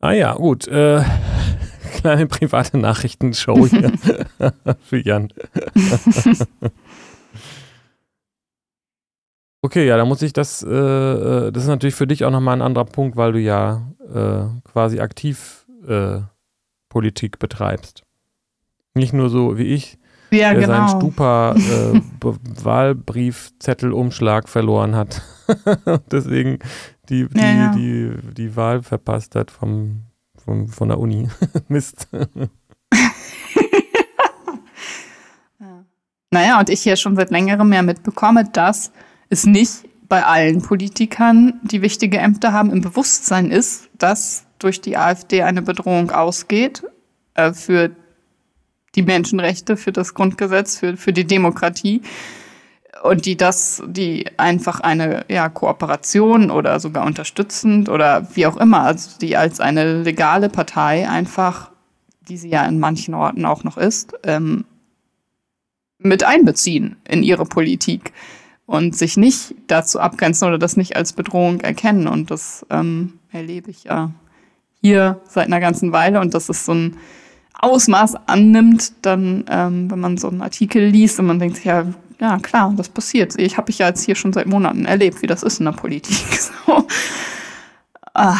Ah 0.00 0.10
ja, 0.10 0.34
gut. 0.34 0.66
Äh, 0.66 1.04
kleine 1.94 2.26
private 2.26 2.76
Nachrichtenshow 2.76 3.68
hier 3.68 3.92
für 4.80 4.98
Jan. 4.98 5.32
Okay, 9.64 9.86
ja, 9.86 9.96
da 9.96 10.04
muss 10.04 10.22
ich 10.22 10.32
das, 10.32 10.64
äh, 10.64 10.68
äh, 10.68 11.52
das 11.52 11.62
ist 11.62 11.68
natürlich 11.68 11.94
für 11.94 12.08
dich 12.08 12.24
auch 12.24 12.32
nochmal 12.32 12.56
ein 12.56 12.62
anderer 12.62 12.84
Punkt, 12.84 13.16
weil 13.16 13.30
du 13.30 13.38
ja 13.38 13.92
äh, 14.12 14.46
quasi 14.68 14.98
aktiv 14.98 15.64
äh, 15.86 16.18
Politik 16.88 17.38
betreibst. 17.38 18.02
Nicht 18.94 19.12
nur 19.12 19.30
so 19.30 19.56
wie 19.58 19.66
ich, 19.66 20.00
ja, 20.32 20.52
der 20.54 20.62
genau. 20.66 20.88
seinen 20.88 21.00
Stupa 21.00 21.54
äh, 21.54 22.00
verloren 24.48 24.94
hat. 24.96 25.22
Deswegen 26.10 26.58
die, 27.08 27.28
die, 27.28 27.38
ja, 27.38 27.54
ja. 27.54 27.72
die, 27.72 28.12
die 28.36 28.56
Wahl 28.56 28.82
verpasst 28.82 29.34
hat 29.34 29.50
vom, 29.50 30.04
vom, 30.44 30.68
von 30.68 30.88
der 30.88 30.98
Uni. 30.98 31.28
Mist. 31.68 32.08
naja, 36.30 36.58
und 36.58 36.70
ich 36.70 36.82
hier 36.82 36.96
schon 36.96 37.16
seit 37.16 37.30
längerem 37.30 37.68
mehr 37.68 37.82
mitbekomme, 37.82 38.44
dass 38.44 38.92
es 39.28 39.44
nicht 39.46 39.84
bei 40.08 40.24
allen 40.24 40.62
Politikern, 40.62 41.60
die 41.62 41.82
wichtige 41.82 42.18
Ämter 42.18 42.52
haben, 42.52 42.70
im 42.70 42.82
Bewusstsein 42.82 43.50
ist, 43.50 43.88
dass 43.98 44.44
durch 44.58 44.80
die 44.80 44.96
AfD 44.96 45.42
eine 45.42 45.62
Bedrohung 45.62 46.10
ausgeht 46.10 46.82
äh, 47.34 47.52
für 47.52 47.90
die 48.94 49.02
Menschenrechte, 49.02 49.76
für 49.76 49.92
das 49.92 50.14
Grundgesetz, 50.14 50.78
für, 50.78 50.96
für 50.96 51.12
die 51.12 51.26
Demokratie. 51.26 52.02
Und 53.02 53.26
die 53.26 53.36
das, 53.36 53.82
die 53.86 54.26
einfach 54.36 54.80
eine 54.80 55.24
ja, 55.28 55.48
Kooperation 55.48 56.50
oder 56.50 56.78
sogar 56.78 57.04
unterstützend 57.04 57.88
oder 57.88 58.28
wie 58.34 58.46
auch 58.46 58.56
immer, 58.56 58.82
also 58.82 59.18
die 59.18 59.36
als 59.36 59.58
eine 59.58 60.02
legale 60.02 60.48
Partei 60.48 61.08
einfach, 61.08 61.72
die 62.28 62.36
sie 62.36 62.50
ja 62.50 62.64
in 62.64 62.78
manchen 62.78 63.14
Orten 63.14 63.44
auch 63.44 63.64
noch 63.64 63.76
ist, 63.76 64.14
ähm, 64.22 64.64
mit 65.98 66.22
einbeziehen 66.22 66.96
in 67.08 67.22
ihre 67.22 67.44
Politik 67.44 68.12
und 68.66 68.96
sich 68.96 69.16
nicht 69.16 69.54
dazu 69.66 69.98
abgrenzen 69.98 70.48
oder 70.48 70.58
das 70.58 70.76
nicht 70.76 70.96
als 70.96 71.12
Bedrohung 71.12 71.60
erkennen. 71.60 72.06
Und 72.06 72.30
das 72.30 72.64
ähm, 72.70 73.18
erlebe 73.30 73.70
ich 73.70 73.84
ja 73.84 74.12
hier 74.80 75.20
seit 75.28 75.46
einer 75.46 75.60
ganzen 75.60 75.92
Weile 75.92 76.20
und 76.20 76.34
dass 76.34 76.48
es 76.48 76.64
so 76.64 76.72
ein 76.72 76.96
Ausmaß 77.62 78.16
annimmt, 78.26 78.92
dann, 79.02 79.44
ähm, 79.48 79.90
wenn 79.90 80.00
man 80.00 80.18
so 80.18 80.28
einen 80.28 80.42
Artikel 80.42 80.84
liest 80.84 81.18
und 81.20 81.26
man 81.26 81.38
denkt 81.38 81.56
sich, 81.56 81.64
ja, 81.64 81.86
ja 82.20 82.38
klar, 82.38 82.74
das 82.76 82.88
passiert. 82.88 83.38
Ich 83.38 83.56
habe 83.56 83.70
ich 83.70 83.78
ja 83.78 83.86
jetzt 83.86 84.04
hier 84.04 84.16
schon 84.16 84.32
seit 84.32 84.46
Monaten 84.46 84.84
erlebt, 84.84 85.22
wie 85.22 85.28
das 85.28 85.42
ist 85.42 85.60
in 85.60 85.64
der 85.64 85.72
Politik. 85.72 86.16
So. 86.66 86.86
Ah, 88.14 88.36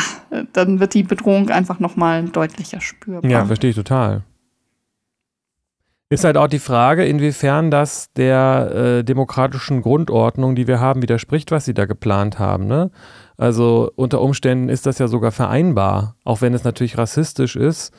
dann 0.52 0.80
wird 0.80 0.92
die 0.92 1.02
Bedrohung 1.02 1.48
einfach 1.48 1.80
nochmal 1.80 2.24
deutlicher 2.24 2.80
spürbar. 2.80 3.30
Ja, 3.30 3.46
verstehe 3.46 3.70
ich 3.70 3.76
total. 3.76 4.22
Ist 6.10 6.24
halt 6.24 6.36
auch 6.36 6.48
die 6.48 6.58
Frage, 6.58 7.06
inwiefern 7.06 7.70
das 7.70 8.12
der 8.12 8.98
äh, 8.98 9.02
demokratischen 9.02 9.80
Grundordnung, 9.80 10.54
die 10.54 10.66
wir 10.66 10.78
haben, 10.78 11.00
widerspricht, 11.00 11.50
was 11.50 11.64
sie 11.64 11.72
da 11.72 11.86
geplant 11.86 12.38
haben. 12.38 12.66
Ne? 12.66 12.90
Also 13.38 13.90
unter 13.96 14.20
Umständen 14.20 14.68
ist 14.68 14.84
das 14.84 14.98
ja 14.98 15.08
sogar 15.08 15.32
vereinbar, 15.32 16.16
auch 16.22 16.42
wenn 16.42 16.52
es 16.52 16.64
natürlich 16.64 16.98
rassistisch 16.98 17.56
ist, 17.56 17.94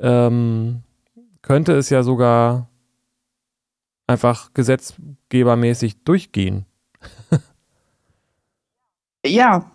ähm, 0.00 0.82
könnte 1.42 1.72
es 1.74 1.90
ja 1.90 2.02
sogar 2.02 2.68
einfach 4.06 4.52
gesetzgebermäßig 4.54 6.02
durchgehen. 6.04 6.66
ja, 9.24 9.70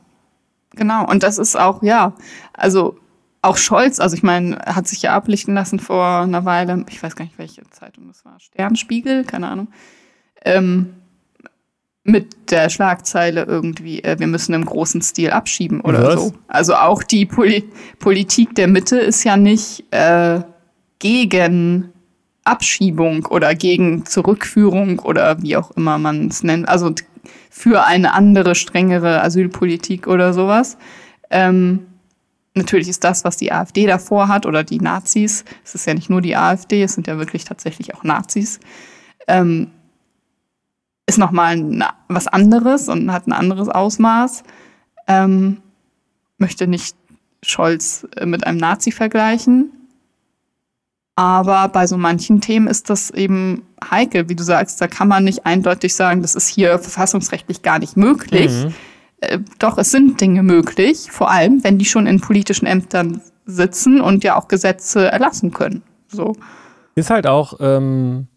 genau. 0.72 1.10
Und 1.10 1.24
das 1.24 1.38
ist 1.38 1.58
auch, 1.58 1.82
ja, 1.82 2.16
also 2.54 3.00
auch 3.42 3.58
Scholz, 3.58 4.00
also 4.00 4.16
ich 4.16 4.24
meine, 4.24 4.58
hat 4.66 4.88
sich 4.88 5.04
ja 5.04 5.16
ablichten 5.16 5.54
lassen 5.54 5.80
vor 5.80 6.22
einer 6.22 6.46
Weile, 6.46 6.86
ich 6.90 7.02
weiß 7.02 7.16
gar 7.16 7.26
nicht, 7.26 7.38
welche 7.38 7.64
Zeitung 7.70 8.08
das 8.08 8.26
war, 8.26 8.40
Sternspiegel, 8.40 9.24
keine 9.24 9.50
Ahnung, 9.50 9.68
ähm, 10.44 10.96
mit 12.08 12.52
der 12.52 12.70
Schlagzeile 12.70 13.44
irgendwie, 13.44 14.04
äh, 14.04 14.20
wir 14.20 14.28
müssen 14.28 14.54
im 14.54 14.64
großen 14.64 15.02
Stil 15.02 15.32
abschieben 15.32 15.82
oder 15.82 16.04
Was? 16.04 16.14
so. 16.14 16.34
Also 16.48 16.76
auch 16.76 17.02
die 17.02 17.26
Poli 17.26 17.64
Politik 17.98 18.54
der 18.54 18.68
Mitte 18.68 18.98
ist 18.98 19.24
ja 19.24 19.36
nicht 19.36 19.84
äh, 19.92 20.42
gegen 21.00 21.90
Abschiebung 22.44 23.26
oder 23.26 23.56
gegen 23.56 24.06
Zurückführung 24.06 25.00
oder 25.00 25.42
wie 25.42 25.58
auch 25.58 25.72
immer 25.72 25.98
man 25.98 26.28
es 26.28 26.44
nennt, 26.44 26.70
also 26.70 26.94
für 27.50 27.86
eine 27.86 28.14
andere, 28.14 28.54
strengere 28.54 29.24
Asylpolitik 29.24 30.06
oder 30.06 30.32
sowas. 30.32 30.78
Ähm, 31.32 31.88
natürlich 32.54 32.88
ist 32.88 33.04
das, 33.04 33.24
was 33.24 33.38
die 33.38 33.52
AfD 33.52 33.88
davor 33.88 34.28
hat 34.28 34.46
oder 34.46 34.64
die 34.64 34.80
Nazis, 34.80 35.44
es 35.64 35.74
ist 35.74 35.88
ja 35.88 35.96
nicht 35.96 36.12
nur 36.12 36.22
die 36.22 36.36
AfD, 36.36 36.84
es 36.84 36.94
sind 36.94 37.08
ja 37.08 37.18
wirklich 37.18 37.46
tatsächlich 37.46 37.96
auch 37.96 38.04
Nazis, 38.04 38.60
ähm, 39.28 39.72
ist 41.08 41.18
nochmal 41.18 41.58
was 42.08 42.28
anderes 42.28 42.90
und 42.90 43.12
hat 43.12 43.28
ein 43.28 43.34
anderes 43.34 43.70
Ausmaß. 43.70 44.44
Ähm, 45.08 45.62
möchte 46.38 46.68
nicht 46.68 46.96
Scholz 47.44 48.08
äh, 48.16 48.26
mit 48.26 48.46
einem 48.46 48.58
Nazi 48.58 48.92
vergleichen. 48.92 49.72
Aber 51.16 51.70
bei 51.70 51.88
so 51.88 51.98
manchen 51.98 52.42
Themen 52.42 52.68
ist 52.68 52.90
das 52.90 53.10
eben 53.10 53.64
heikel, 53.90 54.28
wie 54.28 54.36
du 54.36 54.44
sagst. 54.44 54.82
Da 54.82 54.88
kann 54.88 55.08
man 55.08 55.24
nicht 55.24 55.46
eindeutig 55.46 55.96
sagen, 55.96 56.22
das 56.22 56.36
ist 56.36 56.48
hier 56.48 56.78
verfassungsrechtlich 56.78 57.62
gar 57.62 57.80
nicht 57.80 57.96
möglich. 57.96 58.52
Mhm. 58.52 58.74
Äh, 59.22 59.40
doch, 59.60 59.78
es 59.78 59.92
sind 59.92 60.20
Dinge 60.20 60.44
möglich, 60.44 61.10
vor 61.12 61.32
allem, 61.32 61.64
wenn 61.64 61.78
die 61.78 61.86
schon 61.86 62.08
in 62.08 62.20
politischen 62.20 62.66
Ämtern 62.66 63.22
sitzen 63.46 64.02
und 64.02 64.24
ja 64.24 64.36
auch 64.36 64.48
Gesetze 64.48 65.10
erlassen 65.10 65.52
können. 65.52 65.84
So. 66.08 66.36
Ist 66.96 67.10
halt 67.10 67.28
auch 67.28 67.54
ähm, 67.60 68.28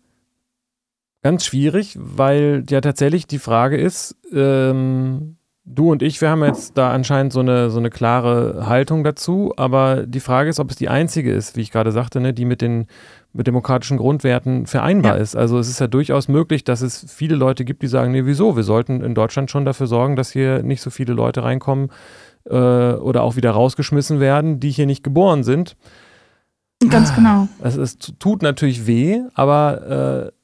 ganz 1.28 1.44
schwierig, 1.44 1.94
weil 2.00 2.64
ja 2.70 2.80
tatsächlich 2.80 3.26
die 3.26 3.38
Frage 3.38 3.76
ist, 3.76 4.16
ähm, 4.32 5.36
du 5.66 5.92
und 5.92 6.02
ich, 6.02 6.22
wir 6.22 6.30
haben 6.30 6.42
jetzt 6.42 6.78
da 6.78 6.90
anscheinend 6.90 7.34
so 7.34 7.40
eine, 7.40 7.68
so 7.68 7.78
eine 7.78 7.90
klare 7.90 8.66
Haltung 8.66 9.04
dazu, 9.04 9.52
aber 9.58 10.06
die 10.06 10.20
Frage 10.20 10.48
ist, 10.48 10.58
ob 10.58 10.70
es 10.70 10.76
die 10.76 10.88
einzige 10.88 11.30
ist, 11.30 11.54
wie 11.54 11.60
ich 11.60 11.70
gerade 11.70 11.92
sagte, 11.92 12.22
ne, 12.22 12.32
die 12.32 12.46
mit 12.46 12.62
den 12.62 12.86
mit 13.34 13.46
demokratischen 13.46 13.98
Grundwerten 13.98 14.64
vereinbar 14.64 15.16
ja. 15.16 15.22
ist. 15.22 15.36
Also 15.36 15.58
es 15.58 15.68
ist 15.68 15.80
ja 15.80 15.86
durchaus 15.86 16.28
möglich, 16.28 16.64
dass 16.64 16.80
es 16.80 17.04
viele 17.12 17.36
Leute 17.36 17.66
gibt, 17.66 17.82
die 17.82 17.88
sagen, 17.88 18.10
nee, 18.12 18.24
wieso? 18.24 18.56
Wir 18.56 18.62
sollten 18.62 19.02
in 19.02 19.14
Deutschland 19.14 19.50
schon 19.50 19.66
dafür 19.66 19.86
sorgen, 19.86 20.16
dass 20.16 20.32
hier 20.32 20.62
nicht 20.62 20.80
so 20.80 20.88
viele 20.88 21.12
Leute 21.12 21.42
reinkommen 21.42 21.90
äh, 22.46 22.54
oder 22.54 23.22
auch 23.22 23.36
wieder 23.36 23.50
rausgeschmissen 23.50 24.18
werden, 24.18 24.60
die 24.60 24.70
hier 24.70 24.86
nicht 24.86 25.04
geboren 25.04 25.44
sind. 25.44 25.76
Ganz 26.88 27.14
genau. 27.14 27.48
Es, 27.60 27.76
es 27.76 27.98
tut 27.98 28.40
natürlich 28.40 28.86
weh, 28.86 29.20
aber 29.34 30.30
äh, 30.30 30.37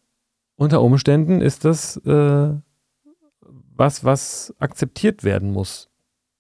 unter 0.57 0.83
Umständen 0.83 1.41
ist 1.41 1.65
das 1.65 1.97
äh, 1.99 2.55
was, 3.77 4.05
was 4.05 4.55
akzeptiert 4.59 5.25
werden 5.25 5.53
muss. 5.53 5.89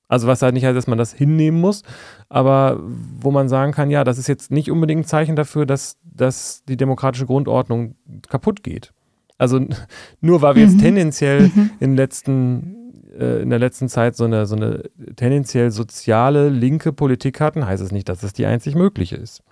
Also 0.06 0.26
was 0.26 0.42
halt 0.42 0.54
nicht 0.54 0.64
heißt, 0.64 0.76
dass 0.76 0.86
man 0.86 0.98
das 0.98 1.12
hinnehmen 1.12 1.60
muss, 1.60 1.82
aber 2.28 2.78
wo 2.80 3.30
man 3.30 3.48
sagen 3.48 3.72
kann, 3.72 3.90
ja, 3.90 4.04
das 4.04 4.18
ist 4.18 4.28
jetzt 4.28 4.50
nicht 4.50 4.70
unbedingt 4.70 5.02
ein 5.02 5.08
Zeichen 5.08 5.34
dafür, 5.34 5.66
dass, 5.66 5.98
dass 6.04 6.62
die 6.64 6.76
demokratische 6.76 7.26
Grundordnung 7.26 7.96
kaputt 8.28 8.62
geht. 8.62 8.92
Also 9.38 9.60
nur 10.20 10.42
weil 10.42 10.56
wir 10.56 10.66
mhm. 10.66 10.72
jetzt 10.72 10.80
tendenziell 10.80 11.48
mhm. 11.48 11.70
in, 11.80 11.96
letzten, 11.96 13.10
äh, 13.18 13.42
in 13.42 13.50
der 13.50 13.58
letzten 13.58 13.88
Zeit 13.88 14.14
so 14.14 14.24
eine, 14.24 14.46
so 14.46 14.56
eine 14.56 14.84
tendenziell 15.16 15.70
soziale, 15.70 16.48
linke 16.50 16.92
Politik 16.92 17.40
hatten, 17.40 17.66
heißt 17.66 17.82
es 17.82 17.90
nicht, 17.90 18.08
dass 18.08 18.22
es 18.22 18.34
die 18.34 18.46
einzig 18.46 18.74
mögliche 18.74 19.16
ist. 19.16 19.42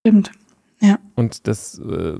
Stimmt, 0.00 0.32
ja. 0.80 0.98
Und 1.14 1.46
das 1.46 1.78
äh, 1.78 2.18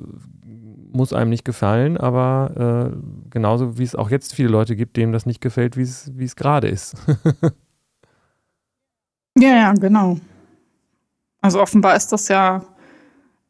muss 0.94 1.12
einem 1.12 1.30
nicht 1.30 1.44
gefallen, 1.44 1.96
aber 1.96 2.92
äh, 2.92 2.96
genauso 3.30 3.78
wie 3.78 3.82
es 3.82 3.94
auch 3.94 4.10
jetzt 4.10 4.34
viele 4.34 4.48
Leute 4.48 4.76
gibt, 4.76 4.96
denen 4.96 5.12
das 5.12 5.26
nicht 5.26 5.40
gefällt, 5.40 5.76
wie 5.76 5.82
es, 5.82 6.36
gerade 6.36 6.68
ist. 6.68 6.94
ja, 9.38 9.48
ja, 9.48 9.72
genau. 9.72 10.18
Also 11.40 11.60
offenbar 11.60 11.96
ist 11.96 12.12
das 12.12 12.28
ja, 12.28 12.62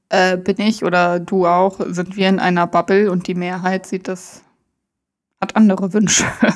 äh, 0.09 0.37
bin 0.37 0.61
ich 0.61 0.85
oder 0.85 1.21
du 1.21 1.47
auch, 1.47 1.81
sind 1.87 2.17
wir 2.17 2.29
in 2.29 2.39
einer 2.39 2.67
Bubble 2.67 3.11
und 3.11 3.29
die 3.29 3.35
Mehrheit 3.35 3.87
sieht 3.87 4.09
das, 4.09 4.43
hat 5.41 5.57
andere 5.57 5.93
Wünsche. 5.93 6.25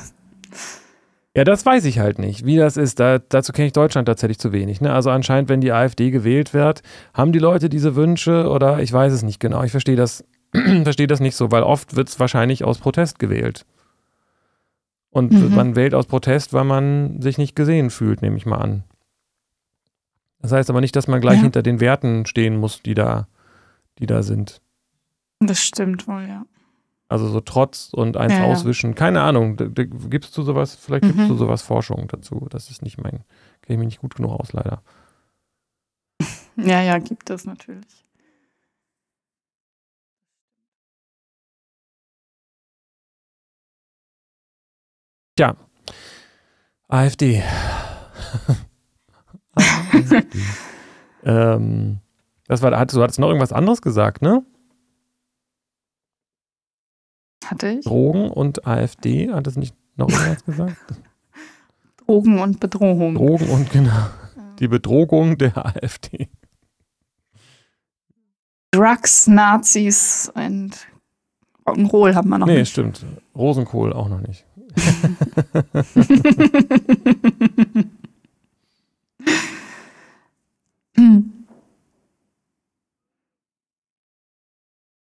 Ja, 1.37 1.45
das 1.45 1.65
weiß 1.65 1.85
ich 1.85 2.01
halt 2.01 2.19
nicht, 2.19 2.47
wie 2.47 2.57
das 2.57 2.77
ist. 2.77 2.99
Da, 2.99 3.21
dazu 3.21 3.53
kenne 3.53 3.69
ich 3.69 3.73
Deutschland 3.73 4.07
tatsächlich 4.07 4.41
zu 4.41 4.51
wenig. 4.51 4.81
Ne? 4.81 4.93
Also 4.93 5.11
anscheinend, 5.11 5.49
wenn 5.49 5.61
die 5.61 5.71
AfD 5.71 6.11
gewählt 6.11 6.53
wird, 6.53 6.83
haben 7.15 7.31
die 7.31 7.39
Leute 7.39 7.69
diese 7.69 7.95
Wünsche 7.95 8.49
oder 8.49 8.81
ich 8.81 8.93
weiß 8.93 9.13
es 9.13 9.23
nicht 9.23 9.39
genau. 9.39 9.63
Ich 9.63 9.71
verstehe 9.71 9.95
das 9.95 10.25
verstehe 10.83 11.07
das 11.07 11.21
nicht 11.21 11.37
so, 11.37 11.51
weil 11.51 11.63
oft 11.63 11.97
wird 11.97 12.09
es 12.09 12.21
wahrscheinlich 12.21 12.65
aus 12.65 12.79
Protest 12.79 13.19
gewählt. 13.19 13.67
Und 15.11 15.33
mhm. 15.33 15.55
man 15.55 15.77
wählt 15.77 15.95
aus 15.95 16.07
Protest, 16.07 16.53
weil 16.53 16.65
man 16.65 17.21
sich 17.23 17.39
nicht 17.39 17.57
gesehen 17.57 17.91
fühlt, 17.91 18.23
nehme 18.23 18.37
ich 18.37 18.47
mal 18.47 18.59
an. 18.59 18.85
Das 20.41 20.53
heißt 20.53 20.71
aber 20.71 20.81
nicht, 20.81 20.95
dass 20.95 21.09
man 21.09 21.21
gleich 21.21 21.37
ja. 21.37 21.43
hinter 21.43 21.63
den 21.63 21.81
Werten 21.81 22.27
stehen 22.27 22.57
muss, 22.59 22.83
die 22.83 22.95
da, 22.95 23.27
die 23.99 24.07
da 24.07 24.23
sind. 24.23 24.61
Das 25.41 25.61
stimmt 25.61 26.07
wohl, 26.07 26.27
ja. 26.29 26.45
Also 27.09 27.27
so 27.29 27.41
Trotz 27.41 27.91
und 27.93 28.17
eins 28.19 28.35
ja, 28.35 28.45
auswischen. 28.45 28.95
Keine 28.95 29.23
Ahnung. 29.23 29.57
Gibst 29.57 30.37
du 30.37 30.43
sowas, 30.43 30.75
vielleicht 30.75 31.05
mhm. 31.05 31.13
gibst 31.13 31.31
du 31.31 31.37
sowas 31.37 31.63
Forschung 31.63 32.07
dazu. 32.09 32.47
Das 32.51 32.71
ist 32.71 32.83
nicht 32.83 32.99
mein, 32.99 33.25
kenne 33.63 33.75
ich 33.75 33.79
mich 33.79 33.87
nicht 33.87 34.01
gut 34.01 34.15
genug 34.15 34.33
aus, 34.33 34.53
leider. 34.53 34.83
Ja, 36.61 36.83
ja, 36.83 36.99
gibt 36.99 37.31
es 37.31 37.45
natürlich. 37.45 38.05
Tja, 45.39 45.55
AfD. 46.89 47.45
ähm, 51.23 52.01
das 52.49 52.61
war, 52.61 52.73
du 52.73 52.77
hattest 52.77 53.21
noch 53.21 53.29
irgendwas 53.29 53.53
anderes 53.53 53.81
gesagt, 53.81 54.21
ne? 54.21 54.45
Hatte 57.45 57.69
ich? 57.69 57.85
Drogen 57.85 58.31
und 58.31 58.67
AfD, 58.67 59.33
hat 59.33 59.47
es 59.47 59.55
nicht 59.55 59.77
noch 59.95 60.09
irgendwas 60.09 60.45
gesagt? 60.45 60.77
Drogen 62.05 62.41
und 62.41 62.59
Bedrohung. 62.59 63.15
Drogen 63.15 63.49
und 63.49 63.71
genau. 63.71 64.09
Die 64.59 64.67
Bedrohung 64.67 65.39
der 65.39 65.57
AfD. 65.57 66.31
Drugs, 68.73 69.29
Nazis 69.29 70.33
und 70.35 70.89
Rock'n'Roll 71.65 72.17
haben 72.17 72.29
wir 72.29 72.39
noch 72.39 72.49
nee, 72.49 72.55
nicht. 72.55 72.77
Nee, 72.77 72.93
stimmt. 72.93 73.07
Rosenkohl 73.37 73.93
auch 73.93 74.09
noch 74.09 74.21
nicht. 74.21 74.48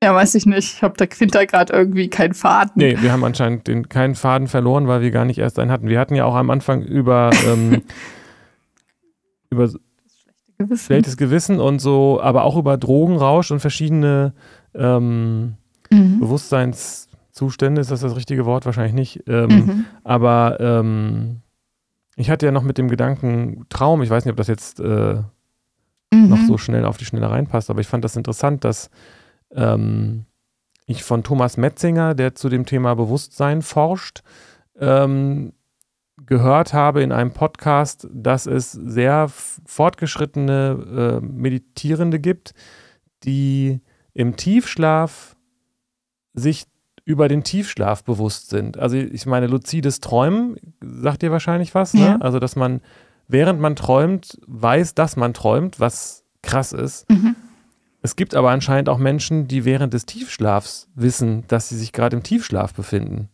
Ja, 0.02 0.14
weiß 0.14 0.36
ich 0.36 0.46
nicht. 0.46 0.74
Ich 0.74 0.82
habe 0.82 0.94
da 0.96 1.06
Quinter 1.06 1.44
gerade 1.44 1.72
irgendwie 1.72 2.09
keinen 2.09 2.34
Faden. 2.34 2.72
Nee, 2.76 2.96
wir 3.00 3.11
haben 3.11 3.24
anscheinend 3.24 3.66
den, 3.66 3.88
keinen 3.88 4.14
Faden 4.14 4.46
verloren, 4.46 4.86
weil 4.86 5.00
wir 5.00 5.11
gar 5.11 5.24
nicht 5.24 5.38
erst 5.38 5.59
einen 5.59 5.72
hatten. 5.72 5.88
Wir 5.88 5.98
hatten 5.98 6.14
ja 6.14 6.24
auch 6.24 6.36
am 6.36 6.50
Anfang 6.50 6.82
über, 6.82 7.30
ähm, 7.48 7.82
über 9.50 9.68
Gewissen. 10.56 10.86
schlechtes 10.86 11.16
Gewissen 11.16 11.59
und 11.59 11.80
so, 11.80 12.20
aber 12.22 12.44
auch 12.44 12.56
über 12.56 12.76
Drogenrausch 12.76 13.50
und 13.50 13.59
verschiedene 13.59 14.34
ähm, 14.74 15.54
mhm. 15.90 16.20
Bewusstseins- 16.20 17.07
Zustände, 17.39 17.80
ist 17.80 17.93
das 17.93 18.01
das 18.01 18.16
richtige 18.16 18.45
Wort? 18.47 18.66
Wahrscheinlich 18.66 18.95
nicht. 18.95 19.28
Ähm, 19.28 19.49
mhm. 19.49 19.84
Aber 20.03 20.59
ähm, 20.59 21.41
ich 22.16 22.30
hatte 22.30 22.47
ja 22.47 22.53
noch 22.53 22.64
mit 22.64 22.78
dem 22.78 22.89
Gedanken 22.89 23.64
Traum, 23.68 24.03
ich 24.03 24.11
weiß 24.11 24.24
nicht, 24.24 24.32
ob 24.32 24.36
das 24.36 24.49
jetzt 24.49 24.80
äh, 24.80 25.22
mhm. 26.12 26.28
noch 26.28 26.41
so 26.49 26.59
schnell 26.59 26.84
auf 26.84 26.97
die 26.97 27.05
Schnelle 27.05 27.30
reinpasst, 27.30 27.70
aber 27.70 27.80
ich 27.80 27.86
fand 27.86 28.05
das 28.05 28.16
interessant, 28.16 28.64
dass 28.64 28.91
ähm, 29.53 30.24
ich 30.86 31.05
von 31.05 31.22
Thomas 31.22 31.57
Metzinger, 31.57 32.16
der 32.16 32.34
zu 32.34 32.49
dem 32.49 32.66
Thema 32.66 32.95
Bewusstsein 32.97 33.62
forscht, 33.62 34.22
ähm, 34.80 35.53
gehört 36.26 36.72
habe 36.72 37.05
in 37.05 37.12
einem 37.12 37.30
Podcast, 37.30 38.09
dass 38.12 38.47
es 38.47 38.72
sehr 38.72 39.28
fortgeschrittene 39.28 41.20
äh, 41.22 41.24
Meditierende 41.24 42.18
gibt, 42.18 42.53
die 43.22 43.80
im 44.12 44.34
Tiefschlaf 44.34 45.36
sich 46.34 46.64
über 47.09 47.28
den 47.28 47.42
Tiefschlaf 47.42 48.04
bewusst 48.04 48.50
sind. 48.50 48.76
Also 48.76 48.98
ich 48.98 49.24
meine, 49.24 49.46
luzides 49.46 50.00
Träumen 50.00 50.56
sagt 50.82 51.22
dir 51.22 51.32
wahrscheinlich 51.32 51.74
was, 51.74 51.94
ne? 51.94 52.00
Ja. 52.02 52.16
Also 52.18 52.38
dass 52.38 52.54
man, 52.54 52.82
während 53.28 53.61
man 53.61 53.76
träumt, 53.76 54.38
weiß, 54.46 54.94
dass 54.94 55.16
man 55.16 55.32
träumt, 55.32 55.80
was 55.80 56.24
krass 56.42 56.74
ist. 56.74 57.09
Mhm. 57.09 57.34
Es 58.02 58.14
gibt 58.14 58.34
aber 58.34 58.50
anscheinend 58.50 58.90
auch 58.90 58.98
Menschen, 58.98 59.48
die 59.48 59.64
während 59.64 59.94
des 59.94 60.04
Tiefschlafs 60.04 60.90
wissen, 60.94 61.44
dass 61.48 61.70
sie 61.70 61.78
sich 61.78 61.94
gerade 61.94 62.14
im 62.14 62.22
Tiefschlaf 62.22 62.74
befinden. 62.74 63.30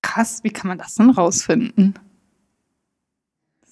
Krass, 0.00 0.42
wie 0.42 0.50
kann 0.50 0.68
man 0.68 0.78
das 0.78 0.94
denn 0.94 1.10
rausfinden? 1.10 1.98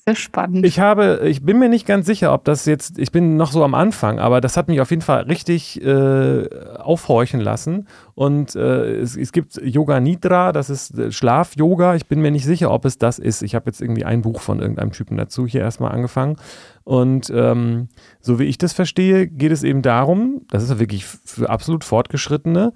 Sehr 0.06 0.16
spannend. 0.16 0.66
Ich 0.66 0.80
habe, 0.80 1.22
ich 1.24 1.42
bin 1.42 1.58
mir 1.58 1.70
nicht 1.70 1.86
ganz 1.86 2.04
sicher, 2.04 2.34
ob 2.34 2.44
das 2.44 2.66
jetzt, 2.66 2.98
ich 2.98 3.10
bin 3.10 3.36
noch 3.36 3.50
so 3.50 3.64
am 3.64 3.74
Anfang, 3.74 4.18
aber 4.18 4.42
das 4.42 4.58
hat 4.58 4.68
mich 4.68 4.82
auf 4.82 4.90
jeden 4.90 5.00
Fall 5.00 5.22
richtig 5.22 5.82
äh, 5.82 6.46
aufhorchen 6.78 7.40
lassen. 7.40 7.88
Und 8.14 8.54
äh, 8.54 8.96
es, 8.96 9.16
es, 9.16 9.32
gibt 9.32 9.56
Yoga 9.56 10.00
Nidra, 10.00 10.52
das 10.52 10.68
ist 10.68 10.98
äh, 10.98 11.10
Schlaf-Yoga. 11.10 11.94
Ich 11.94 12.04
bin 12.04 12.20
mir 12.20 12.30
nicht 12.30 12.44
sicher, 12.44 12.70
ob 12.70 12.84
es 12.84 12.98
das 12.98 13.18
ist. 13.18 13.40
Ich 13.40 13.54
habe 13.54 13.64
jetzt 13.64 13.80
irgendwie 13.80 14.04
ein 14.04 14.20
Buch 14.20 14.42
von 14.42 14.60
irgendeinem 14.60 14.92
Typen 14.92 15.16
dazu 15.16 15.46
hier 15.46 15.62
erstmal 15.62 15.92
angefangen. 15.92 16.36
Und 16.82 17.30
ähm, 17.34 17.88
so 18.20 18.38
wie 18.38 18.44
ich 18.44 18.58
das 18.58 18.74
verstehe, 18.74 19.26
geht 19.26 19.52
es 19.52 19.62
eben 19.62 19.80
darum, 19.80 20.42
das 20.50 20.64
ist 20.64 20.78
wirklich 20.78 21.06
für 21.06 21.48
absolut 21.48 21.82
Fortgeschrittene, 21.82 22.74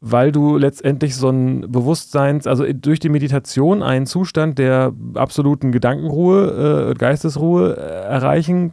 weil 0.00 0.32
du 0.32 0.56
letztendlich 0.56 1.14
so 1.14 1.28
ein 1.28 1.70
Bewusstseins, 1.70 2.46
also 2.46 2.64
durch 2.72 3.00
die 3.00 3.10
Meditation 3.10 3.82
einen 3.82 4.06
Zustand 4.06 4.58
der 4.58 4.94
absoluten 5.14 5.72
Gedankenruhe, 5.72 6.90
äh, 6.90 6.94
Geistesruhe 6.94 7.76
äh, 7.76 7.80
erreichen 7.80 8.72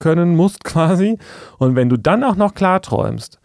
können 0.00 0.34
musst 0.34 0.64
quasi. 0.64 1.18
Und 1.58 1.76
wenn 1.76 1.88
du 1.88 1.96
dann 1.96 2.24
auch 2.24 2.36
noch 2.36 2.54
klar 2.54 2.82
träumst 2.82 3.38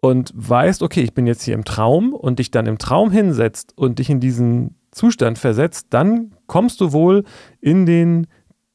und 0.00 0.32
weißt, 0.34 0.82
okay, 0.82 1.02
ich 1.02 1.12
bin 1.12 1.26
jetzt 1.26 1.42
hier 1.42 1.54
im 1.54 1.64
Traum 1.64 2.14
und 2.14 2.38
dich 2.38 2.50
dann 2.50 2.66
im 2.66 2.78
Traum 2.78 3.10
hinsetzt 3.10 3.76
und 3.76 3.98
dich 3.98 4.08
in 4.08 4.20
diesen 4.20 4.76
Zustand 4.92 5.38
versetzt, 5.38 5.88
dann 5.90 6.34
kommst 6.46 6.80
du 6.80 6.92
wohl 6.92 7.24
in 7.60 7.84
den 7.84 8.26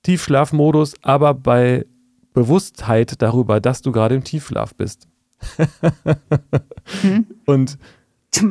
Tiefschlafmodus, 0.03 0.93
aber 1.01 1.33
bei 1.33 1.85
Bewusstheit 2.33 3.21
darüber, 3.21 3.59
dass 3.59 3.81
du 3.81 3.91
gerade 3.91 4.13
im 4.13 4.23
Tiefschlaf 4.23 4.75
bist 4.75 5.07
hm? 7.01 7.27
Und, 7.45 7.77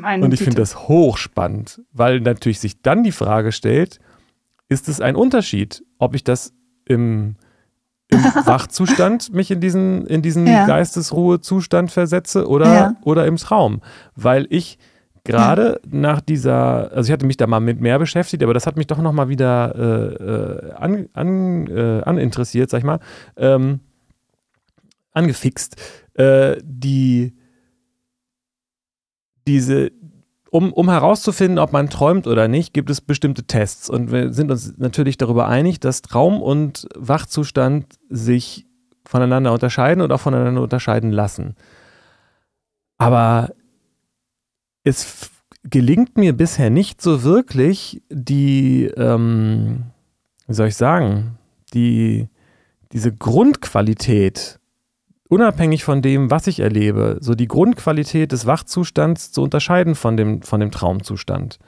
und 0.02 0.32
ich 0.32 0.40
finde 0.40 0.56
das 0.56 0.88
hochspannend, 0.88 1.82
weil 1.92 2.20
natürlich 2.20 2.58
sich 2.58 2.80
dann 2.80 3.02
die 3.02 3.12
Frage 3.12 3.52
stellt, 3.52 4.00
ist 4.68 4.88
es 4.88 5.00
ein 5.02 5.14
Unterschied, 5.14 5.84
ob 5.98 6.14
ich 6.14 6.24
das 6.24 6.54
im, 6.86 7.36
im 8.08 8.18
Wachzustand 8.44 9.34
mich 9.34 9.50
in 9.50 9.60
diesen, 9.60 10.06
in 10.06 10.22
diesen 10.22 10.46
ja. 10.46 10.66
Geistesruhezustand 10.66 11.90
versetze 11.90 12.48
oder, 12.48 12.74
ja. 12.74 12.96
oder 13.02 13.26
im 13.26 13.36
Traum? 13.36 13.82
Weil 14.14 14.46
ich 14.48 14.78
gerade 15.24 15.80
ja. 15.82 15.90
nach 15.90 16.20
dieser, 16.20 16.92
also 16.92 17.08
ich 17.08 17.12
hatte 17.12 17.26
mich 17.26 17.36
da 17.36 17.46
mal 17.46 17.60
mit 17.60 17.80
mehr 17.80 17.98
beschäftigt, 17.98 18.42
aber 18.42 18.54
das 18.54 18.66
hat 18.66 18.76
mich 18.76 18.86
doch 18.86 18.98
nochmal 18.98 19.28
wieder 19.28 19.74
äh, 19.74 20.24
äh, 20.24 20.72
an, 20.74 21.08
an, 21.14 21.66
äh, 21.66 22.02
aninteressiert, 22.04 22.70
sag 22.70 22.78
ich 22.78 22.84
mal, 22.84 23.00
ähm, 23.36 23.80
angefixt 25.14 25.76
äh, 26.14 26.56
die 26.62 27.34
diese, 29.46 29.92
um, 30.50 30.72
um 30.72 30.88
herauszufinden, 30.88 31.58
ob 31.58 31.72
man 31.72 31.90
träumt 31.90 32.26
oder 32.26 32.48
nicht, 32.48 32.72
gibt 32.72 32.90
es 32.90 33.00
bestimmte 33.00 33.44
Tests. 33.44 33.90
Und 33.90 34.10
wir 34.10 34.32
sind 34.32 34.50
uns 34.50 34.78
natürlich 34.78 35.18
darüber 35.18 35.48
einig, 35.48 35.80
dass 35.80 36.02
Traum 36.02 36.40
und 36.40 36.86
Wachzustand 36.94 37.98
sich 38.08 38.66
voneinander 39.04 39.52
unterscheiden 39.52 40.00
und 40.00 40.12
auch 40.12 40.20
voneinander 40.20 40.62
unterscheiden 40.62 41.10
lassen. 41.10 41.56
Aber 42.96 43.50
es 44.82 45.30
gelingt 45.64 46.16
mir 46.16 46.34
bisher 46.34 46.70
nicht 46.70 47.02
so 47.02 47.22
wirklich, 47.22 48.02
die, 48.08 48.86
ähm, 48.96 49.84
wie 50.46 50.54
soll 50.54 50.68
ich 50.68 50.76
sagen, 50.76 51.38
die, 51.74 52.28
diese 52.92 53.12
Grundqualität 53.12 54.60
unabhängig 55.34 55.84
von 55.84 56.00
dem, 56.00 56.30
was 56.30 56.46
ich 56.46 56.60
erlebe, 56.60 57.18
so 57.20 57.34
die 57.34 57.48
Grundqualität 57.48 58.32
des 58.32 58.46
Wachzustands 58.46 59.32
zu 59.32 59.42
unterscheiden 59.42 59.94
von 59.94 60.16
dem, 60.16 60.42
von 60.42 60.60
dem 60.60 60.70
Traumzustand. 60.70 61.58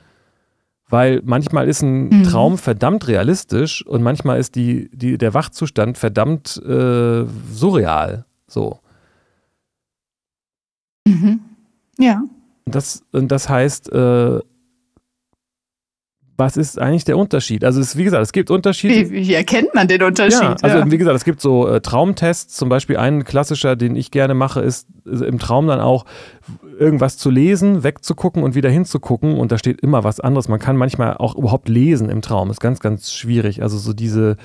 Weil 0.88 1.20
manchmal 1.24 1.68
ist 1.68 1.82
ein 1.82 2.08
mhm. 2.08 2.22
Traum 2.22 2.58
verdammt 2.58 3.08
realistisch 3.08 3.84
und 3.84 4.02
manchmal 4.02 4.38
ist 4.38 4.54
die, 4.54 4.88
die, 4.92 5.18
der 5.18 5.34
Wachzustand 5.34 5.98
verdammt 5.98 6.62
äh, 6.64 7.24
surreal. 7.52 8.24
So. 8.46 8.78
Mhm. 11.06 11.40
Ja. 11.98 12.22
Das, 12.66 13.04
das 13.12 13.48
heißt, 13.48 13.92
äh, 13.92 14.40
was 16.36 16.56
ist 16.56 16.78
eigentlich 16.78 17.04
der 17.04 17.16
Unterschied? 17.16 17.64
Also 17.64 17.80
es, 17.80 17.96
wie 17.96 18.04
gesagt, 18.04 18.22
es 18.22 18.32
gibt 18.32 18.50
Unterschiede. 18.50 19.10
Wie, 19.10 19.26
wie 19.26 19.34
erkennt 19.34 19.74
man 19.74 19.88
den 19.88 20.02
Unterschied? 20.02 20.42
Ja, 20.42 20.56
also 20.60 20.78
ja. 20.78 20.90
wie 20.90 20.98
gesagt, 20.98 21.16
es 21.16 21.24
gibt 21.24 21.40
so 21.40 21.66
äh, 21.66 21.80
Traumtests. 21.80 22.54
Zum 22.54 22.68
Beispiel 22.68 22.98
ein 22.98 23.24
klassischer, 23.24 23.76
den 23.76 23.96
ich 23.96 24.10
gerne 24.10 24.34
mache, 24.34 24.60
ist, 24.60 24.86
ist 25.04 25.22
im 25.22 25.38
Traum 25.38 25.66
dann 25.66 25.80
auch 25.80 26.04
irgendwas 26.78 27.16
zu 27.16 27.30
lesen, 27.30 27.84
wegzugucken 27.84 28.42
und 28.42 28.54
wieder 28.54 28.68
hinzugucken. 28.68 29.38
Und 29.38 29.50
da 29.50 29.58
steht 29.58 29.80
immer 29.80 30.04
was 30.04 30.20
anderes. 30.20 30.48
Man 30.48 30.58
kann 30.58 30.76
manchmal 30.76 31.16
auch 31.16 31.36
überhaupt 31.36 31.68
lesen 31.68 32.10
im 32.10 32.20
Traum. 32.20 32.50
Ist 32.50 32.60
ganz, 32.60 32.80
ganz 32.80 33.12
schwierig. 33.12 33.62
Also 33.62 33.78
so 33.78 33.94
diese 33.94 34.36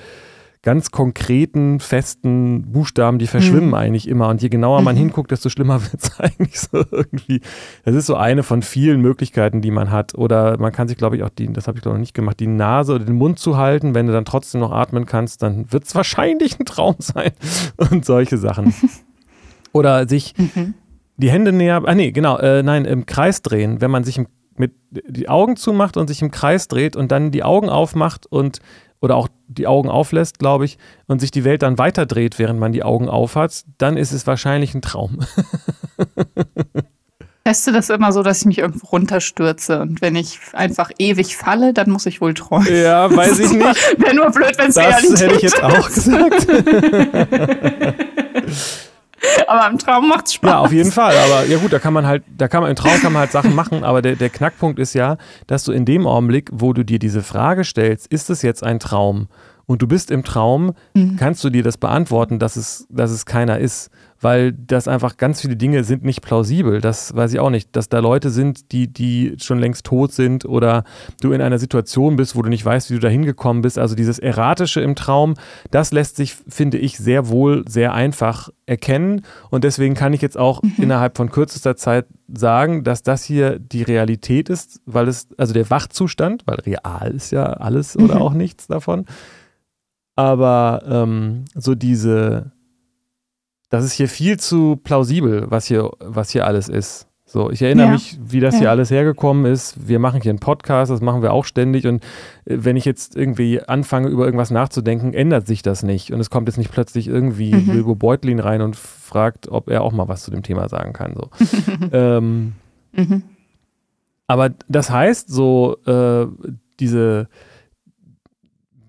ganz 0.62 0.92
konkreten, 0.92 1.80
festen 1.80 2.70
Buchstaben, 2.70 3.18
die 3.18 3.26
verschwimmen 3.26 3.68
mhm. 3.68 3.74
eigentlich 3.74 4.06
immer. 4.08 4.28
Und 4.28 4.42
je 4.42 4.48
genauer 4.48 4.80
man 4.82 4.94
mhm. 4.94 5.00
hinguckt, 5.00 5.32
desto 5.32 5.48
schlimmer 5.48 5.82
wird 5.92 6.02
es 6.02 6.20
eigentlich 6.20 6.60
so 6.60 6.84
irgendwie. 6.90 7.40
Das 7.84 7.96
ist 7.96 8.06
so 8.06 8.14
eine 8.14 8.44
von 8.44 8.62
vielen 8.62 9.00
Möglichkeiten, 9.00 9.60
die 9.60 9.72
man 9.72 9.90
hat. 9.90 10.14
Oder 10.14 10.58
man 10.58 10.72
kann 10.72 10.86
sich, 10.86 10.96
glaube 10.96 11.16
ich, 11.16 11.24
auch 11.24 11.30
die, 11.30 11.52
das 11.52 11.66
habe 11.66 11.78
ich 11.78 11.82
glaube 11.82 11.96
noch 11.96 12.00
nicht 12.00 12.14
gemacht, 12.14 12.38
die 12.38 12.46
Nase 12.46 12.94
oder 12.94 13.04
den 13.04 13.16
Mund 13.16 13.40
zu 13.40 13.56
halten. 13.56 13.94
Wenn 13.94 14.06
du 14.06 14.12
dann 14.12 14.24
trotzdem 14.24 14.60
noch 14.60 14.70
atmen 14.70 15.04
kannst, 15.04 15.42
dann 15.42 15.72
wird 15.72 15.84
es 15.84 15.94
wahrscheinlich 15.96 16.58
ein 16.60 16.64
Traum 16.64 16.94
sein. 17.00 17.32
Und 17.76 18.04
solche 18.04 18.38
Sachen. 18.38 18.72
oder 19.72 20.08
sich 20.08 20.34
mhm. 20.36 20.74
die 21.16 21.30
Hände 21.30 21.50
näher, 21.52 21.82
ah 21.84 21.94
nee, 21.94 22.12
genau, 22.12 22.38
äh, 22.38 22.62
nein, 22.62 22.84
im 22.84 23.06
Kreis 23.06 23.42
drehen, 23.42 23.80
wenn 23.80 23.90
man 23.90 24.04
sich 24.04 24.16
im, 24.16 24.28
mit 24.56 24.74
die 24.90 25.28
Augen 25.28 25.56
zumacht 25.56 25.96
und 25.96 26.06
sich 26.06 26.22
im 26.22 26.30
Kreis 26.30 26.68
dreht 26.68 26.94
und 26.94 27.10
dann 27.10 27.32
die 27.32 27.42
Augen 27.42 27.68
aufmacht 27.68 28.26
und 28.26 28.60
oder 29.02 29.16
auch 29.16 29.28
die 29.52 29.66
Augen 29.66 29.88
auflässt, 29.88 30.38
glaube 30.38 30.64
ich, 30.64 30.78
und 31.06 31.20
sich 31.20 31.30
die 31.30 31.44
Welt 31.44 31.62
dann 31.62 31.78
weiterdreht, 31.78 32.38
während 32.38 32.60
man 32.60 32.72
die 32.72 32.82
Augen 32.82 33.08
aufhat, 33.08 33.64
dann 33.78 33.96
ist 33.96 34.12
es 34.12 34.26
wahrscheinlich 34.26 34.74
ein 34.74 34.82
Traum. 34.82 35.20
teste 37.44 37.72
das 37.72 37.90
immer 37.90 38.12
so, 38.12 38.22
dass 38.22 38.40
ich 38.40 38.46
mich 38.46 38.58
irgendwo 38.58 38.86
runterstürze. 38.86 39.80
Und 39.80 40.00
wenn 40.00 40.14
ich 40.16 40.38
einfach 40.52 40.90
ewig 40.98 41.36
falle, 41.36 41.72
dann 41.72 41.90
muss 41.90 42.06
ich 42.06 42.20
wohl 42.20 42.34
träumen. 42.34 42.74
Ja, 42.74 43.14
weiß 43.14 43.38
ich 43.40 43.52
nicht. 43.52 43.98
Wäre 43.98 44.14
nur 44.14 44.30
blöd, 44.30 44.56
wenn 44.58 44.70
es 44.70 44.76
Realität 44.76 45.04
ist. 45.04 45.12
Das 45.12 45.20
hätte 45.22 45.34
ich 45.34 45.42
jetzt 45.42 45.62
auch 45.62 45.90
gesagt. 45.90 46.46
aber 49.62 49.72
im 49.72 49.78
Traum 49.78 50.08
macht 50.08 50.26
es 50.26 50.34
Spaß. 50.34 50.50
Ja, 50.50 50.58
auf 50.58 50.72
jeden 50.72 50.92
Fall. 50.92 51.16
Aber 51.16 51.46
ja 51.46 51.58
gut, 51.58 51.72
da 51.72 51.78
kann 51.78 51.92
man 51.92 52.06
halt, 52.06 52.24
da 52.36 52.48
kann 52.48 52.62
man 52.62 52.70
im 52.70 52.76
Traum 52.76 53.00
kann 53.00 53.12
man 53.12 53.20
halt 53.20 53.32
Sachen 53.32 53.54
machen, 53.54 53.84
aber 53.84 54.02
der, 54.02 54.16
der 54.16 54.30
Knackpunkt 54.30 54.78
ist 54.78 54.94
ja, 54.94 55.16
dass 55.46 55.64
du 55.64 55.72
in 55.72 55.84
dem 55.84 56.06
Augenblick, 56.06 56.50
wo 56.52 56.72
du 56.72 56.84
dir 56.84 56.98
diese 56.98 57.22
Frage 57.22 57.64
stellst, 57.64 58.06
ist 58.08 58.30
es 58.30 58.42
jetzt 58.42 58.62
ein 58.62 58.78
Traum? 58.78 59.28
Und 59.66 59.80
du 59.80 59.86
bist 59.86 60.10
im 60.10 60.24
Traum, 60.24 60.74
mhm. 60.94 61.16
kannst 61.16 61.42
du 61.44 61.50
dir 61.50 61.62
das 61.62 61.76
beantworten, 61.76 62.38
dass 62.38 62.56
es, 62.56 62.86
dass 62.90 63.10
es 63.10 63.26
keiner 63.26 63.58
ist 63.58 63.90
weil 64.22 64.52
das 64.52 64.88
einfach 64.88 65.16
ganz 65.16 65.40
viele 65.40 65.56
Dinge 65.56 65.84
sind 65.84 66.04
nicht 66.04 66.22
plausibel. 66.22 66.80
Das 66.80 67.14
weiß 67.14 67.32
ich 67.32 67.40
auch 67.40 67.50
nicht, 67.50 67.74
dass 67.76 67.88
da 67.88 67.98
Leute 67.98 68.30
sind, 68.30 68.72
die, 68.72 68.86
die 68.86 69.34
schon 69.38 69.58
längst 69.58 69.84
tot 69.84 70.12
sind 70.12 70.44
oder 70.44 70.84
du 71.20 71.32
in 71.32 71.42
einer 71.42 71.58
Situation 71.58 72.16
bist, 72.16 72.36
wo 72.36 72.42
du 72.42 72.48
nicht 72.48 72.64
weißt, 72.64 72.90
wie 72.90 72.94
du 72.94 73.00
da 73.00 73.08
hingekommen 73.08 73.62
bist. 73.62 73.78
Also 73.78 73.94
dieses 73.94 74.18
Erratische 74.18 74.80
im 74.80 74.94
Traum, 74.94 75.34
das 75.70 75.92
lässt 75.92 76.16
sich, 76.16 76.34
finde 76.34 76.78
ich, 76.78 76.96
sehr 76.98 77.28
wohl 77.28 77.64
sehr 77.68 77.94
einfach 77.94 78.48
erkennen. 78.64 79.22
Und 79.50 79.64
deswegen 79.64 79.94
kann 79.94 80.12
ich 80.12 80.22
jetzt 80.22 80.38
auch 80.38 80.62
mhm. 80.62 80.74
innerhalb 80.78 81.16
von 81.16 81.30
kürzester 81.30 81.76
Zeit 81.76 82.06
sagen, 82.32 82.84
dass 82.84 83.02
das 83.02 83.24
hier 83.24 83.58
die 83.58 83.82
Realität 83.82 84.48
ist, 84.48 84.80
weil 84.86 85.08
es, 85.08 85.28
also 85.36 85.52
der 85.52 85.68
Wachzustand, 85.68 86.44
weil 86.46 86.60
real 86.60 87.12
ist 87.12 87.32
ja 87.32 87.44
alles 87.44 87.96
oder 87.96 88.16
mhm. 88.16 88.22
auch 88.22 88.34
nichts 88.34 88.68
davon. 88.68 89.06
Aber 90.14 90.82
ähm, 90.86 91.44
so 91.54 91.74
diese, 91.74 92.52
das 93.72 93.84
ist 93.84 93.94
hier 93.94 94.08
viel 94.08 94.38
zu 94.38 94.76
plausibel, 94.76 95.46
was 95.48 95.64
hier, 95.64 95.90
was 95.98 96.28
hier 96.28 96.46
alles 96.46 96.68
ist. 96.68 97.06
So, 97.24 97.50
ich 97.50 97.62
erinnere 97.62 97.86
ja. 97.86 97.92
mich, 97.94 98.18
wie 98.22 98.40
das 98.40 98.52
ja. 98.56 98.60
hier 98.60 98.70
alles 98.70 98.90
hergekommen 98.90 99.50
ist. 99.50 99.88
Wir 99.88 99.98
machen 99.98 100.20
hier 100.20 100.28
einen 100.28 100.40
Podcast, 100.40 100.92
das 100.92 101.00
machen 101.00 101.22
wir 101.22 101.32
auch 101.32 101.46
ständig. 101.46 101.86
Und 101.86 102.04
äh, 102.44 102.58
wenn 102.58 102.76
ich 102.76 102.84
jetzt 102.84 103.16
irgendwie 103.16 103.62
anfange, 103.62 104.08
über 104.08 104.26
irgendwas 104.26 104.50
nachzudenken, 104.50 105.14
ändert 105.14 105.46
sich 105.46 105.62
das 105.62 105.82
nicht. 105.82 106.12
Und 106.12 106.20
es 106.20 106.28
kommt 106.28 106.48
jetzt 106.48 106.58
nicht 106.58 106.70
plötzlich 106.70 107.08
irgendwie 107.08 107.54
mhm. 107.54 107.72
Bilbo 107.72 107.94
Beutlin 107.94 108.40
rein 108.40 108.60
und 108.60 108.76
fragt, 108.76 109.48
ob 109.48 109.70
er 109.70 109.80
auch 109.80 109.92
mal 109.92 110.06
was 110.06 110.22
zu 110.22 110.30
dem 110.30 110.42
Thema 110.42 110.68
sagen 110.68 110.92
kann. 110.92 111.14
So. 111.14 111.30
ähm, 111.92 112.52
mhm. 112.92 113.22
Aber 114.26 114.50
das 114.68 114.90
heißt, 114.90 115.30
so 115.30 115.78
äh, 115.86 116.26
diese 116.78 117.26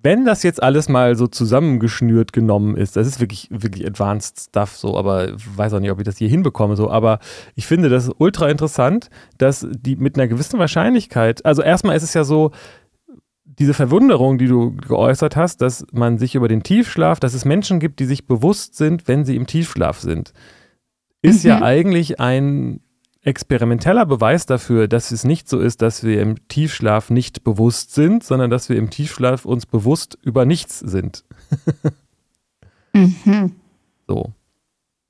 wenn 0.04 0.26
das 0.26 0.44
jetzt 0.44 0.62
alles 0.62 0.90
mal 0.90 1.16
so 1.16 1.28
zusammengeschnürt 1.28 2.34
genommen 2.34 2.76
ist, 2.76 2.98
das 2.98 3.08
ist 3.08 3.20
wirklich, 3.22 3.48
wirklich 3.50 3.88
advanced 3.88 4.40
stuff 4.50 4.76
so, 4.76 4.98
aber 4.98 5.34
ich 5.34 5.58
weiß 5.58 5.74
auch 5.74 5.80
nicht, 5.80 5.92
ob 5.92 6.00
ich 6.00 6.06
das 6.06 6.18
hier 6.18 6.28
hinbekomme 6.28 6.76
so, 6.76 6.90
aber 6.90 7.20
ich 7.56 7.66
finde 7.66 7.90
das 7.90 8.12
ultra 8.18 8.50
interessant, 8.50 9.10
dass 9.38 9.66
die 9.72 9.96
mit 9.96 10.18
einer 10.18 10.28
gewissen 10.28 10.60
Wahrscheinlichkeit, 10.60 11.46
also 11.46 11.62
erstmal 11.62 11.96
ist 11.96 12.04
es 12.04 12.14
ja 12.14 12.26
so, 12.26 12.52
diese 13.46 13.74
Verwunderung, 13.74 14.38
die 14.38 14.48
du 14.48 14.76
geäußert 14.76 15.36
hast, 15.36 15.62
dass 15.62 15.86
man 15.92 16.18
sich 16.18 16.36
über 16.36 16.48
den 16.48 16.64
Tiefschlaf, 16.64 17.20
dass 17.20 17.34
es 17.34 17.46
Menschen 17.46 17.80
gibt, 17.80 18.00
die 18.00 18.06
sich 18.06 18.26
bewusst 18.26 18.76
sind, 18.76 19.08
wenn 19.08 19.26
sie 19.26 19.36
im 19.36 19.48
Tiefschlaf 19.48 20.00
sind, 20.00 20.34
ist 21.22 21.44
mhm. 21.44 21.50
ja 21.50 21.62
eigentlich 21.62 22.20
ein 22.20 22.82
experimenteller 23.24 24.06
Beweis 24.06 24.46
dafür, 24.46 24.88
dass 24.88 25.12
es 25.12 25.24
nicht 25.24 25.48
so 25.48 25.60
ist, 25.60 25.82
dass 25.82 26.04
wir 26.04 26.22
im 26.22 26.48
Tiefschlaf 26.48 27.10
nicht 27.10 27.44
bewusst 27.44 27.94
sind, 27.94 28.24
sondern 28.24 28.50
dass 28.50 28.70
wir 28.70 28.78
im 28.78 28.90
Tiefschlaf 28.90 29.46
uns 29.46 29.66
bewusst 29.66 30.18
über 30.24 30.46
nichts 30.46 30.80
sind. 30.80 31.24
mhm. 32.94 33.54
So. 34.08 34.34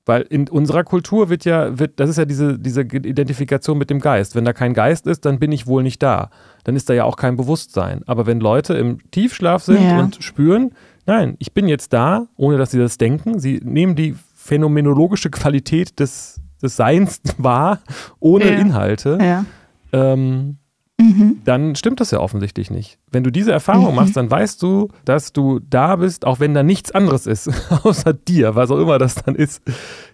Weil 0.06 0.22
in 0.22 0.48
unserer 0.48 0.84
Kultur 0.84 1.30
wird 1.30 1.46
ja, 1.46 1.78
wird, 1.78 1.98
das 1.98 2.10
ist 2.10 2.18
ja 2.18 2.26
diese, 2.26 2.58
diese 2.58 2.82
Identifikation 2.82 3.78
mit 3.78 3.88
dem 3.88 4.00
Geist. 4.00 4.34
Wenn 4.36 4.44
da 4.44 4.52
kein 4.52 4.74
Geist 4.74 5.06
ist, 5.06 5.24
dann 5.24 5.38
bin 5.38 5.50
ich 5.50 5.66
wohl 5.66 5.82
nicht 5.82 6.02
da. 6.02 6.30
Dann 6.64 6.76
ist 6.76 6.90
da 6.90 6.94
ja 6.94 7.04
auch 7.04 7.16
kein 7.16 7.36
Bewusstsein. 7.36 8.02
Aber 8.06 8.26
wenn 8.26 8.38
Leute 8.38 8.74
im 8.74 9.10
Tiefschlaf 9.10 9.62
sind 9.64 9.82
ja. 9.82 9.98
und 9.98 10.22
spüren, 10.22 10.72
nein, 11.06 11.36
ich 11.38 11.52
bin 11.52 11.68
jetzt 11.68 11.94
da, 11.94 12.26
ohne 12.36 12.58
dass 12.58 12.70
sie 12.70 12.78
das 12.78 12.98
denken, 12.98 13.40
sie 13.40 13.60
nehmen 13.64 13.96
die 13.96 14.14
phänomenologische 14.36 15.30
Qualität 15.30 15.98
des, 15.98 16.38
des 16.64 16.76
Seins 16.76 17.20
wahr, 17.38 17.80
ohne 18.20 18.50
ja. 18.50 18.58
Inhalte, 18.58 19.18
ja. 19.20 19.44
Ähm, 19.92 20.56
mhm. 20.98 21.42
dann 21.44 21.76
stimmt 21.76 22.00
das 22.00 22.10
ja 22.10 22.18
offensichtlich 22.18 22.70
nicht. 22.70 22.98
Wenn 23.12 23.22
du 23.22 23.30
diese 23.30 23.52
Erfahrung 23.52 23.90
mhm. 23.90 23.96
machst, 23.96 24.16
dann 24.16 24.30
weißt 24.30 24.60
du, 24.62 24.88
dass 25.04 25.32
du 25.32 25.60
da 25.60 25.96
bist, 25.96 26.26
auch 26.26 26.40
wenn 26.40 26.54
da 26.54 26.62
nichts 26.62 26.90
anderes 26.90 27.26
ist, 27.26 27.48
außer 27.84 28.12
dir, 28.12 28.56
was 28.56 28.70
auch 28.70 28.78
immer 28.78 28.98
das 28.98 29.14
dann 29.14 29.36
ist, 29.36 29.62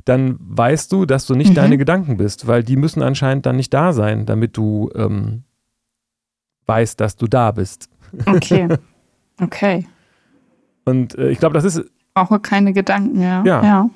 dann 0.04 0.36
weißt 0.40 0.92
du, 0.92 1.06
dass 1.06 1.26
du 1.26 1.34
nicht 1.34 1.50
mhm. 1.50 1.54
deine 1.54 1.78
Gedanken 1.78 2.18
bist, 2.18 2.46
weil 2.46 2.62
die 2.62 2.76
müssen 2.76 3.02
anscheinend 3.02 3.46
dann 3.46 3.56
nicht 3.56 3.72
da 3.72 3.92
sein, 3.92 4.26
damit 4.26 4.56
du 4.56 4.90
ähm, 4.94 5.44
weißt, 6.66 7.00
dass 7.00 7.16
du 7.16 7.26
da 7.26 7.52
bist. 7.52 7.88
Okay. 8.26 8.68
Okay. 9.42 9.86
Und 10.84 11.16
äh, 11.16 11.30
ich 11.30 11.38
glaube, 11.38 11.54
das 11.54 11.64
ist. 11.64 11.82
Auch 12.12 12.30
keine 12.42 12.74
Gedanken, 12.74 13.22
ja. 13.22 13.42
Ja. 13.44 13.62
ja. 13.62 13.90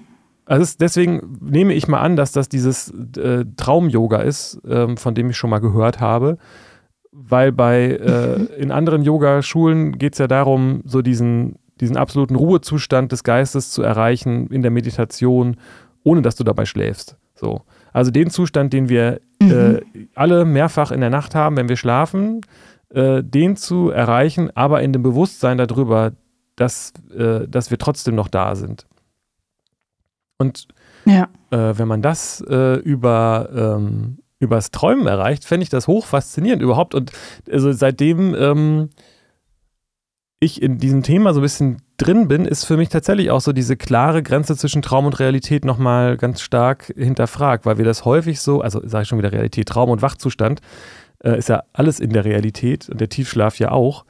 Also 0.47 0.75
deswegen 0.79 1.39
nehme 1.41 1.73
ich 1.73 1.89
mal 1.89 2.01
an, 2.01 2.17
dass 2.17 2.33
das 2.33 2.49
dieses 2.49 2.93
äh, 3.17 3.45
Traum-Yoga 3.57 4.19
ist, 4.19 4.61
ähm, 4.69 4.97
von 4.97 5.15
dem 5.15 5.31
ich 5.31 5.37
schon 5.37 5.51
mal 5.51 5.61
gehört 5.61 6.01
habe. 6.01 6.39
Weil 7.13 7.53
bei 7.53 7.93
äh, 7.93 8.45
in 8.59 8.71
anderen 8.71 9.03
Yogaschulen 9.03 9.99
geht 9.99 10.15
es 10.15 10.19
ja 10.19 10.27
darum, 10.27 10.83
so 10.85 11.01
diesen, 11.01 11.57
diesen 11.81 11.97
absoluten 11.97 12.37
Ruhezustand 12.37 13.13
des 13.13 13.25
Geistes 13.25 13.71
zu 13.71 13.83
erreichen 13.83 14.49
in 14.49 14.63
der 14.63 14.71
Meditation, 14.71 15.57
ohne 16.03 16.23
dass 16.23 16.37
du 16.37 16.45
dabei 16.45 16.67
schläfst. 16.67 17.17
So. 17.35 17.63
Also 17.93 18.11
den 18.11 18.29
Zustand, 18.29 18.73
den 18.73 18.89
wir 18.89 19.21
äh, 19.41 19.45
mhm. 19.45 20.09
alle 20.15 20.45
mehrfach 20.45 20.91
in 20.91 21.01
der 21.01 21.11
Nacht 21.11 21.35
haben, 21.35 21.57
wenn 21.57 21.69
wir 21.69 21.77
schlafen, 21.77 22.43
äh, 22.91 23.23
den 23.23 23.57
zu 23.57 23.91
erreichen, 23.91 24.51
aber 24.55 24.83
in 24.83 24.93
dem 24.93 25.03
Bewusstsein 25.03 25.59
darüber, 25.59 26.13
dass, 26.57 26.93
äh, 27.17 27.49
dass 27.49 27.71
wir 27.71 27.79
trotzdem 27.79 28.15
noch 28.15 28.29
da 28.29 28.55
sind. 28.55 28.87
Und 30.39 30.69
ja. 31.05 31.29
äh, 31.51 31.79
wenn 31.79 31.89
man 31.89 32.03
das 32.03 32.41
äh, 32.49 32.77
über 32.77 33.49
ähm, 33.55 34.19
übers 34.41 34.71
Träumen 34.71 35.07
erreicht, 35.07 35.45
fände 35.45 35.65
ich 35.65 35.71
das 35.71 35.89
hoch 35.89 36.07
faszinierend 36.07 36.63
überhaupt. 36.63 36.95
Und 36.95 37.13
also 37.51 37.73
seitdem 37.73 38.35
ähm, 38.35 38.91
ich 40.41 40.63
in 40.63 40.79
diesem 40.79 41.03
Thema 41.03 41.33
so 41.33 41.41
ein 41.41 41.43
bisschen 41.43 41.83
drin 41.97 42.29
bin, 42.29 42.45
ist 42.45 42.65
für 42.65 42.77
mich 42.77 42.89
tatsächlich 42.89 43.31
auch 43.31 43.41
so 43.41 43.53
diese 43.53 43.77
klare 43.77 44.23
Grenze 44.23 44.57
zwischen 44.57 44.83
Traum 44.83 45.07
und 45.07 45.19
Realität 45.19 45.65
nochmal 45.65 46.17
ganz 46.17 46.41
stark 46.41 46.93
hinterfragt, 46.97 47.65
weil 47.67 47.79
wir 47.79 47.85
das 47.85 48.05
häufig 48.05 48.41
so, 48.41 48.61
also 48.61 48.81
sage 48.87 49.03
ich 49.03 49.09
schon 49.09 49.19
wieder 49.19 49.33
Realität, 49.33 49.69
Traum 49.69 49.91
und 49.91 50.03
Wachzustand, 50.03 50.61
äh, 51.21 51.39
ist 51.39 51.49
ja 51.49 51.63
alles 51.73 52.01
in 52.01 52.11
der 52.11 52.25
Realität 52.25 52.89
und 52.89 53.01
der 53.01 53.09
Tiefschlaf 53.09 53.59
ja 53.59 53.71
auch. 53.71 54.05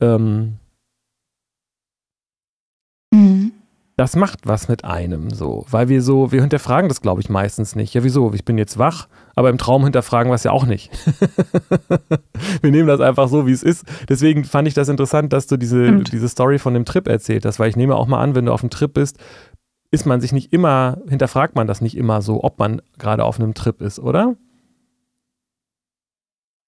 Ähm, 0.00 0.58
mhm 3.12 3.53
das 3.96 4.16
macht 4.16 4.40
was 4.46 4.66
mit 4.66 4.84
einem 4.84 5.30
so, 5.30 5.66
weil 5.70 5.88
wir 5.88 6.02
so, 6.02 6.32
wir 6.32 6.40
hinterfragen 6.40 6.88
das, 6.88 7.00
glaube 7.00 7.20
ich, 7.20 7.28
meistens 7.28 7.76
nicht. 7.76 7.94
Ja, 7.94 8.02
wieso? 8.02 8.32
Ich 8.32 8.44
bin 8.44 8.58
jetzt 8.58 8.76
wach, 8.76 9.06
aber 9.36 9.50
im 9.50 9.58
Traum 9.58 9.84
hinterfragen 9.84 10.30
wir 10.30 10.34
es 10.34 10.42
ja 10.42 10.50
auch 10.50 10.66
nicht. 10.66 10.90
wir 12.60 12.70
nehmen 12.72 12.88
das 12.88 13.00
einfach 13.00 13.28
so, 13.28 13.46
wie 13.46 13.52
es 13.52 13.62
ist. 13.62 13.84
Deswegen 14.08 14.44
fand 14.44 14.66
ich 14.66 14.74
das 14.74 14.88
interessant, 14.88 15.32
dass 15.32 15.46
du 15.46 15.56
diese, 15.56 16.00
diese 16.00 16.28
Story 16.28 16.58
von 16.58 16.74
dem 16.74 16.84
Trip 16.84 17.06
erzählt 17.06 17.44
hast, 17.44 17.60
weil 17.60 17.68
ich 17.68 17.76
nehme 17.76 17.94
auch 17.94 18.08
mal 18.08 18.20
an, 18.20 18.34
wenn 18.34 18.46
du 18.46 18.52
auf 18.52 18.62
einem 18.62 18.70
Trip 18.70 18.92
bist, 18.92 19.18
ist 19.92 20.06
man 20.06 20.20
sich 20.20 20.32
nicht 20.32 20.52
immer, 20.52 20.98
hinterfragt 21.08 21.54
man 21.54 21.68
das 21.68 21.80
nicht 21.80 21.96
immer 21.96 22.20
so, 22.20 22.42
ob 22.42 22.58
man 22.58 22.82
gerade 22.98 23.24
auf 23.24 23.38
einem 23.38 23.54
Trip 23.54 23.80
ist, 23.80 24.00
oder? 24.00 24.34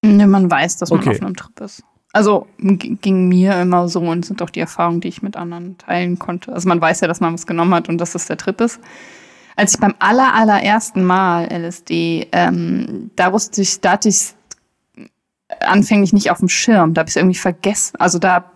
Ne, 0.05 0.29
man 0.29 0.49
weiß, 0.49 0.77
dass 0.77 0.91
man 0.91 1.01
okay. 1.01 1.11
auf 1.11 1.23
einem 1.23 1.35
Trip 1.35 1.61
ist. 1.61 1.83
Also 2.17 2.47
ging 2.63 3.29
mir 3.29 3.61
immer 3.61 3.91
so 3.91 4.01
und 4.01 4.25
sind 4.25 4.41
auch 4.41 4.49
die 4.49 4.61
Erfahrungen, 4.61 5.03
die 5.03 5.09
ich 5.09 5.21
mit 5.21 5.37
anderen 5.37 5.77
teilen 5.77 6.19
konnte. 6.19 6.51
Also 6.51 6.67
man 6.67 6.81
weiß 6.81 7.03
ja, 7.03 7.09
dass 7.09 7.21
man 7.21 7.35
was 7.35 7.47
genommen 7.47 7.75
hat 7.75 7.91
und 7.91 7.99
dass 7.99 8.13
das 8.13 8.25
der 8.25 8.39
Trip 8.39 8.59
ist. 8.63 8.81
Als 9.55 9.75
ich 9.75 9.81
beim 9.81 9.93
aller, 9.99 10.33
allerersten 10.33 11.05
Mal 11.05 11.47
LSD, 11.53 12.29
ähm, 12.33 13.11
da 13.17 13.35
wusste 13.35 13.61
ich, 13.61 13.83
da 13.83 13.91
hatte 13.93 14.09
ich 14.09 14.33
anfänglich 15.61 16.15
nicht 16.15 16.31
auf 16.31 16.39
dem 16.39 16.49
Schirm. 16.49 16.95
Da 16.95 17.01
habe 17.01 17.11
ich 17.11 17.17
es 17.17 17.21
irgendwie 17.21 17.37
vergessen. 17.37 17.97
Also 17.99 18.19
da, 18.19 18.51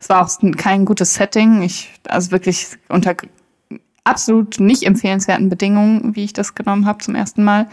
es 0.00 0.08
war 0.08 0.26
auch 0.26 0.56
kein 0.56 0.84
gutes 0.84 1.14
Setting. 1.14 1.62
Ich, 1.62 1.92
also 2.08 2.32
wirklich 2.32 2.70
unter 2.88 3.14
absolut 4.02 4.58
nicht 4.58 4.82
empfehlenswerten 4.82 5.48
Bedingungen, 5.48 6.16
wie 6.16 6.24
ich 6.24 6.32
das 6.32 6.56
genommen 6.56 6.86
habe 6.86 6.98
zum 6.98 7.14
ersten 7.14 7.44
Mal. 7.44 7.68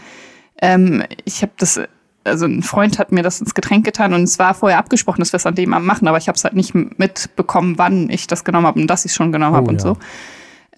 Ähm, 0.62 1.02
ich 1.24 1.42
habe 1.42 1.52
das 1.56 1.80
also 2.28 2.46
ein 2.46 2.62
Freund 2.62 2.98
hat 2.98 3.12
mir 3.12 3.22
das 3.22 3.40
ins 3.40 3.54
Getränk 3.54 3.84
getan 3.84 4.12
und 4.14 4.22
es 4.22 4.38
war 4.38 4.54
vorher 4.54 4.78
abgesprochen, 4.78 5.20
dass 5.20 5.32
wir 5.32 5.38
es 5.38 5.46
an 5.46 5.54
dem 5.54 5.74
Abend 5.74 5.86
machen, 5.86 6.08
aber 6.08 6.18
ich 6.18 6.28
habe 6.28 6.36
es 6.36 6.44
halt 6.44 6.54
nicht 6.54 6.74
mitbekommen, 6.74 7.78
wann 7.78 8.10
ich 8.10 8.26
das 8.26 8.44
genommen 8.44 8.66
habe 8.66 8.80
und 8.80 8.86
dass 8.86 9.04
ich 9.04 9.12
es 9.12 9.16
schon 9.16 9.32
genommen 9.32 9.56
habe 9.56 9.66
oh, 9.66 9.70
und 9.70 9.82
ja. 9.82 9.88
so. 9.88 9.96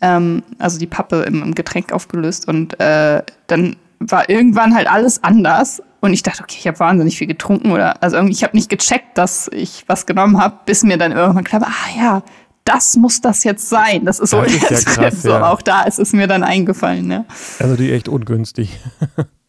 Ähm, 0.01 0.43
also 0.59 0.79
die 0.79 0.87
Pappe 0.87 1.23
im, 1.23 1.43
im, 1.43 1.55
Getränk 1.55 1.93
aufgelöst 1.93 2.49
und 2.49 2.81
äh, 2.81 3.23
dann 3.49 3.77
war 3.99 4.31
irgendwann 4.31 4.75
halt 4.75 4.91
alles 4.91 5.23
anders 5.23 5.83
und 6.01 6.15
ich 6.15 6.23
dachte, 6.23 6.43
okay, 6.43 6.57
ich 6.59 6.67
habe 6.67 6.79
wahnsinnig 6.81 7.19
viel 7.19 7.27
getrunken 7.27 7.71
oder 7.71 8.03
also 8.03 8.17
irgendwie 8.17 8.33
ich 8.33 8.43
habe 8.43 8.57
nicht 8.57 8.71
gecheckt, 8.71 9.19
dass 9.19 9.51
ich 9.53 9.85
was 9.89 10.07
genommen 10.07 10.41
habe, 10.41 10.57
bis 10.65 10.83
mir 10.85 10.97
dann 10.97 11.13
irgendwann 11.13 11.45
klar 11.45 11.61
war, 11.61 11.69
ah 11.69 11.99
ja, 11.99 12.23
das 12.65 12.97
muss 12.97 13.21
das 13.21 13.45
jetzt 13.45 13.69
sein. 13.69 14.05
Das 14.05 14.21
ist 14.21 14.31
so, 14.31 14.43
das 14.43 14.53
ist 14.53 14.71
ja 14.87 14.93
krass, 14.93 15.23
so 15.23 15.31
ja. 15.31 15.51
auch 15.51 15.61
da 15.61 15.83
ist 15.83 15.99
es 15.99 16.13
mir 16.13 16.27
dann 16.27 16.45
eingefallen. 16.45 17.11
Ja. 17.11 17.25
Also 17.59 17.77
die 17.77 17.93
echt 17.93 18.09
ungünstig. 18.09 18.79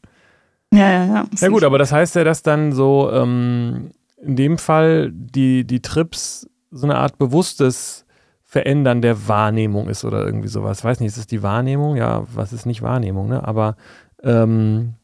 Ja, 0.74 0.90
ja, 0.90 1.06
ja. 1.06 1.26
Ja 1.40 1.48
gut, 1.50 1.64
aber 1.64 1.78
das 1.78 1.92
heißt 1.92 2.16
ja, 2.16 2.24
dass 2.24 2.44
dann 2.44 2.72
so 2.72 3.12
ähm, 3.12 3.92
in 4.22 4.36
dem 4.36 4.58
Fall 4.58 5.12
die, 5.14 5.66
die 5.66 5.82
Trips 5.82 6.48
so 6.72 6.86
eine 6.86 6.96
Art 6.98 7.18
bewusstes 7.18 8.06
Verändern 8.44 9.02
der 9.02 9.28
Wahrnehmung 9.28 9.90
ist 9.90 10.06
oder 10.06 10.26
irgendwie 10.26 10.48
sowas. 10.48 10.80
Ich 10.80 10.84
weiß 10.86 11.00
nicht, 11.00 11.08
ist 11.08 11.18
es 11.18 11.28
die 11.28 11.44
Wahrnehmung? 11.44 11.96
Ja, 11.96 12.26
was 12.34 12.54
ist 12.54 12.66
nicht 12.66 12.82
Wahrnehmung, 12.82 13.28
ne? 13.28 13.46
Aber 13.46 13.76
ähm, 14.24 14.96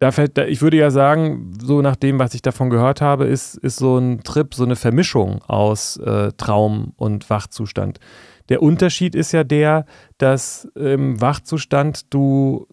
da 0.00 0.10
fällt, 0.10 0.36
ich 0.38 0.60
würde 0.60 0.76
ja 0.76 0.90
sagen, 0.90 1.56
so 1.60 1.80
nach 1.80 1.96
dem, 1.96 2.18
was 2.18 2.34
ich 2.34 2.42
davon 2.42 2.70
gehört 2.70 3.00
habe, 3.00 3.24
ist, 3.26 3.56
ist 3.56 3.76
so 3.76 3.98
ein 3.98 4.22
Trip 4.22 4.54
so 4.54 4.64
eine 4.64 4.76
Vermischung 4.76 5.42
aus 5.42 5.96
äh, 5.98 6.32
Traum 6.36 6.92
und 6.96 7.30
Wachzustand. 7.30 8.00
Der 8.48 8.62
Unterschied 8.62 9.14
ist 9.14 9.32
ja 9.32 9.44
der, 9.44 9.86
dass 10.18 10.66
im 10.74 11.20
Wachzustand 11.20 12.12
du 12.12 12.66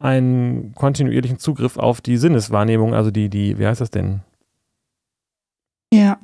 einen 0.00 0.74
kontinuierlichen 0.74 1.38
Zugriff 1.38 1.76
auf 1.76 2.00
die 2.00 2.16
Sinneswahrnehmung, 2.16 2.94
also 2.94 3.10
die, 3.10 3.28
die, 3.28 3.58
wie 3.58 3.66
heißt 3.66 3.80
das 3.80 3.90
denn? 3.90 4.20
Ja. 5.92 6.18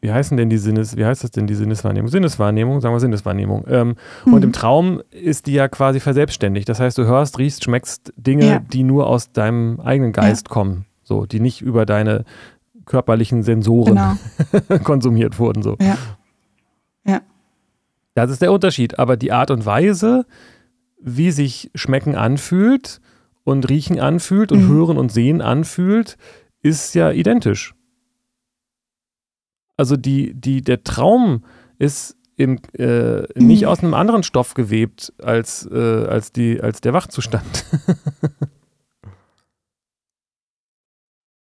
Wie 0.00 0.12
heißen 0.12 0.36
denn 0.36 0.48
die 0.48 0.58
Sinnes, 0.58 0.96
wie 0.96 1.04
heißt 1.04 1.24
das 1.24 1.32
denn 1.32 1.46
die 1.48 1.54
Sinneswahrnehmung? 1.54 2.08
Sinneswahrnehmung, 2.08 2.80
sagen 2.80 2.94
wir 2.94 3.00
Sinneswahrnehmung. 3.00 3.64
Ähm, 3.68 3.96
mhm. 4.24 4.32
Und 4.32 4.44
im 4.44 4.52
Traum 4.52 5.02
ist 5.10 5.46
die 5.46 5.54
ja 5.54 5.66
quasi 5.68 5.98
verselbstständigt. 5.98 6.68
Das 6.68 6.78
heißt, 6.78 6.96
du 6.98 7.04
hörst, 7.04 7.38
riechst, 7.38 7.64
schmeckst 7.64 8.12
Dinge, 8.16 8.46
ja. 8.46 8.58
die 8.60 8.84
nur 8.84 9.08
aus 9.08 9.32
deinem 9.32 9.80
eigenen 9.80 10.12
Geist 10.12 10.48
ja. 10.48 10.54
kommen. 10.54 10.86
So, 11.02 11.26
die 11.26 11.40
nicht 11.40 11.62
über 11.62 11.84
deine 11.84 12.24
körperlichen 12.84 13.42
Sensoren 13.42 14.16
genau. 14.60 14.78
konsumiert 14.84 15.38
wurden. 15.38 15.62
So. 15.62 15.76
Ja. 15.80 15.98
ja. 17.04 17.20
Das 18.14 18.30
ist 18.30 18.40
der 18.40 18.52
Unterschied. 18.52 18.98
Aber 18.98 19.16
die 19.16 19.32
Art 19.32 19.50
und 19.50 19.66
Weise, 19.66 20.26
wie 21.00 21.32
sich 21.32 21.70
Schmecken 21.74 22.14
anfühlt, 22.14 23.00
und 23.48 23.68
Riechen 23.68 23.98
anfühlt 23.98 24.52
und 24.52 24.64
mhm. 24.64 24.68
Hören 24.68 24.98
und 24.98 25.10
Sehen 25.10 25.40
anfühlt, 25.40 26.16
ist 26.60 26.94
ja 26.94 27.10
identisch. 27.10 27.74
Also 29.76 29.96
die, 29.96 30.34
die, 30.34 30.62
der 30.62 30.82
Traum 30.84 31.44
ist 31.78 32.16
im, 32.36 32.58
äh, 32.74 33.22
nicht 33.40 33.62
mhm. 33.62 33.68
aus 33.68 33.82
einem 33.82 33.94
anderen 33.94 34.22
Stoff 34.22 34.54
gewebt 34.54 35.12
als, 35.22 35.68
äh, 35.70 36.06
als, 36.06 36.32
die, 36.32 36.60
als 36.60 36.80
der 36.80 36.92
Wachzustand. 36.92 37.64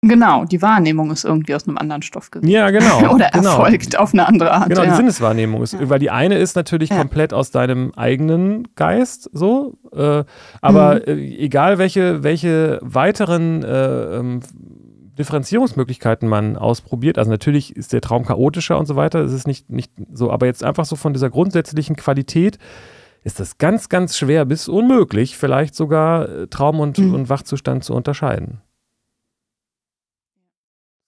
Genau, 0.04 0.44
die 0.44 0.62
Wahrnehmung 0.62 1.12
ist 1.12 1.24
irgendwie 1.24 1.56
aus 1.56 1.66
einem 1.66 1.78
anderen 1.78 2.02
Stoff 2.02 2.30
gewesen. 2.30 2.52
Ja, 2.52 2.70
genau. 2.72 3.00
Oder 3.14 3.30
genau. 3.32 3.62
erfolgt 3.62 3.98
auf 3.98 4.14
eine 4.14 4.28
andere 4.28 4.52
Art. 4.52 4.70
Genau, 4.70 4.82
die 4.82 4.88
ja. 4.88 4.96
Sinneswahrnehmung 4.96 5.64
ist, 5.64 5.74
ja. 5.74 5.90
weil 5.90 6.00
die 6.00 6.12
eine 6.12 6.38
ist 6.38 6.56
natürlich 6.56 6.90
ja. 6.90 6.98
komplett 6.98 7.34
aus 7.34 7.52
deinem 7.52 7.94
eigenen 7.96 8.68
Geist, 8.76 9.30
so. 9.32 9.78
Äh, 9.96 10.26
aber 10.62 10.96
mhm. 10.96 11.02
äh, 11.08 11.38
egal 11.38 11.78
welche, 11.78 12.22
welche 12.24 12.80
weiteren 12.82 13.64
äh, 13.64 14.18
ähm, 14.18 14.42
Differenzierungsmöglichkeiten 15.18 16.28
man 16.28 16.58
ausprobiert, 16.58 17.18
also 17.18 17.32
natürlich 17.32 17.76
ist 17.76 17.94
der 17.94 18.02
Traum 18.02 18.26
chaotischer 18.26 18.78
und 18.78 18.88
so 18.88 18.96
weiter, 18.96 19.20
es 19.20 19.32
ist 19.32 19.48
nicht, 19.48 19.70
nicht 19.70 19.92
so, 20.12 20.32
aber 20.32 20.48
jetzt 20.48 20.64
einfach 20.64 20.86
so 20.86 20.96
von 20.96 21.14
dieser 21.14 21.30
grundsätzlichen 21.30 21.96
Qualität, 21.96 22.58
ist 23.24 23.40
das 23.40 23.58
ganz, 23.58 23.88
ganz 23.88 24.18
schwer 24.18 24.44
bis 24.44 24.68
unmöglich, 24.68 25.38
vielleicht 25.38 25.76
sogar 25.76 26.28
äh, 26.28 26.48
Traum 26.48 26.82
und, 26.82 26.98
mhm. 26.98 27.14
und 27.14 27.30
Wachzustand 27.30 27.86
zu 27.86 27.94
unterscheiden. 27.94 28.62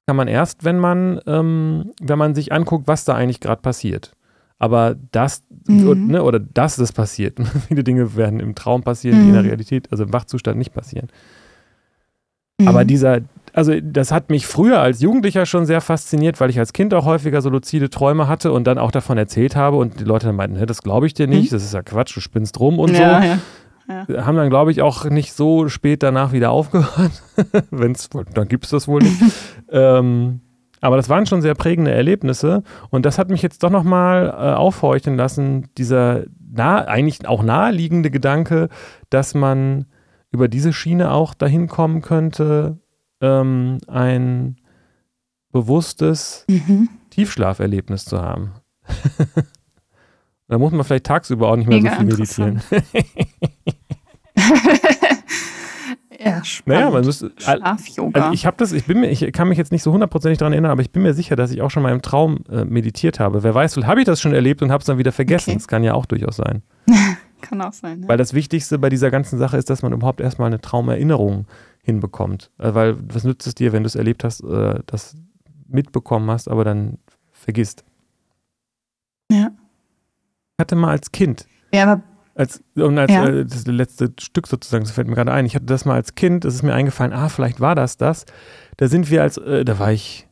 Kann 0.08 0.16
man 0.16 0.28
erst, 0.28 0.64
wenn 0.64 0.78
man, 0.80 1.20
ähm, 1.26 1.91
wenn 1.99 2.20
man 2.20 2.36
sich 2.36 2.51
anguckt, 2.51 2.88
was 2.88 3.06
da 3.06 3.16
eigentlich 3.16 3.39
gerade 3.39 3.62
passiert. 3.62 4.16
Aber 4.58 4.95
das, 5.12 5.43
mhm. 5.68 6.08
ne, 6.08 6.24
oder 6.24 6.39
dass 6.39 6.76
das 6.76 6.93
passiert. 6.93 7.39
Viele 7.68 7.84
Dinge 7.84 8.16
werden 8.16 8.39
im 8.39 8.56
Traum 8.56 8.84
passieren, 8.84 9.18
mhm. 9.18 9.22
die 9.22 9.28
in 9.28 9.34
der 9.34 9.43
mhm. 9.43 9.49
Realität, 9.49 9.91
also 9.91 10.03
im 10.03 10.14
Wachzustand 10.14 10.58
nicht 10.58 10.74
passieren. 10.74 11.08
Mhm. 12.60 12.68
Aber 12.68 12.86
dieser, 12.86 13.22
also 13.53 13.74
das 13.82 14.12
hat 14.12 14.30
mich 14.30 14.47
früher 14.47 14.80
als 14.80 15.01
Jugendlicher 15.01 15.45
schon 15.45 15.66
sehr 15.66 15.82
fasziniert, 15.82 16.39
weil 16.39 16.49
ich 16.49 16.60
als 16.60 16.72
Kind 16.72 16.93
auch 16.93 17.06
häufiger 17.06 17.41
so 17.41 17.49
luzide 17.49 17.89
Träume 17.89 18.28
hatte 18.28 18.51
und 18.51 18.66
dann 18.66 18.78
auch 18.78 18.91
davon 18.91 19.18
erzählt 19.18 19.56
habe 19.56 19.78
und 19.78 19.99
die 19.99 20.03
Leute 20.03 20.28
dann 20.28 20.36
meinten, 20.36 20.64
das 20.66 20.82
glaube 20.82 21.08
ich 21.08 21.14
dir 21.14 21.28
nicht, 21.28 21.51
mhm. 21.51 21.56
das 21.56 21.64
ist 21.64 21.74
ja 21.74 21.82
Quatsch, 21.82 22.16
du 22.16 22.22
spinnst 22.22 22.60
rum 22.60 22.80
und 22.80 22.91
ja, 22.91 23.22
so. 23.22 23.28
Ja. 23.28 23.39
Ja. 23.88 24.25
Haben 24.25 24.38
dann, 24.38 24.49
glaube 24.49 24.71
ich, 24.71 24.81
auch 24.81 25.05
nicht 25.05 25.33
so 25.33 25.67
spät 25.67 26.01
danach 26.03 26.31
wieder 26.31 26.51
aufgehört. 26.51 27.23
Wenn 27.71 27.91
es, 27.91 28.09
dann 28.33 28.47
gibt 28.47 28.65
es 28.65 28.71
das 28.71 28.88
wohl 28.88 29.03
nicht. 29.03 29.21
ähm, 29.69 30.41
aber 30.81 30.97
das 30.97 31.09
waren 31.09 31.25
schon 31.25 31.41
sehr 31.41 31.55
prägende 31.55 31.91
Erlebnisse 31.91 32.63
und 32.91 33.05
das 33.05 33.17
hat 33.17 33.29
mich 33.29 33.41
jetzt 33.41 33.63
doch 33.63 33.71
nochmal 33.71 34.27
äh, 34.27 34.53
aufhorchen 34.53 35.15
lassen, 35.15 35.69
dieser 35.77 36.25
nah, 36.51 36.86
eigentlich 36.86 37.27
auch 37.27 37.43
naheliegende 37.43 38.11
Gedanke, 38.11 38.69
dass 39.09 39.33
man 39.33 39.86
über 40.31 40.47
diese 40.47 40.73
Schiene 40.73 41.11
auch 41.11 41.33
dahin 41.33 41.67
kommen 41.67 42.01
könnte, 42.01 42.79
ähm, 43.21 43.79
ein 43.88 44.57
bewusstes 45.51 46.45
mhm. 46.49 46.89
Tiefschlaferlebnis 47.11 48.05
zu 48.05 48.21
haben. 48.21 48.51
da 50.47 50.57
muss 50.57 50.71
man 50.71 50.83
vielleicht 50.83 51.05
tagsüber 51.05 51.47
auch 51.47 51.55
nicht 51.55 51.67
mehr 51.67 51.77
Mega 51.81 51.91
so 51.91 51.97
viel 51.97 52.05
meditieren. 52.05 52.61
ja, 56.19 56.43
spannend. 56.43 56.79
Naja, 56.79 56.89
man 56.89 57.05
muss, 57.05 57.25
Schlaf-Yoga. 57.38 58.21
Also 58.21 58.33
ich 58.33 58.45
habe 58.45 58.57
das, 58.57 58.71
ich 58.71 58.86
bin 58.86 58.99
mir, 58.99 59.09
ich 59.09 59.31
kann 59.33 59.47
mich 59.47 59.57
jetzt 59.57 59.71
nicht 59.71 59.83
so 59.83 59.91
hundertprozentig 59.91 60.38
daran 60.38 60.53
erinnern, 60.53 60.71
aber 60.71 60.81
ich 60.81 60.91
bin 60.91 61.03
mir 61.03 61.13
sicher, 61.13 61.36
dass 61.36 61.51
ich 61.51 61.61
auch 61.61 61.71
schon 61.71 61.83
mal 61.83 61.91
im 61.91 62.01
Traum 62.01 62.39
äh, 62.49 62.65
meditiert 62.65 63.19
habe. 63.19 63.43
Wer 63.43 63.53
weiß, 63.53 63.77
habe 63.77 63.99
ich 63.99 64.05
das 64.05 64.21
schon 64.21 64.33
erlebt 64.33 64.61
und 64.61 64.71
habe 64.71 64.81
es 64.81 64.86
dann 64.86 64.97
wieder 64.97 65.11
vergessen. 65.11 65.51
Okay. 65.51 65.59
Das 65.59 65.67
kann 65.67 65.83
ja 65.83 65.93
auch 65.93 66.05
durchaus 66.05 66.38
sein. 66.38 66.61
kann 67.41 67.61
auch 67.61 67.73
sein. 67.73 68.01
Ja. 68.01 68.07
Weil 68.07 68.17
das 68.17 68.33
Wichtigste 68.33 68.79
bei 68.79 68.89
dieser 68.89 69.11
ganzen 69.11 69.38
Sache 69.38 69.57
ist, 69.57 69.69
dass 69.69 69.81
man 69.81 69.93
überhaupt 69.93 70.19
erstmal 70.19 70.47
eine 70.47 70.59
Traumerinnerung 70.59 71.45
hinbekommt. 71.83 72.51
Äh, 72.57 72.73
weil 72.73 72.97
was 73.13 73.23
nützt 73.23 73.47
es 73.47 73.55
dir, 73.55 73.71
wenn 73.73 73.83
du 73.83 73.88
es 73.88 73.95
erlebt 73.95 74.23
hast, 74.23 74.41
äh, 74.41 74.79
das 74.86 75.15
mitbekommen 75.67 76.29
hast, 76.31 76.47
aber 76.49 76.63
dann 76.63 76.97
vergisst? 77.31 77.83
Ja. 79.31 79.51
Ich 80.57 80.61
hatte 80.61 80.75
mal 80.75 80.91
als 80.91 81.11
Kind. 81.11 81.47
Ja, 81.73 81.83
aber. 81.83 82.01
Als, 82.36 82.61
und 82.75 82.97
als 82.97 83.11
ja. 83.11 83.27
äh, 83.27 83.45
das 83.45 83.65
letzte 83.65 84.11
Stück 84.19 84.47
sozusagen, 84.47 84.83
das 84.83 84.91
fällt 84.91 85.07
mir 85.07 85.15
gerade 85.15 85.31
ein. 85.31 85.45
Ich 85.45 85.55
hatte 85.55 85.65
das 85.65 85.86
mal 85.86 85.95
als 85.95 86.15
Kind, 86.15 86.43
es 86.43 86.55
ist 86.55 86.63
mir 86.63 86.73
eingefallen, 86.73 87.13
ah, 87.13 87.29
vielleicht 87.29 87.61
war 87.61 87.75
das 87.75 87.95
das. 87.95 88.25
Da 88.77 88.88
sind 88.88 89.09
wir 89.09 89.21
als, 89.21 89.38
äh, 89.38 89.63
da 89.63 89.79
war 89.79 89.93
ich 89.93 90.27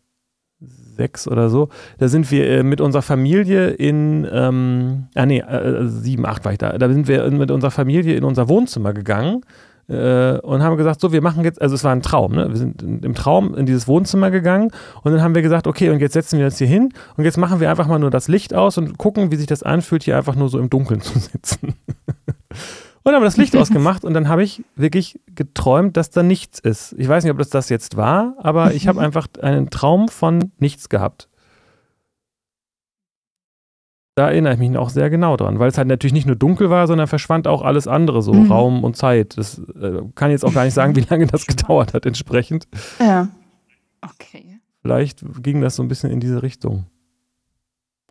sechs 0.59 1.27
oder 1.27 1.49
so, 1.49 1.69
da 1.97 2.07
sind 2.09 2.29
wir 2.29 2.47
äh, 2.49 2.63
mit 2.63 2.81
unserer 2.81 3.01
Familie 3.01 3.69
in, 3.69 4.27
ähm, 4.31 5.07
ah 5.15 5.25
nee, 5.25 5.39
äh, 5.39 5.87
sieben, 5.87 6.25
acht 6.25 6.45
war 6.45 6.51
ich 6.51 6.59
da, 6.59 6.77
da 6.77 6.89
sind 6.89 7.07
wir 7.07 7.29
mit 7.31 7.51
unserer 7.51 7.71
Familie 7.71 8.15
in 8.15 8.23
unser 8.23 8.47
Wohnzimmer 8.49 8.93
gegangen 8.93 9.41
äh, 9.87 10.37
und 10.39 10.63
haben 10.63 10.77
gesagt, 10.77 11.01
so, 11.01 11.11
wir 11.11 11.21
machen 11.21 11.43
jetzt, 11.43 11.61
also 11.61 11.75
es 11.75 11.83
war 11.83 11.91
ein 11.91 12.01
Traum, 12.01 12.33
ne? 12.33 12.49
wir 12.49 12.55
sind 12.55 12.81
im 12.81 13.15
Traum 13.15 13.55
in 13.55 13.65
dieses 13.65 13.87
Wohnzimmer 13.87 14.31
gegangen 14.31 14.71
und 15.03 15.11
dann 15.11 15.21
haben 15.21 15.35
wir 15.35 15.41
gesagt, 15.41 15.67
okay, 15.67 15.89
und 15.89 15.99
jetzt 15.99 16.13
setzen 16.13 16.39
wir 16.39 16.45
uns 16.45 16.57
hier 16.57 16.67
hin 16.67 16.93
und 17.17 17.25
jetzt 17.25 17.37
machen 17.37 17.59
wir 17.59 17.69
einfach 17.69 17.87
mal 17.87 17.99
nur 17.99 18.11
das 18.11 18.27
Licht 18.27 18.53
aus 18.53 18.77
und 18.77 18.97
gucken, 18.97 19.31
wie 19.31 19.35
sich 19.35 19.47
das 19.47 19.63
anfühlt, 19.63 20.03
hier 20.03 20.17
einfach 20.17 20.35
nur 20.35 20.49
so 20.49 20.59
im 20.59 20.69
Dunkeln 20.69 21.01
zu 21.01 21.19
sitzen. 21.19 21.75
und 23.03 23.13
haben 23.13 23.23
das 23.23 23.37
Licht 23.37 23.55
ausgemacht 23.55 24.05
und 24.05 24.13
dann 24.13 24.29
habe 24.29 24.43
ich 24.43 24.63
wirklich 24.75 25.19
geträumt, 25.35 25.97
dass 25.97 26.09
da 26.09 26.23
nichts 26.23 26.59
ist. 26.59 26.95
Ich 26.97 27.09
weiß 27.09 27.23
nicht, 27.23 27.31
ob 27.31 27.37
das 27.37 27.49
das 27.49 27.69
jetzt 27.69 27.97
war, 27.97 28.35
aber 28.37 28.73
ich 28.73 28.87
habe 28.87 29.01
einfach 29.01 29.27
einen 29.41 29.69
Traum 29.69 30.07
von 30.07 30.51
nichts 30.59 30.89
gehabt 30.89 31.27
da 34.15 34.29
erinnere 34.29 34.53
ich 34.53 34.59
mich 34.59 34.77
auch 34.77 34.89
sehr 34.89 35.09
genau 35.09 35.37
dran, 35.37 35.57
weil 35.59 35.69
es 35.69 35.77
halt 35.77 35.87
natürlich 35.87 36.13
nicht 36.13 36.27
nur 36.27 36.35
dunkel 36.35 36.69
war, 36.69 36.85
sondern 36.87 37.07
verschwand 37.07 37.47
auch 37.47 37.63
alles 37.63 37.87
andere, 37.87 38.21
so 38.21 38.33
mhm. 38.33 38.51
Raum 38.51 38.83
und 38.83 38.95
Zeit. 38.95 39.37
Das 39.37 39.59
äh, 39.59 40.01
kann 40.13 40.29
jetzt 40.29 40.45
auch 40.45 40.53
gar 40.53 40.65
nicht 40.65 40.75
sagen, 40.75 40.95
wie 40.95 41.05
lange 41.09 41.25
das 41.25 41.47
gedauert 41.47 41.93
hat 41.93 42.05
entsprechend. 42.05 42.67
Ja. 42.99 43.29
Okay. 44.01 44.59
Vielleicht 44.81 45.23
ging 45.41 45.61
das 45.61 45.75
so 45.75 45.83
ein 45.83 45.87
bisschen 45.87 46.11
in 46.11 46.19
diese 46.19 46.43
Richtung. 46.43 46.85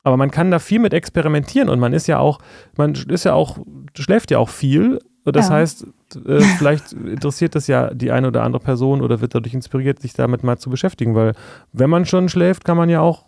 Aber 0.02 0.16
man 0.16 0.32
kann 0.32 0.50
da 0.50 0.58
viel 0.58 0.80
mit 0.80 0.92
experimentieren 0.92 1.68
und 1.68 1.78
man 1.78 1.92
ist 1.92 2.08
ja 2.08 2.18
auch, 2.18 2.40
man 2.76 2.94
ist 2.94 3.24
ja 3.24 3.34
auch, 3.34 3.58
schläft 3.96 4.32
ja 4.32 4.38
auch 4.38 4.48
viel. 4.48 4.98
Das 5.24 5.48
ja. 5.48 5.54
heißt, 5.54 5.86
äh, 6.26 6.40
vielleicht 6.58 6.92
interessiert 6.92 7.54
das 7.54 7.68
ja 7.68 7.94
die 7.94 8.10
eine 8.10 8.26
oder 8.26 8.42
andere 8.42 8.60
Person 8.60 9.02
oder 9.02 9.20
wird 9.20 9.36
dadurch 9.36 9.54
inspiriert, 9.54 10.00
sich 10.00 10.14
damit 10.14 10.42
mal 10.42 10.58
zu 10.58 10.70
beschäftigen, 10.70 11.14
weil 11.14 11.34
wenn 11.72 11.90
man 11.90 12.06
schon 12.06 12.28
schläft, 12.28 12.64
kann 12.64 12.76
man 12.76 12.88
ja 12.88 13.00
auch 13.00 13.26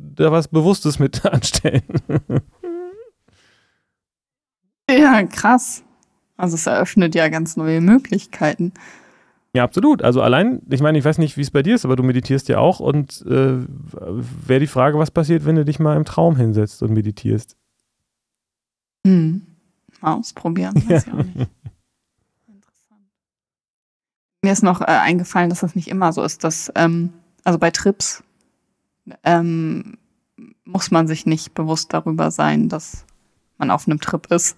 da 0.00 0.32
was 0.32 0.48
Bewusstes 0.48 0.98
mit 0.98 1.24
anstellen. 1.32 1.82
ja, 4.90 5.22
krass. 5.24 5.84
Also 6.36 6.54
es 6.54 6.66
eröffnet 6.66 7.14
ja 7.14 7.28
ganz 7.28 7.56
neue 7.56 7.80
Möglichkeiten. 7.80 8.72
Ja, 9.52 9.64
absolut. 9.64 10.02
Also 10.02 10.22
allein, 10.22 10.62
ich 10.70 10.80
meine, 10.80 10.96
ich 10.96 11.04
weiß 11.04 11.18
nicht, 11.18 11.36
wie 11.36 11.42
es 11.42 11.50
bei 11.50 11.62
dir 11.62 11.74
ist, 11.74 11.84
aber 11.84 11.96
du 11.96 12.02
meditierst 12.02 12.48
ja 12.48 12.58
auch 12.58 12.80
und 12.80 13.22
äh, 13.26 13.58
wäre 14.46 14.60
die 14.60 14.68
Frage, 14.68 14.98
was 14.98 15.10
passiert, 15.10 15.44
wenn 15.44 15.56
du 15.56 15.64
dich 15.64 15.80
mal 15.80 15.96
im 15.96 16.04
Traum 16.04 16.36
hinsetzt 16.36 16.82
und 16.82 16.92
meditierst? 16.92 17.56
Hm. 19.06 19.42
Mal 20.00 20.14
ausprobieren. 20.14 20.74
Weiß 20.76 20.88
ja. 20.88 21.12
ich 21.12 21.12
auch 21.12 21.24
nicht. 21.24 21.50
Interessant. 22.46 23.02
Mir 24.42 24.52
ist 24.52 24.62
noch 24.62 24.80
äh, 24.80 24.84
eingefallen, 24.84 25.50
dass 25.50 25.60
das 25.60 25.74
nicht 25.74 25.88
immer 25.88 26.12
so 26.12 26.22
ist, 26.22 26.44
dass, 26.44 26.70
ähm, 26.76 27.12
also 27.42 27.58
bei 27.58 27.70
Trips 27.70 28.22
ähm, 29.24 29.98
muss 30.64 30.90
man 30.90 31.06
sich 31.06 31.26
nicht 31.26 31.54
bewusst 31.54 31.92
darüber 31.92 32.30
sein, 32.30 32.68
dass 32.68 33.04
man 33.58 33.70
auf 33.70 33.86
einem 33.86 34.00
Trip 34.00 34.26
ist. 34.30 34.56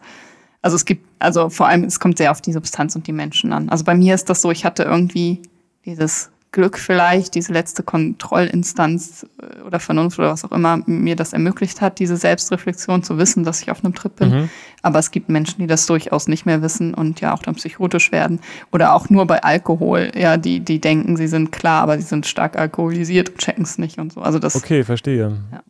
Also 0.60 0.76
es 0.76 0.84
gibt, 0.84 1.06
also 1.18 1.50
vor 1.50 1.66
allem, 1.66 1.84
es 1.84 1.98
kommt 1.98 2.18
sehr 2.18 2.30
auf 2.30 2.40
die 2.40 2.52
Substanz 2.52 2.94
und 2.94 3.06
die 3.06 3.12
Menschen 3.12 3.52
an. 3.52 3.68
Also 3.68 3.84
bei 3.84 3.94
mir 3.94 4.14
ist 4.14 4.30
das 4.30 4.42
so, 4.42 4.50
ich 4.50 4.64
hatte 4.64 4.84
irgendwie 4.84 5.42
dieses 5.84 6.30
Glück 6.52 6.78
vielleicht, 6.78 7.34
diese 7.34 7.52
letzte 7.52 7.82
Kontrollinstanz 7.82 9.26
äh, 9.40 9.62
oder 9.62 9.80
Vernunft 9.80 10.18
oder 10.18 10.30
was 10.30 10.44
auch 10.44 10.52
immer 10.52 10.82
mir 10.86 11.16
das 11.16 11.32
ermöglicht 11.32 11.80
hat, 11.80 11.98
diese 11.98 12.16
Selbstreflexion 12.16 13.02
zu 13.02 13.16
wissen, 13.18 13.42
dass 13.42 13.62
ich 13.62 13.70
auf 13.70 13.82
einem 13.82 13.94
Trip 13.94 14.14
bin. 14.14 14.28
Mhm. 14.28 14.50
Aber 14.82 14.98
es 14.98 15.10
gibt 15.10 15.30
Menschen, 15.30 15.60
die 15.60 15.66
das 15.66 15.86
durchaus 15.86 16.28
nicht 16.28 16.44
mehr 16.44 16.60
wissen 16.60 16.92
und 16.92 17.20
ja 17.20 17.32
auch 17.34 17.42
dann 17.42 17.54
psychotisch 17.54 18.12
werden. 18.12 18.40
Oder 18.70 18.94
auch 18.94 19.08
nur 19.08 19.26
bei 19.26 19.42
Alkohol, 19.42 20.12
ja, 20.14 20.36
die, 20.36 20.60
die 20.60 20.80
denken, 20.80 21.16
sie 21.16 21.28
sind 21.28 21.52
klar, 21.52 21.82
aber 21.82 21.96
sie 21.96 22.04
sind 22.04 22.26
stark 22.26 22.58
alkoholisiert 22.58 23.30
und 23.30 23.38
checken 23.38 23.64
es 23.64 23.78
nicht 23.78 23.98
und 23.98 24.12
so. 24.12 24.20
Also 24.20 24.38
das. 24.38 24.54
Okay, 24.54 24.84
verstehe. 24.84 25.38
Ja. 25.52 25.62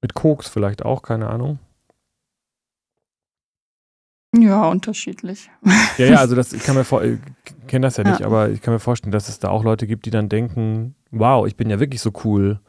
Mit 0.00 0.14
Koks 0.14 0.48
vielleicht 0.48 0.84
auch, 0.84 1.02
keine 1.02 1.28
Ahnung. 1.28 1.58
Ja, 4.36 4.68
unterschiedlich. 4.68 5.50
Ja, 5.96 6.06
ja, 6.06 6.16
also 6.16 6.34
das, 6.36 6.52
ich 6.52 6.62
kann 6.62 6.74
mir 6.76 6.84
vor, 6.84 7.02
ich 7.02 7.18
kenne 7.66 7.86
das 7.86 7.96
ja 7.96 8.04
nicht, 8.04 8.20
ja. 8.20 8.26
aber 8.26 8.50
ich 8.50 8.60
kann 8.60 8.74
mir 8.74 8.80
vorstellen, 8.80 9.12
dass 9.12 9.28
es 9.28 9.38
da 9.38 9.48
auch 9.48 9.64
Leute 9.64 9.86
gibt, 9.86 10.04
die 10.04 10.10
dann 10.10 10.28
denken, 10.28 10.94
wow, 11.10 11.46
ich 11.46 11.56
bin 11.56 11.70
ja 11.70 11.80
wirklich 11.80 12.02
so 12.02 12.12
cool. 12.24 12.60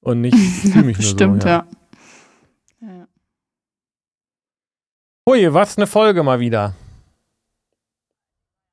Und 0.00 0.20
nicht, 0.20 0.34
ich 0.64 0.72
fühle 0.72 0.84
mich 0.84 1.08
Stimmt, 1.08 1.42
so. 1.42 1.48
Ja. 1.48 1.66
ja. 2.80 3.06
Hui, 5.28 5.52
was 5.52 5.76
eine 5.76 5.88
Folge 5.88 6.22
mal 6.22 6.38
wieder. 6.38 6.74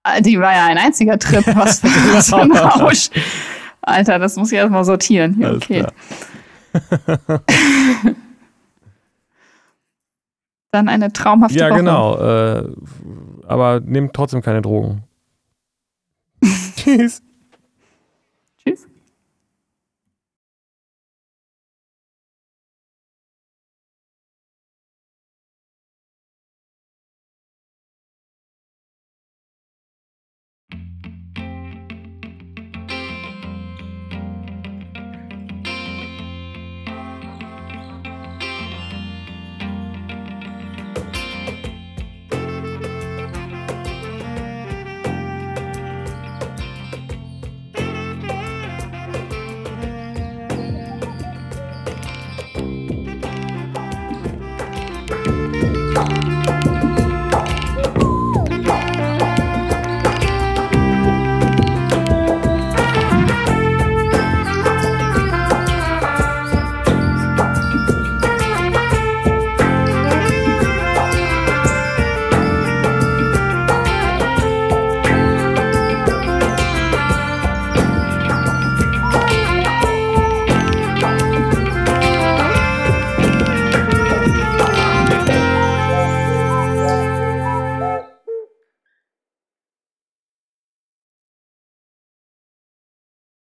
Ah, 0.04 0.20
die 0.22 0.40
war 0.40 0.54
ja 0.54 0.66
ein 0.66 0.78
einziger 0.78 1.18
Trip, 1.18 1.46
was 1.56 1.80
für, 1.80 1.88
was 2.14 2.30
für 2.30 2.42
ein 2.42 2.52
Rausch. 2.52 3.10
Alter, 3.82 4.20
das 4.20 4.36
muss 4.36 4.52
ich 4.52 4.58
erstmal 4.58 4.84
sortieren. 4.86 5.36
Hier, 5.36 5.54
okay. 5.54 5.86
Dann 10.72 10.88
eine 10.88 11.12
traumhafte 11.12 11.58
Ja, 11.58 11.70
Woche. 11.70 11.80
genau. 11.80 12.18
Äh, 12.18 12.70
aber 13.46 13.82
nehmt 13.82 14.14
trotzdem 14.14 14.42
keine 14.42 14.62
Drogen. 14.62 15.04
Tschüss. 16.76 17.22